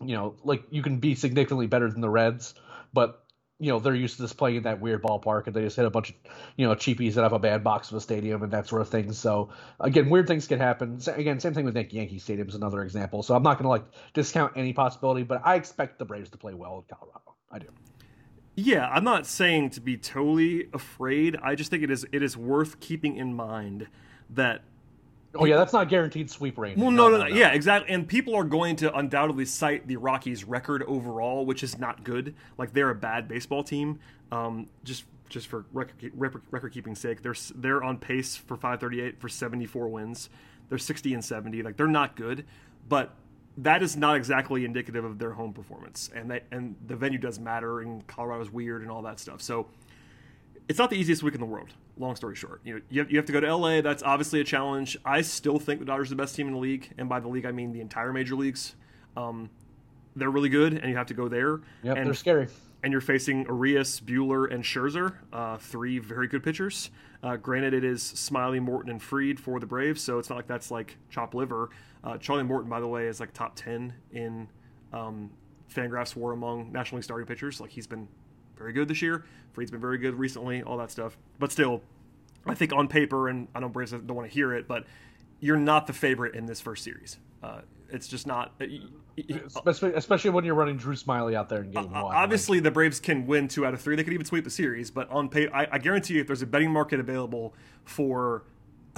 you 0.00 0.16
know, 0.16 0.36
like 0.44 0.62
you 0.70 0.82
can 0.82 0.98
be 0.98 1.14
significantly 1.14 1.66
better 1.66 1.90
than 1.90 2.00
the 2.00 2.08
Reds, 2.08 2.54
but 2.92 3.24
you 3.60 3.72
know 3.72 3.80
they're 3.80 3.94
used 3.94 4.16
to 4.16 4.22
just 4.22 4.36
playing 4.36 4.56
in 4.56 4.62
that 4.62 4.80
weird 4.80 5.02
ballpark, 5.02 5.46
and 5.46 5.54
they 5.54 5.62
just 5.62 5.76
hit 5.76 5.84
a 5.84 5.90
bunch 5.90 6.10
of 6.10 6.16
you 6.56 6.66
know 6.66 6.74
cheapies 6.74 7.14
that 7.14 7.22
have 7.22 7.32
a 7.34 7.38
bad 7.38 7.64
box 7.64 7.90
of 7.90 7.98
a 7.98 8.00
stadium 8.00 8.42
and 8.42 8.52
that 8.52 8.66
sort 8.66 8.80
of 8.80 8.88
thing. 8.88 9.12
So 9.12 9.50
again, 9.80 10.08
weird 10.08 10.26
things 10.26 10.46
can 10.46 10.60
happen. 10.60 11.00
Again, 11.08 11.40
same 11.40 11.52
thing 11.52 11.66
with 11.66 11.76
Yankee 11.76 12.18
Stadium 12.18 12.48
is 12.48 12.54
another 12.54 12.82
example. 12.82 13.22
So 13.22 13.34
I'm 13.34 13.42
not 13.42 13.58
going 13.58 13.64
to 13.64 13.68
like 13.68 13.84
discount 14.14 14.52
any 14.56 14.72
possibility, 14.72 15.24
but 15.24 15.42
I 15.44 15.56
expect 15.56 15.98
the 15.98 16.04
Braves 16.04 16.30
to 16.30 16.38
play 16.38 16.54
well 16.54 16.78
in 16.78 16.96
Colorado. 16.96 17.37
I 17.50 17.58
do. 17.58 17.68
Yeah, 18.54 18.88
I'm 18.88 19.04
not 19.04 19.26
saying 19.26 19.70
to 19.70 19.80
be 19.80 19.96
totally 19.96 20.68
afraid. 20.72 21.36
I 21.42 21.54
just 21.54 21.70
think 21.70 21.82
it 21.82 21.90
is 21.90 22.06
it 22.10 22.22
is 22.22 22.36
worth 22.36 22.80
keeping 22.80 23.16
in 23.16 23.34
mind 23.34 23.86
that 24.30 24.62
Oh 25.34 25.44
yeah, 25.44 25.56
that's 25.56 25.72
not 25.72 25.88
guaranteed 25.88 26.30
sweep 26.30 26.56
range. 26.56 26.78
Well, 26.78 26.90
no, 26.90 27.10
no, 27.10 27.18
no, 27.18 27.28
no, 27.28 27.34
yeah, 27.34 27.52
exactly. 27.52 27.92
And 27.92 28.08
people 28.08 28.34
are 28.34 28.44
going 28.44 28.76
to 28.76 28.94
undoubtedly 28.94 29.44
cite 29.44 29.86
the 29.86 29.96
Rockies' 29.96 30.44
record 30.44 30.82
overall, 30.84 31.44
which 31.44 31.62
is 31.62 31.78
not 31.78 32.02
good. 32.02 32.34
Like 32.56 32.72
they're 32.72 32.90
a 32.90 32.94
bad 32.94 33.28
baseball 33.28 33.62
team. 33.62 34.00
Um, 34.32 34.68
just 34.84 35.04
just 35.28 35.46
for 35.46 35.66
record, 35.72 36.12
record 36.50 36.72
keeping 36.72 36.94
sake, 36.94 37.22
they're 37.22 37.34
they're 37.54 37.84
on 37.84 37.98
pace 37.98 38.36
for 38.36 38.56
538 38.56 39.20
for 39.20 39.28
74 39.28 39.88
wins. 39.88 40.30
They're 40.68 40.78
60 40.78 41.14
and 41.14 41.24
70. 41.24 41.62
Like 41.62 41.76
they're 41.76 41.86
not 41.86 42.16
good, 42.16 42.46
but 42.88 43.14
that 43.58 43.82
is 43.82 43.96
not 43.96 44.16
exactly 44.16 44.64
indicative 44.64 45.04
of 45.04 45.18
their 45.18 45.32
home 45.32 45.52
performance. 45.52 46.10
And 46.14 46.30
they, 46.30 46.42
and 46.50 46.76
the 46.86 46.96
venue 46.96 47.18
does 47.18 47.38
matter, 47.38 47.80
and 47.80 48.06
Colorado's 48.06 48.50
weird 48.50 48.82
and 48.82 48.90
all 48.90 49.02
that 49.02 49.18
stuff. 49.18 49.42
So 49.42 49.66
it's 50.68 50.78
not 50.78 50.90
the 50.90 50.96
easiest 50.96 51.22
week 51.22 51.34
in 51.34 51.40
the 51.40 51.46
world. 51.46 51.70
Long 51.96 52.14
story 52.14 52.36
short, 52.36 52.60
you 52.64 52.74
know, 52.74 52.80
you 52.88 53.00
have, 53.00 53.10
you 53.10 53.16
have 53.16 53.26
to 53.26 53.32
go 53.32 53.40
to 53.40 53.56
LA. 53.56 53.80
That's 53.80 54.04
obviously 54.04 54.40
a 54.40 54.44
challenge. 54.44 54.96
I 55.04 55.22
still 55.22 55.58
think 55.58 55.80
the 55.80 55.86
Dodgers 55.86 56.08
are 56.08 56.10
the 56.10 56.22
best 56.22 56.36
team 56.36 56.46
in 56.46 56.52
the 56.52 56.58
league, 56.60 56.92
and 56.96 57.08
by 57.08 57.18
the 57.18 57.26
league 57.26 57.44
I 57.44 57.50
mean 57.50 57.72
the 57.72 57.80
entire 57.80 58.12
major 58.12 58.36
leagues. 58.36 58.76
Um, 59.16 59.50
they're 60.14 60.30
really 60.30 60.48
good, 60.48 60.74
and 60.74 60.88
you 60.88 60.96
have 60.96 61.06
to 61.08 61.14
go 61.14 61.28
there. 61.28 61.60
Yeah, 61.82 61.94
they're 62.06 62.14
scary. 62.14 62.48
And 62.84 62.92
you're 62.92 63.00
facing 63.00 63.44
Urias, 63.46 64.00
Buehler, 64.00 64.52
and 64.52 64.62
Scherzer, 64.62 65.14
uh, 65.32 65.56
three 65.58 65.98
very 65.98 66.28
good 66.28 66.44
pitchers. 66.44 66.90
Uh, 67.24 67.34
granted, 67.36 67.74
it 67.74 67.82
is 67.82 68.02
Smyly, 68.02 68.60
Morton, 68.60 68.90
and 68.90 69.02
Fried 69.02 69.40
for 69.40 69.58
the 69.58 69.66
Braves, 69.66 70.00
so 70.00 70.20
it's 70.20 70.30
not 70.30 70.36
like 70.36 70.46
that's 70.46 70.70
like 70.70 70.96
chop 71.10 71.34
liver. 71.34 71.70
Uh, 72.04 72.16
Charlie 72.18 72.44
Morton, 72.44 72.70
by 72.70 72.80
the 72.80 72.86
way, 72.86 73.06
is 73.06 73.20
like 73.20 73.32
top 73.32 73.56
ten 73.56 73.92
in 74.12 74.48
um, 74.92 75.30
Fangraphs 75.74 76.16
WAR 76.16 76.32
among 76.32 76.72
National 76.72 76.98
League 76.98 77.04
starting 77.04 77.26
pitchers. 77.26 77.60
Like 77.60 77.70
he's 77.70 77.86
been 77.86 78.08
very 78.56 78.72
good 78.72 78.88
this 78.88 79.02
year. 79.02 79.24
Fried's 79.52 79.70
been 79.70 79.80
very 79.80 79.98
good 79.98 80.14
recently, 80.14 80.62
all 80.62 80.76
that 80.78 80.90
stuff. 80.90 81.16
But 81.38 81.52
still, 81.52 81.82
I 82.46 82.54
think 82.54 82.72
on 82.72 82.88
paper, 82.88 83.28
and 83.28 83.48
I 83.54 83.60
know 83.60 83.68
Braves 83.68 83.92
don't 83.92 84.14
want 84.14 84.28
to 84.28 84.34
hear 84.34 84.54
it, 84.54 84.68
but 84.68 84.84
you're 85.40 85.56
not 85.56 85.86
the 85.86 85.92
favorite 85.92 86.34
in 86.34 86.46
this 86.46 86.60
first 86.60 86.84
series. 86.84 87.18
Uh, 87.42 87.60
it's 87.90 88.08
just 88.08 88.26
not. 88.26 88.52
Uh, 88.60 88.66
especially, 89.46 89.92
especially 89.94 90.30
when 90.30 90.44
you're 90.44 90.54
running 90.54 90.76
Drew 90.76 90.94
Smyly 90.94 91.34
out 91.34 91.48
there 91.48 91.62
in 91.62 91.70
game 91.70 91.94
uh, 91.94 92.04
one. 92.04 92.16
Obviously, 92.16 92.60
the 92.60 92.70
Braves 92.70 93.00
can 93.00 93.26
win 93.26 93.48
two 93.48 93.64
out 93.64 93.74
of 93.74 93.80
three. 93.80 93.96
They 93.96 94.04
could 94.04 94.12
even 94.12 94.26
sweep 94.26 94.44
the 94.44 94.50
series. 94.50 94.90
But 94.90 95.10
on 95.10 95.28
paper, 95.28 95.54
I, 95.54 95.66
I 95.72 95.78
guarantee 95.78 96.14
you, 96.14 96.20
if 96.20 96.26
there's 96.26 96.42
a 96.42 96.46
betting 96.46 96.70
market 96.70 97.00
available 97.00 97.54
for 97.84 98.44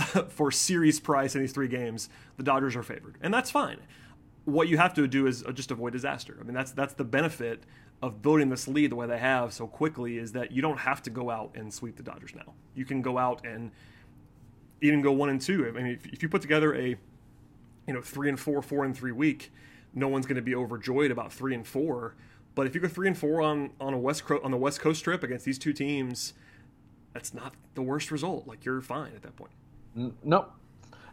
for 0.29 0.51
series 0.51 1.01
price 1.01 1.35
in 1.35 1.41
these 1.41 1.53
three 1.53 1.69
games, 1.69 2.09
the 2.37 2.43
Dodgers 2.43 2.77
are 2.77 2.83
favored, 2.83 3.17
and 3.21 3.33
that's 3.33 3.51
fine. 3.51 3.79
What 4.45 4.69
you 4.69 4.79
have 4.79 4.95
to 4.95 5.07
do 5.07 5.27
is 5.27 5.45
uh, 5.45 5.53
just 5.53 5.71
avoid 5.71 5.93
disaster. 5.93 6.37
I 6.41 6.45
mean, 6.45 6.55
that's 6.55 6.73
that's 6.73 6.95
the 6.95 7.05
benefit 7.05 7.65
of 8.03 8.23
building 8.23 8.49
this 8.49 8.67
lead 8.67 8.91
the 8.91 8.97
way 8.97 9.07
they 9.07 9.19
have 9.19 9.53
so 9.53 9.67
quickly 9.67 10.17
is 10.17 10.33
that 10.33 10.53
you 10.53 10.63
don't 10.63 10.79
have 10.79 11.03
to 11.03 11.11
go 11.11 11.29
out 11.29 11.51
and 11.55 11.73
sweep 11.73 11.97
the 11.97 12.03
Dodgers 12.03 12.35
now. 12.35 12.55
You 12.75 12.85
can 12.87 13.03
go 13.03 13.19
out 13.19 13.45
and 13.45 13.71
even 14.81 15.03
go 15.03 15.13
one 15.13 15.29
and 15.29 15.41
two. 15.41 15.67
I 15.69 15.71
mean, 15.73 15.87
if, 15.87 16.07
if 16.07 16.23
you 16.23 16.29
put 16.29 16.41
together 16.43 16.75
a 16.75 16.97
you 17.87 17.95
know 17.95 18.01
three 18.01 18.29
and 18.29 18.39
four, 18.39 18.63
four 18.63 18.85
and 18.85 18.97
three 18.97 19.13
week, 19.13 19.53
no 19.95 20.09
one's 20.09 20.27
going 20.27 20.37
to 20.37 20.43
be 20.43 20.55
overjoyed 20.55 21.11
about 21.11 21.33
three 21.33 21.55
and 21.55 21.67
four. 21.67 22.15
But 22.55 22.67
if 22.67 22.75
you 22.75 22.81
go 22.81 22.89
three 22.89 23.07
and 23.07 23.17
four 23.17 23.43
on 23.43 23.71
on 23.81 23.95
a 23.95 23.99
west 23.99 24.23
on 24.43 24.51
the 24.51 24.57
West 24.57 24.81
Coast 24.81 25.05
trip 25.05 25.23
against 25.23 25.45
these 25.45 25.59
two 25.59 25.73
teams, 25.73 26.33
that's 27.13 27.35
not 27.35 27.55
the 27.75 27.83
worst 27.83 28.11
result. 28.11 28.47
Like 28.47 28.65
you're 28.65 28.81
fine 28.81 29.13
at 29.15 29.23
that 29.23 29.37
point. 29.37 29.53
No, 29.95 30.47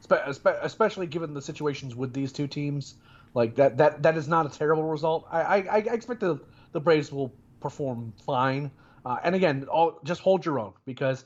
especially 0.10 1.08
given 1.08 1.34
the 1.34 1.42
situations 1.42 1.96
with 1.96 2.14
these 2.14 2.32
two 2.32 2.48
teams, 2.48 2.96
like 3.34 3.56
that 3.56 3.78
that 3.78 4.04
that 4.04 4.18
is 4.18 4.28
not 4.28 4.46
a 4.46 4.58
terrible 4.58 4.84
result. 4.84 5.28
I 5.32 5.42
I, 5.42 5.58
I 5.72 5.78
expect 5.78 6.20
the 6.20 6.40
the 6.72 6.80
Braves 6.80 7.12
will 7.12 7.34
perform 7.60 8.14
fine. 8.26 8.72
Uh, 9.06 9.18
and 9.24 9.36
again, 9.36 9.66
all, 9.72 10.00
just 10.04 10.22
hold 10.22 10.46
your 10.46 10.60
own 10.60 10.74
because 10.86 11.24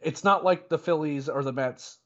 it's 0.00 0.22
not 0.22 0.44
like 0.44 0.68
the 0.68 0.78
Phillies 0.78 1.28
or 1.28 1.42
the 1.42 1.52
Mets 1.52 1.98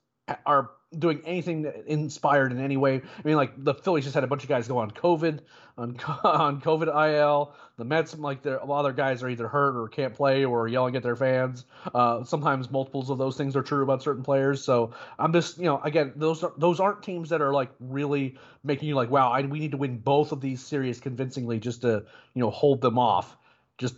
are 0.45 0.70
doing 0.97 1.20
anything 1.24 1.70
inspired 1.87 2.53
in 2.53 2.61
any 2.61 2.77
way. 2.77 2.97
I 2.97 3.22
mean, 3.24 3.37
like 3.37 3.53
the 3.62 3.74
Phillies 3.74 4.05
just 4.05 4.14
had 4.14 4.24
a 4.24 4.27
bunch 4.27 4.43
of 4.43 4.49
guys 4.49 4.66
go 4.68 4.79
on 4.79 4.91
COVID, 4.91 5.41
on 5.77 5.97
on 6.24 6.61
COVID 6.61 6.89
IL. 6.89 7.55
The 7.77 7.85
Mets, 7.85 8.16
like 8.16 8.45
a 8.47 8.64
lot 8.64 8.81
of 8.81 8.85
their 8.85 8.93
guys 8.93 9.22
are 9.22 9.29
either 9.29 9.47
hurt 9.49 9.77
or 9.77 9.89
can't 9.89 10.14
play 10.14 10.45
or 10.45 10.66
yelling 10.66 10.97
at 10.97 11.03
their 11.03 11.16
fans. 11.16 11.64
Uh, 11.95 12.24
sometimes 12.24 12.70
multiples 12.70 13.11
of 13.11 13.18
those 13.18 13.37
things 13.37 13.55
are 13.55 13.62
true 13.62 13.83
about 13.83 14.03
certain 14.03 14.22
players. 14.22 14.64
So 14.64 14.95
I'm 15.18 15.33
just, 15.33 15.59
you 15.59 15.64
know, 15.64 15.81
again, 15.83 16.12
those 16.16 16.43
are, 16.43 16.53
those 16.57 16.81
aren't 16.81 17.03
teams 17.03 17.29
that 17.29 17.43
are 17.43 17.53
like 17.53 17.70
really 17.79 18.39
making 18.64 18.89
you 18.89 18.95
like, 18.95 19.11
wow, 19.11 19.31
I, 19.31 19.43
we 19.43 19.59
need 19.59 19.72
to 19.72 19.77
win 19.77 19.99
both 19.99 20.33
of 20.33 20.41
these 20.41 20.64
series 20.64 21.01
convincingly 21.01 21.59
just 21.59 21.83
to, 21.83 22.05
you 22.35 22.41
know, 22.41 22.51
hold 22.51 22.81
them 22.81 22.99
off. 22.99 23.37
Just 23.77 23.97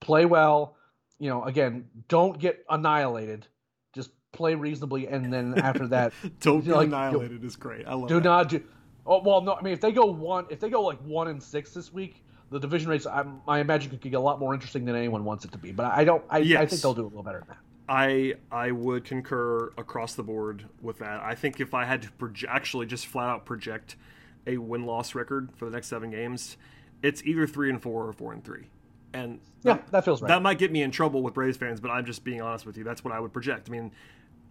play 0.00 0.24
well. 0.24 0.76
You 1.18 1.28
know, 1.30 1.42
again, 1.42 1.88
don't 2.06 2.38
get 2.38 2.64
annihilated 2.70 3.48
play 4.32 4.54
reasonably, 4.54 5.06
and 5.06 5.32
then 5.32 5.58
after 5.58 5.86
that, 5.88 6.12
don't 6.40 6.64
be 6.64 6.72
like, 6.72 6.88
annihilated 6.88 7.44
is 7.44 7.56
great. 7.56 7.86
I 7.86 7.94
love. 7.94 8.04
It. 8.04 8.08
Do 8.08 8.14
that. 8.16 8.24
not 8.24 8.48
do. 8.48 8.62
Oh 9.06 9.22
well, 9.22 9.40
no. 9.40 9.54
I 9.54 9.62
mean, 9.62 9.72
if 9.72 9.80
they 9.80 9.92
go 9.92 10.06
one, 10.06 10.46
if 10.50 10.60
they 10.60 10.70
go 10.70 10.82
like 10.82 10.98
one 11.00 11.28
and 11.28 11.42
six 11.42 11.72
this 11.72 11.92
week, 11.92 12.22
the 12.50 12.58
division 12.58 12.88
race, 12.88 13.06
I, 13.06 13.24
I 13.46 13.60
imagine 13.60 13.90
could 13.90 14.00
get 14.00 14.14
a 14.14 14.20
lot 14.20 14.38
more 14.38 14.54
interesting 14.54 14.84
than 14.84 14.94
anyone 14.96 15.24
wants 15.24 15.44
it 15.44 15.52
to 15.52 15.58
be. 15.58 15.72
But 15.72 15.86
I 15.86 16.04
don't. 16.04 16.24
I, 16.30 16.38
yes. 16.38 16.60
I 16.60 16.66
think 16.66 16.82
they'll 16.82 16.94
do 16.94 17.02
a 17.02 17.04
little 17.04 17.22
better 17.22 17.40
than 17.40 17.48
that. 17.48 17.58
I 17.88 18.34
I 18.52 18.70
would 18.70 19.04
concur 19.04 19.72
across 19.78 20.14
the 20.14 20.22
board 20.22 20.66
with 20.82 20.98
that. 20.98 21.22
I 21.22 21.34
think 21.34 21.60
if 21.60 21.74
I 21.74 21.84
had 21.84 22.02
to 22.02 22.08
proje- 22.10 22.48
actually 22.48 22.86
just 22.86 23.06
flat 23.06 23.28
out 23.28 23.46
project 23.46 23.96
a 24.46 24.58
win 24.58 24.84
loss 24.84 25.14
record 25.14 25.50
for 25.56 25.64
the 25.66 25.70
next 25.70 25.88
seven 25.88 26.10
games, 26.10 26.56
it's 27.02 27.22
either 27.24 27.46
three 27.46 27.70
and 27.70 27.82
four 27.82 28.06
or 28.06 28.12
four 28.12 28.32
and 28.32 28.44
three. 28.44 28.66
And 29.12 29.40
yeah, 29.62 29.74
that, 29.74 29.90
that 29.90 30.04
feels 30.04 30.22
right. 30.22 30.28
That 30.28 30.42
might 30.42 30.58
get 30.58 30.70
me 30.70 30.82
in 30.82 30.90
trouble 30.90 31.22
with 31.22 31.34
Braves 31.34 31.56
fans, 31.56 31.80
but 31.80 31.90
I'm 31.90 32.04
just 32.04 32.24
being 32.24 32.40
honest 32.40 32.66
with 32.66 32.76
you. 32.76 32.84
That's 32.84 33.04
what 33.04 33.12
I 33.12 33.20
would 33.20 33.32
project. 33.32 33.68
I 33.68 33.72
mean, 33.72 33.92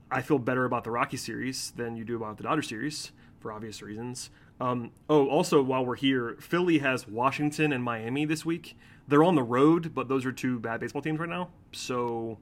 I 0.10 0.22
feel 0.22 0.39
better 0.39 0.66
about 0.66 0.84
the 0.84 0.91
Rocky 0.91 1.18
series 1.18 1.72
than 1.72 1.95
you 1.95 2.03
do 2.03 2.16
about 2.16 2.38
the 2.38 2.43
Dodger 2.43 2.62
series 2.62 3.12
for 3.39 3.51
obvious 3.51 3.82
reasons. 3.82 4.30
Um, 4.60 4.91
oh, 5.10 5.28
also 5.28 5.62
while 5.62 5.86
we're 5.86 5.95
here, 5.95 6.36
Philly 6.39 6.80
has 6.80 7.08
Washington 7.08 7.72
and 7.72 7.84
Miami 7.84 8.26
this 8.26 8.45
week. 8.45 8.76
They're 9.08 9.24
on 9.24 9.36
the 9.36 9.43
road, 9.43 9.93
but 9.93 10.08
those 10.08 10.26
are 10.26 10.32
two 10.32 10.60
bad 10.60 10.80
baseball 10.80 11.01
teams 11.01 11.20
right 11.20 11.30
now. 11.30 11.49
So 11.72 12.39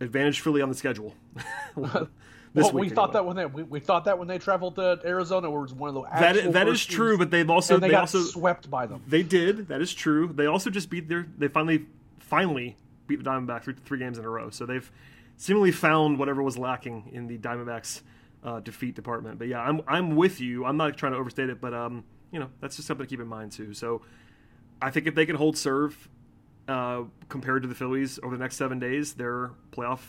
advantage 0.00 0.40
Philly 0.40 0.60
on 0.60 0.68
the 0.68 0.74
schedule. 0.74 1.14
well, 2.54 2.72
we 2.72 2.88
thought 2.88 3.12
that 3.12 3.24
when 3.24 3.36
they 3.36 3.46
we, 3.46 3.62
we, 3.62 3.80
thought 3.80 4.04
that 4.06 4.18
when 4.18 4.26
they 4.26 4.38
traveled 4.38 4.74
to 4.76 5.00
Arizona 5.04 5.50
where 5.50 5.60
was 5.60 5.72
one 5.72 5.88
of 5.88 5.94
the 5.94 6.02
that 6.02 6.36
is, 6.36 6.52
that 6.52 6.68
is 6.68 6.84
true, 6.84 7.16
but 7.16 7.30
they've 7.30 7.48
also 7.48 7.78
they, 7.78 7.88
they 7.88 7.94
also 7.94 8.22
swept 8.22 8.68
by 8.68 8.86
them. 8.86 9.02
They 9.06 9.22
did. 9.22 9.68
That 9.68 9.80
is 9.80 9.94
true. 9.94 10.32
They 10.32 10.46
also 10.46 10.70
just 10.70 10.90
beat 10.90 11.08
their 11.08 11.26
they 11.38 11.48
finally 11.48 11.86
finally 12.18 12.76
beat 13.06 13.22
the 13.22 13.30
Diamondbacks 13.30 13.64
three, 13.64 13.74
three 13.84 13.98
games 13.98 14.18
in 14.18 14.24
a 14.24 14.28
row. 14.28 14.50
So 14.50 14.66
they've 14.66 14.90
seemingly 15.36 15.72
found 15.72 16.18
whatever 16.18 16.42
was 16.42 16.58
lacking 16.58 17.10
in 17.12 17.26
the 17.26 17.38
Diamondbacks 17.38 18.02
uh, 18.42 18.60
defeat 18.60 18.94
department. 18.94 19.38
But 19.38 19.48
yeah, 19.48 19.60
I'm 19.60 19.82
I'm 19.86 20.16
with 20.16 20.40
you. 20.40 20.64
I'm 20.64 20.76
not 20.76 20.96
trying 20.96 21.12
to 21.12 21.18
overstate 21.18 21.50
it, 21.50 21.60
but 21.60 21.72
um, 21.72 22.04
you 22.32 22.40
know, 22.40 22.48
that's 22.60 22.76
just 22.76 22.88
something 22.88 23.06
to 23.06 23.10
keep 23.10 23.20
in 23.20 23.28
mind 23.28 23.52
too. 23.52 23.74
So 23.74 24.02
I 24.82 24.90
think 24.90 25.06
if 25.06 25.14
they 25.14 25.26
can 25.26 25.36
hold 25.36 25.56
serve 25.56 26.08
uh, 26.68 27.02
compared 27.28 27.62
to 27.62 27.68
the 27.68 27.74
Phillies 27.74 28.18
over 28.22 28.36
the 28.36 28.42
next 28.42 28.56
seven 28.56 28.78
days, 28.78 29.14
their 29.14 29.50
playoff 29.72 30.00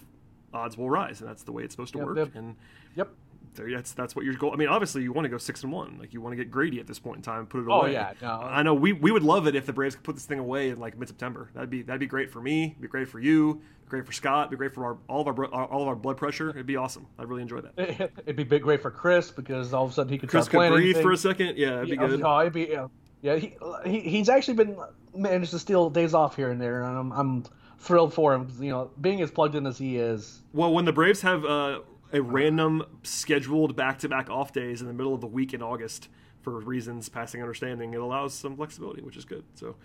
odds 0.53 0.77
will 0.77 0.89
rise, 0.89 1.21
and 1.21 1.29
that's 1.29 1.43
the 1.43 1.51
way 1.51 1.63
it's 1.63 1.73
supposed 1.73 1.93
to 1.93 1.99
Yep, 1.99 2.07
work. 2.07 2.17
yep. 2.17 2.29
And 2.35 2.55
Yep. 2.95 3.09
there, 3.55 3.71
that's 3.71 3.91
that's 3.93 4.15
what 4.15 4.25
your 4.25 4.33
goal. 4.35 4.53
I 4.53 4.55
mean, 4.55 4.67
obviously, 4.69 5.03
you 5.03 5.11
want 5.13 5.25
to 5.25 5.29
go 5.29 5.37
six 5.37 5.63
and 5.63 5.71
one. 5.71 5.97
Like 5.99 6.13
you 6.13 6.21
want 6.21 6.33
to 6.33 6.37
get 6.37 6.49
Grady 6.51 6.79
at 6.79 6.87
this 6.87 6.99
point 6.99 7.17
in 7.17 7.23
time, 7.23 7.39
and 7.39 7.49
put 7.49 7.61
it 7.61 7.67
Oh, 7.69 7.81
away. 7.81 7.93
yeah, 7.93 8.13
no. 8.21 8.29
I 8.41 8.63
know 8.63 8.73
we, 8.73 8.93
we 8.93 9.11
would 9.11 9.23
love 9.23 9.47
it 9.47 9.55
if 9.55 9.65
the 9.65 9.73
Braves 9.73 9.95
could 9.95 10.03
put 10.03 10.15
this 10.15 10.25
thing 10.25 10.39
away 10.39 10.69
in 10.69 10.79
like 10.79 10.97
mid 10.97 11.07
September. 11.09 11.49
That'd 11.53 11.69
be 11.69 11.81
that'd 11.81 11.99
be 11.99 12.07
great 12.07 12.31
for 12.31 12.41
me. 12.41 12.75
Be 12.79 12.87
great 12.87 13.07
for 13.09 13.19
you. 13.19 13.55
Be 13.85 13.89
great 13.89 14.05
for 14.05 14.13
Scott. 14.13 14.49
Be 14.49 14.55
great 14.57 14.73
for 14.73 14.85
our, 14.85 14.97
all 15.09 15.27
of 15.27 15.37
our 15.37 15.45
all 15.47 15.81
of 15.81 15.87
our 15.89 15.95
blood 15.95 16.15
pressure. 16.17 16.49
It'd 16.51 16.65
be 16.65 16.77
awesome. 16.77 17.07
I'd 17.19 17.27
really 17.27 17.41
enjoy 17.41 17.59
that. 17.61 17.73
Eh, 17.77 17.95
eh, 17.99 18.07
it'd 18.23 18.35
be 18.37 18.43
big 18.45 18.61
great 18.61 18.81
for 18.81 18.89
Chris 18.91 19.31
because 19.31 19.73
all 19.73 19.83
of 19.85 19.91
a 19.91 19.93
sudden 19.93 20.11
he 20.13 20.17
could 20.17 20.29
Chris 20.29 20.47
could 20.47 20.69
breathe 20.71 21.01
for 21.01 21.11
a 21.11 21.17
second. 21.17 21.57
Yeah, 21.57 21.77
it'd 21.77 21.89
be 21.89 21.95
Yeah, 21.97 22.07
good. 22.07 22.21
oh, 22.23 22.39
it'd 22.39 22.53
be, 22.53 22.67
yeah, 22.71 22.87
yeah. 23.21 23.35
He, 23.35 23.55
he 23.85 23.99
he's 23.99 24.29
actually 24.29 24.53
been 24.53 24.77
managed 25.13 25.51
to 25.51 25.59
steal 25.59 25.89
days 25.89 26.13
off 26.13 26.37
here 26.37 26.51
and 26.51 26.61
there, 26.61 26.83
and 26.83 26.97
I'm 26.97 27.11
I'm 27.11 27.43
thrilled 27.81 28.13
for 28.13 28.33
him. 28.33 28.47
You 28.59 28.69
know, 28.69 28.91
being 28.99 29.21
as 29.21 29.31
plugged 29.31 29.55
in 29.55 29.65
as 29.65 29.77
he 29.77 29.97
is. 29.97 30.41
Well, 30.53 30.73
when 30.73 30.85
the 30.85 30.93
Braves 30.93 31.21
have 31.21 31.43
uh, 31.43 31.79
a 32.13 32.21
random 32.21 32.83
scheduled 33.03 33.75
back-to-back 33.75 34.29
off 34.29 34.53
days 34.53 34.81
in 34.81 34.87
the 34.87 34.93
middle 34.93 35.13
of 35.13 35.21
the 35.21 35.27
week 35.27 35.53
in 35.53 35.61
August 35.61 36.07
for 36.41 36.59
reasons 36.59 37.09
passing 37.09 37.41
understanding, 37.41 37.93
it 37.93 37.99
allows 37.99 38.33
some 38.33 38.55
flexibility, 38.55 39.01
which 39.01 39.17
is 39.17 39.25
good. 39.25 39.43
So, 39.55 39.75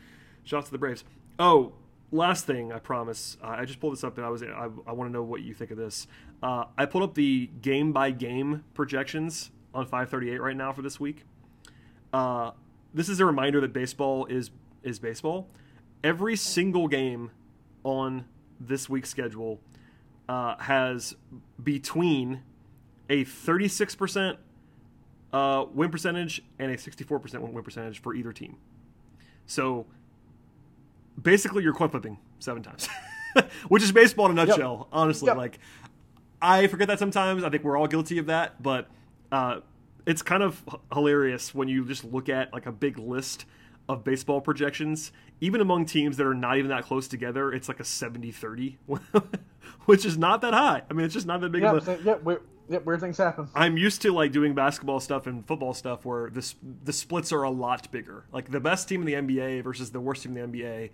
shout 0.44 0.58
out 0.58 0.66
to 0.66 0.72
the 0.72 0.78
Braves. 0.78 1.04
Oh, 1.38 1.72
last 2.12 2.46
thing, 2.46 2.72
I 2.72 2.78
promise. 2.78 3.36
Uh, 3.42 3.48
I 3.48 3.64
just 3.64 3.80
pulled 3.80 3.94
this 3.94 4.04
up, 4.04 4.16
and 4.18 4.26
I 4.26 4.30
was 4.30 4.42
I, 4.42 4.68
I 4.86 4.92
want 4.92 5.08
to 5.08 5.12
know 5.12 5.22
what 5.22 5.42
you 5.42 5.54
think 5.54 5.70
of 5.70 5.78
this. 5.78 6.06
Uh, 6.42 6.66
I 6.76 6.86
pulled 6.86 7.04
up 7.04 7.14
the 7.14 7.50
game 7.60 7.92
by 7.92 8.10
game 8.10 8.64
projections 8.74 9.50
on 9.74 9.84
538 9.84 10.40
right 10.40 10.56
now 10.56 10.72
for 10.72 10.82
this 10.82 11.00
week. 11.00 11.24
Uh, 12.12 12.52
this 12.94 13.08
is 13.08 13.20
a 13.20 13.26
reminder 13.26 13.60
that 13.60 13.72
baseball 13.72 14.26
is 14.26 14.50
is 14.82 14.98
baseball. 14.98 15.48
Every 16.04 16.36
single 16.36 16.88
game 16.88 17.30
on 17.86 18.24
this 18.58 18.88
week's 18.88 19.08
schedule 19.08 19.60
uh, 20.28 20.56
has 20.58 21.14
between 21.62 22.42
a 23.08 23.24
36% 23.24 24.36
uh, 25.32 25.64
win 25.72 25.90
percentage 25.90 26.42
and 26.58 26.72
a 26.72 26.76
64% 26.76 27.38
win 27.52 27.62
percentage 27.62 28.00
for 28.02 28.12
either 28.14 28.32
team. 28.32 28.56
So 29.46 29.86
basically, 31.20 31.62
you're 31.62 31.72
coin 31.74 31.88
flipping 31.90 32.18
seven 32.40 32.62
times, 32.64 32.88
which 33.68 33.82
is 33.84 33.92
baseball 33.92 34.26
in 34.26 34.32
a 34.36 34.44
nutshell. 34.44 34.88
Honestly, 34.92 35.28
Yep. 35.28 35.36
like 35.36 35.58
I 36.42 36.66
forget 36.66 36.88
that 36.88 36.98
sometimes. 36.98 37.44
I 37.44 37.50
think 37.50 37.62
we're 37.62 37.76
all 37.76 37.86
guilty 37.86 38.18
of 38.18 38.26
that, 38.26 38.60
but 38.62 38.88
uh, 39.30 39.60
it's 40.06 40.22
kind 40.22 40.42
of 40.42 40.60
h- 40.68 40.80
hilarious 40.92 41.54
when 41.54 41.68
you 41.68 41.84
just 41.84 42.02
look 42.04 42.28
at 42.28 42.52
like 42.52 42.66
a 42.66 42.72
big 42.72 42.98
list 42.98 43.44
of 43.88 44.02
baseball 44.04 44.40
projections, 44.40 45.12
even 45.40 45.60
among 45.60 45.86
teams 45.86 46.16
that 46.16 46.26
are 46.26 46.34
not 46.34 46.58
even 46.58 46.70
that 46.70 46.84
close 46.84 47.06
together. 47.08 47.52
It's 47.52 47.68
like 47.68 47.80
a 47.80 47.84
70-30, 47.84 48.76
which 49.86 50.04
is 50.04 50.18
not 50.18 50.40
that 50.40 50.54
high. 50.54 50.82
I 50.90 50.92
mean, 50.92 51.04
it's 51.04 51.14
just 51.14 51.26
not 51.26 51.40
that 51.40 51.52
big 51.52 51.62
Yeah, 51.62 51.72
of 51.72 51.88
a. 51.88 51.98
yeah, 52.04 52.14
weird, 52.16 52.42
yeah, 52.68 52.78
weird 52.78 53.00
things 53.00 53.18
happen. 53.18 53.48
I'm 53.54 53.76
used 53.76 54.02
to 54.02 54.12
like 54.12 54.32
doing 54.32 54.54
basketball 54.54 54.98
stuff 55.00 55.26
and 55.26 55.46
football 55.46 55.72
stuff 55.74 56.04
where 56.04 56.30
the 56.30 56.54
the 56.84 56.92
splits 56.92 57.32
are 57.32 57.44
a 57.44 57.50
lot 57.50 57.90
bigger. 57.92 58.24
Like 58.32 58.50
the 58.50 58.60
best 58.60 58.88
team 58.88 59.06
in 59.06 59.06
the 59.06 59.14
NBA 59.14 59.62
versus 59.62 59.90
the 59.92 60.00
worst 60.00 60.24
team 60.24 60.36
in 60.36 60.50
the 60.50 60.58
NBA, 60.58 60.90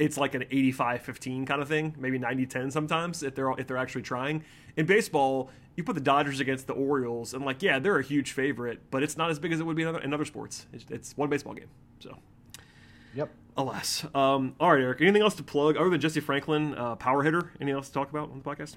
it's 0.00 0.16
like 0.16 0.34
an 0.34 0.42
85-15 0.50 1.46
kind 1.46 1.62
of 1.62 1.68
thing, 1.68 1.94
maybe 1.98 2.18
90-10 2.18 2.72
sometimes 2.72 3.22
if 3.22 3.34
they're 3.36 3.52
if 3.52 3.66
they're 3.68 3.76
actually 3.76 4.02
trying. 4.02 4.42
In 4.76 4.86
baseball, 4.86 5.50
you 5.76 5.84
put 5.84 5.94
the 5.94 6.00
Dodgers 6.00 6.40
against 6.40 6.66
the 6.66 6.72
Orioles 6.72 7.34
and 7.34 7.44
like 7.44 7.62
yeah, 7.62 7.78
they're 7.78 7.98
a 7.98 8.02
huge 8.02 8.32
favorite, 8.32 8.80
but 8.90 9.02
it's 9.04 9.16
not 9.16 9.30
as 9.30 9.38
big 9.38 9.52
as 9.52 9.60
it 9.60 9.66
would 9.66 9.76
be 9.76 9.82
in 9.82 9.88
other, 9.88 10.00
in 10.00 10.12
other 10.12 10.24
sports. 10.24 10.66
It's, 10.72 10.86
it's 10.90 11.16
one 11.16 11.28
baseball 11.30 11.54
game. 11.54 11.68
So, 12.00 12.16
Yep. 13.14 13.30
alas. 13.56 14.04
Um, 14.14 14.54
all 14.60 14.72
right, 14.72 14.80
Eric. 14.80 15.00
Anything 15.00 15.22
else 15.22 15.34
to 15.36 15.42
plug 15.42 15.76
other 15.76 15.90
than 15.90 16.00
Jesse 16.00 16.20
Franklin, 16.20 16.74
uh, 16.76 16.96
power 16.96 17.22
hitter? 17.22 17.52
Anything 17.60 17.76
else 17.76 17.88
to 17.88 17.94
talk 17.94 18.10
about 18.10 18.30
on 18.30 18.38
the 18.38 18.44
podcast? 18.44 18.76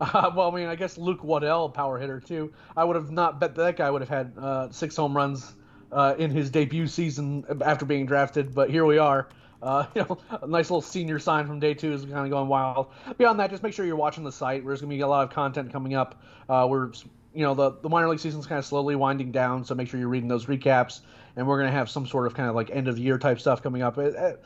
Uh, 0.00 0.30
well, 0.36 0.50
I 0.50 0.54
mean, 0.54 0.68
I 0.68 0.74
guess 0.76 0.96
Luke 0.96 1.22
Waddell, 1.22 1.68
power 1.68 1.98
hitter 1.98 2.20
too. 2.20 2.52
I 2.76 2.84
would 2.84 2.96
have 2.96 3.10
not 3.10 3.40
bet 3.40 3.54
that 3.56 3.76
guy 3.76 3.90
would 3.90 4.02
have 4.02 4.08
had 4.08 4.32
uh, 4.38 4.70
six 4.70 4.96
home 4.96 5.16
runs 5.16 5.54
uh, 5.92 6.14
in 6.18 6.30
his 6.30 6.50
debut 6.50 6.86
season 6.86 7.44
after 7.64 7.84
being 7.84 8.06
drafted, 8.06 8.54
but 8.54 8.70
here 8.70 8.84
we 8.84 8.98
are. 8.98 9.28
Uh, 9.64 9.86
you 9.94 10.02
know, 10.02 10.18
a 10.42 10.46
nice 10.46 10.70
little 10.70 10.82
senior 10.82 11.18
sign 11.18 11.46
from 11.46 11.58
day 11.58 11.74
two 11.74 11.92
is 11.92 12.02
kind 12.04 12.24
of 12.26 12.30
going 12.30 12.48
wild. 12.48 12.88
Beyond 13.18 13.40
that, 13.40 13.50
just 13.50 13.62
make 13.62 13.72
sure 13.72 13.86
you're 13.86 13.96
watching 13.96 14.22
the 14.22 14.32
site. 14.32 14.64
There's 14.64 14.80
going 14.80 14.90
to 14.90 14.96
be 14.96 15.00
a 15.00 15.08
lot 15.08 15.26
of 15.26 15.34
content 15.34 15.72
coming 15.72 15.94
up. 15.94 16.22
Uh, 16.48 16.66
we're, 16.68 16.92
you 17.34 17.42
know, 17.42 17.54
the 17.54 17.72
the 17.82 17.88
minor 17.88 18.08
league 18.08 18.20
season's 18.20 18.46
kind 18.46 18.58
of 18.58 18.66
slowly 18.66 18.94
winding 18.94 19.32
down, 19.32 19.64
so 19.64 19.74
make 19.74 19.88
sure 19.88 19.98
you're 19.98 20.08
reading 20.08 20.28
those 20.28 20.46
recaps. 20.46 21.00
And 21.36 21.48
we're 21.48 21.58
going 21.58 21.70
to 21.70 21.76
have 21.76 21.90
some 21.90 22.06
sort 22.06 22.26
of 22.26 22.34
kind 22.34 22.48
of 22.48 22.54
like 22.54 22.70
end 22.70 22.86
of 22.86 22.94
the 22.96 23.02
year 23.02 23.18
type 23.18 23.40
stuff 23.40 23.62
coming 23.62 23.82
up. 23.82 23.98
It- 23.98 24.14
it- 24.14 24.44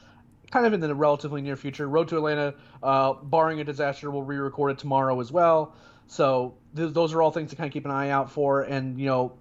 kind 0.50 0.64
of 0.64 0.72
in 0.72 0.80
the 0.80 0.94
relatively 0.94 1.42
near 1.42 1.56
future. 1.56 1.86
Road 1.86 2.08
to 2.08 2.16
Atlanta, 2.16 2.54
uh, 2.82 3.12
barring 3.12 3.60
a 3.60 3.64
disaster, 3.64 4.10
we'll 4.10 4.22
re-record 4.22 4.70
it 4.70 4.78
tomorrow 4.78 5.20
as 5.20 5.30
well. 5.30 5.74
So 6.06 6.54
th- 6.74 6.94
those 6.94 7.12
are 7.12 7.20
all 7.20 7.30
things 7.30 7.50
to 7.50 7.56
kind 7.56 7.66
of 7.66 7.72
keep 7.74 7.84
an 7.84 7.90
eye 7.90 8.08
out 8.08 8.30
for. 8.32 8.62
And 8.62 8.98
you 8.98 9.04
know, 9.04 9.34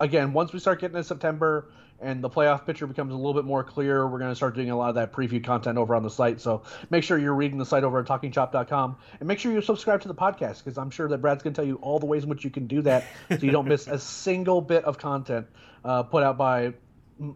again, 0.00 0.32
once 0.32 0.52
we 0.52 0.58
start 0.58 0.80
getting 0.80 0.96
to 0.96 1.04
September 1.04 1.70
and 2.02 2.22
the 2.22 2.28
playoff 2.28 2.66
picture 2.66 2.86
becomes 2.86 3.12
a 3.12 3.16
little 3.16 3.34
bit 3.34 3.44
more 3.44 3.62
clear, 3.64 4.06
we're 4.06 4.18
going 4.18 4.30
to 4.30 4.36
start 4.36 4.54
doing 4.54 4.70
a 4.70 4.76
lot 4.76 4.88
of 4.90 4.94
that 4.96 5.12
preview 5.12 5.42
content 5.42 5.78
over 5.78 5.94
on 5.94 6.02
the 6.02 6.10
site. 6.10 6.40
So 6.40 6.62
make 6.90 7.04
sure 7.04 7.18
you're 7.18 7.34
reading 7.34 7.58
the 7.58 7.66
site 7.66 7.84
over 7.84 8.00
at 8.00 8.06
TalkingChop.com 8.06 8.96
and 9.20 9.28
make 9.28 9.38
sure 9.38 9.52
you 9.52 9.60
subscribe 9.62 10.00
to 10.02 10.08
the 10.08 10.14
podcast 10.14 10.64
because 10.64 10.78
I'm 10.78 10.90
sure 10.90 11.08
that 11.08 11.18
Brad's 11.18 11.42
going 11.42 11.54
to 11.54 11.58
tell 11.58 11.66
you 11.66 11.76
all 11.76 11.98
the 11.98 12.06
ways 12.06 12.24
in 12.24 12.28
which 12.28 12.44
you 12.44 12.50
can 12.50 12.66
do 12.66 12.82
that 12.82 13.04
so 13.30 13.38
you 13.40 13.50
don't 13.50 13.68
miss 13.68 13.86
a 13.86 13.98
single 13.98 14.60
bit 14.60 14.84
of 14.84 14.98
content 14.98 15.46
uh, 15.84 16.02
put 16.02 16.22
out 16.22 16.36
by 16.36 16.74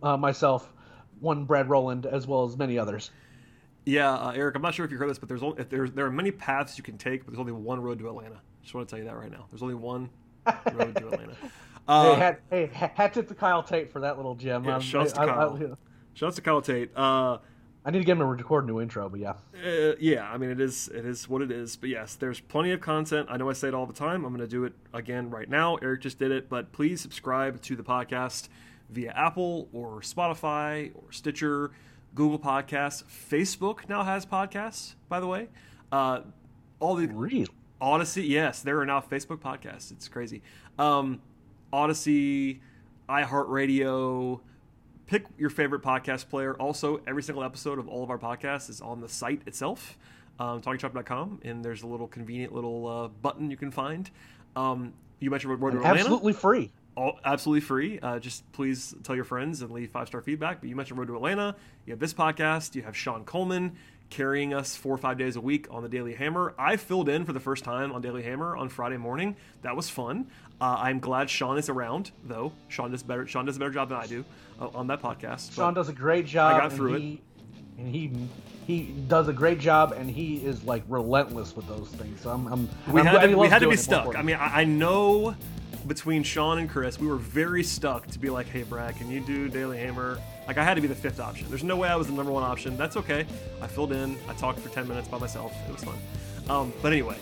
uh, 0.02 0.16
myself, 0.16 0.70
one 1.20 1.44
Brad 1.44 1.68
Rowland, 1.68 2.06
as 2.06 2.26
well 2.26 2.44
as 2.44 2.56
many 2.56 2.78
others. 2.78 3.10
Yeah, 3.84 4.12
uh, 4.12 4.32
Eric, 4.32 4.56
I'm 4.56 4.62
not 4.62 4.74
sure 4.74 4.84
if 4.84 4.90
you 4.90 4.98
heard 4.98 5.08
this, 5.08 5.18
but 5.18 5.28
there's 5.28 5.42
only, 5.42 5.60
if 5.60 5.68
there's 5.68 5.92
there 5.92 6.06
are 6.06 6.10
many 6.10 6.32
paths 6.32 6.76
you 6.76 6.82
can 6.82 6.98
take, 6.98 7.24
but 7.24 7.30
there's 7.30 7.40
only 7.40 7.52
one 7.52 7.80
road 7.80 8.00
to 8.00 8.08
Atlanta. 8.08 8.40
Just 8.62 8.74
want 8.74 8.88
to 8.88 8.92
tell 8.92 8.98
you 8.98 9.08
that 9.08 9.16
right 9.16 9.30
now. 9.30 9.46
There's 9.48 9.62
only 9.62 9.76
one 9.76 10.10
road 10.72 10.96
to 10.96 11.06
Atlanta. 11.08 11.36
Uh, 11.89 12.14
hey, 12.51 12.66
hat, 12.66 12.93
hey, 13.14 13.22
to 13.22 13.34
Kyle 13.34 13.62
Tate 13.62 13.91
for 13.93 14.01
that 14.01 14.16
little 14.16 14.34
gem. 14.34 14.64
yeah, 14.64 14.76
Um, 14.76 14.80
shouts 14.80 15.12
to 15.12 15.20
I, 15.20 15.24
I- 15.24 15.26
Kyle. 15.26 15.59
I- 15.72 15.76
Shouts 16.14 16.37
to 16.37 16.43
Kyle 16.43 16.62
Tate. 16.62 16.91
Uh, 16.97 17.39
I 17.84 17.91
need 17.91 17.99
to 17.99 18.05
get 18.05 18.12
him 18.12 18.18
to 18.20 18.24
record 18.24 18.64
a 18.64 18.66
new 18.66 18.80
intro, 18.80 19.09
but 19.09 19.20
yeah. 19.20 19.34
uh, 19.64 19.93
yeah, 20.01 20.28
I 20.28 20.39
mean 20.39 20.51
it 20.51 20.61
is 20.61 20.89
it 20.89 21.05
is 21.05 21.28
what 21.28 21.41
it 21.43 21.53
is. 21.53 21.76
But 21.76 21.89
yes, 21.91 22.14
there's 22.16 22.41
plenty 22.41 22.72
of 22.72 22.80
content. 22.80 23.28
I 23.30 23.37
know 23.37 23.49
I 23.49 23.53
say 23.53 23.68
it 23.68 23.74
all 23.74 23.87
the 23.87 23.93
time. 23.93 24.24
I'm 24.24 24.34
going 24.34 24.41
to 24.41 24.51
do 24.51 24.64
it 24.64 24.72
again 24.93 25.30
right 25.30 25.49
now. 25.49 25.76
Eric 25.76 26.01
just 26.01 26.18
did 26.18 26.32
it, 26.32 26.49
but 26.49 26.72
please 26.72 27.01
subscribe 27.01 27.61
to 27.62 27.76
the 27.76 27.84
podcast 27.84 28.49
via 28.91 29.12
Apple 29.12 29.68
or 29.72 30.01
Spotify 30.01 30.91
or 30.97 31.12
Stitcher, 31.12 31.70
Google 32.14 32.39
Podcasts. 32.41 33.05
Facebook 33.05 33.89
now 33.89 34.03
has 34.03 34.24
podcasts, 34.26 34.95
by 35.09 35.20
the 35.20 35.26
way. 35.28 35.49
Uh, 35.93 36.22
all 36.80 36.97
the 36.97 37.07
Really? 37.07 37.47
Odyssey, 37.80 38.24
yes, 38.24 38.62
there 38.62 38.80
are 38.80 38.87
now 38.87 39.01
Facebook 39.01 39.39
podcasts. 39.39 39.93
It's 39.93 40.09
crazy. 40.09 40.43
Um, 40.78 41.20
Odyssey, 41.77 42.61
iHeartRadio. 43.09 44.41
Pick 45.07 45.27
your 45.39 45.51
favorite 45.51 45.83
podcast 45.83 46.29
player. 46.31 46.55
Also, 46.55 47.01
every 47.07 47.22
single 47.22 47.45
episode 47.45 47.79
of 47.79 47.87
all 47.87 48.03
of 48.03 48.09
our 48.11 48.18
podcasts 48.18 48.70
is 48.70 48.81
on 48.81 49.01
the 49.03 49.09
site 49.09 49.43
itself, 49.47 49.99
um, 50.41 50.62
talkingchop.com, 50.62 51.41
and 51.45 51.62
there's 51.62 51.83
a 51.83 51.87
little 51.87 52.09
convenient 52.09 52.55
little 52.55 52.89
uh, 52.89 53.09
button 53.09 53.51
you 53.51 53.59
can 53.59 53.70
find. 53.70 54.11
Um, 54.57 54.95
you 55.20 55.31
mentioned 55.31 55.61
Road 55.61 55.72
to 55.72 55.77
Atlanta 55.77 56.01
Absolutely 56.01 56.33
free. 56.33 56.72
all, 56.97 57.20
absolutely 57.24 57.61
free. 57.61 57.99
Uh, 58.01 58.18
just 58.18 58.51
please 58.53 58.95
tell 59.03 59.14
your 59.14 59.24
friends 59.24 59.61
and 59.61 59.70
leave 59.70 59.91
five 59.91 60.09
star 60.09 60.22
feedback. 60.22 60.61
But 60.61 60.70
you 60.70 60.77
mentioned 60.77 60.99
Road 60.99 61.09
to 61.09 61.16
Atlanta. 61.16 61.55
You 61.85 61.93
have 61.93 62.01
this 62.01 62.14
podcast. 62.14 62.74
You 62.74 62.83
have 62.83 62.97
Sean 62.97 63.24
Coleman 63.24 63.77
carrying 64.11 64.54
us 64.54 64.76
four 64.76 64.94
or 64.94 64.98
five 64.98 65.18
days 65.18 65.36
a 65.36 65.40
week 65.40 65.66
on 65.70 65.82
the 65.82 65.88
Daily 65.88 66.14
Hammer. 66.14 66.54
I 66.59 66.76
filled 66.76 67.09
in 67.09 67.24
for 67.24 67.32
the 67.32 67.40
first 67.40 67.64
time 67.64 67.92
on 67.92 68.02
Daily 68.02 68.22
Hammer 68.22 68.57
on 68.57 68.68
Friday 68.68 68.96
morning. 68.96 69.36
That 69.62 69.74
was 69.76 69.88
fun. 69.88 70.28
Uh, 70.61 70.76
I'm 70.78 71.00
glad 71.00 71.28
Sean 71.28 71.59
is 71.59 71.68
around, 71.68 72.12
though. 72.24 72.52
Sean 72.68 72.90
does 72.90 73.02
better. 73.02 73.26
Sean 73.26 73.44
does 73.44 73.57
a 73.57 73.59
better 73.59 73.72
job 73.72 73.88
than 73.88 73.98
I 73.98 74.07
do 74.07 74.24
uh, 74.61 74.68
on 74.74 74.86
that 74.86 75.02
podcast. 75.02 75.54
Sean 75.54 75.74
does 75.74 75.88
a 75.88 75.92
great 75.92 76.26
job. 76.26 76.54
I 76.54 76.59
got 76.59 76.66
and 76.70 76.74
through 76.74 76.94
it. 76.94 77.00
he, 77.00 77.22
And 77.78 77.94
he 77.94 78.12
he 78.66 78.82
does 79.07 79.28
a 79.28 79.32
great 79.32 79.61
job, 79.61 79.92
and 79.92 80.11
he 80.11 80.36
is 80.36 80.64
like 80.64 80.82
relentless 80.88 81.54
with 81.54 81.68
those 81.68 81.88
things. 81.88 82.20
So 82.20 82.30
I'm, 82.30 82.46
I'm 82.48 82.68
we 82.92 83.00
I'm 83.00 83.07
had 83.07 83.30
to, 83.30 83.36
we 83.36 83.48
had 83.48 83.61
to 83.61 83.68
be 83.68 83.76
stuck. 83.76 84.16
I 84.16 84.22
mean, 84.22 84.36
I, 84.36 84.62
I 84.62 84.64
know 84.64 85.36
between 85.86 86.22
Sean 86.22 86.59
and 86.59 86.68
Chris, 86.68 86.98
we 86.98 87.07
were 87.07 87.16
very 87.16 87.62
stuck 87.62 88.07
to 88.09 88.18
be 88.18 88.28
like, 88.30 88.46
hey, 88.48 88.64
Brad, 88.64 88.96
can 88.96 89.11
you 89.11 89.20
do 89.20 89.48
Daily 89.48 89.78
Hammer? 89.78 90.18
Like 90.47 90.59
I 90.59 90.64
had 90.64 90.74
to 90.74 90.80
be 90.80 90.86
the 90.86 90.94
fifth 90.94 91.20
option. 91.20 91.47
There's 91.49 91.64
no 91.64 91.76
way 91.76 91.88
I 91.88 91.97
was 91.97 92.07
the 92.07 92.12
number 92.12 92.30
one 92.32 92.44
option. 92.44 92.76
That's 92.76 92.97
okay. 92.97 93.26
I 93.61 93.66
filled 93.66 93.92
in. 93.92 94.16
I 94.28 94.34
talked 94.34 94.61
for 94.61 94.68
10 94.68 94.86
minutes 94.86 95.09
by 95.09 95.18
myself. 95.18 95.53
It 95.68 95.72
was 95.72 95.82
fun. 95.82 95.97
Um, 96.49 96.72
but 96.82 96.92
anyway, 96.92 97.16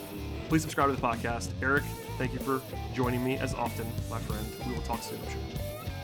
please 0.48 0.62
subscribe 0.62 0.90
to 0.90 0.96
the 0.96 1.00
podcast. 1.00 1.50
Eric, 1.62 1.84
thank 2.18 2.32
you 2.32 2.38
for 2.40 2.60
joining 2.94 3.24
me 3.24 3.36
as 3.38 3.54
often, 3.54 3.86
my 4.10 4.18
friend. 4.18 4.46
We 4.66 4.74
will 4.74 4.82
talk 4.82 5.02
soon, 5.02 5.18
I'm 5.24 5.30
sure. 5.30 5.40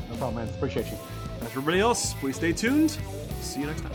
No 0.08 0.16
problem, 0.16 0.46
man. 0.46 0.54
Appreciate 0.54 0.86
you. 0.86 0.98
As 1.42 1.52
for 1.52 1.58
everybody 1.60 1.80
else, 1.80 2.14
please 2.14 2.36
stay 2.36 2.52
tuned. 2.52 2.96
See 3.40 3.60
you 3.60 3.66
next 3.66 3.82
time. 3.82 3.92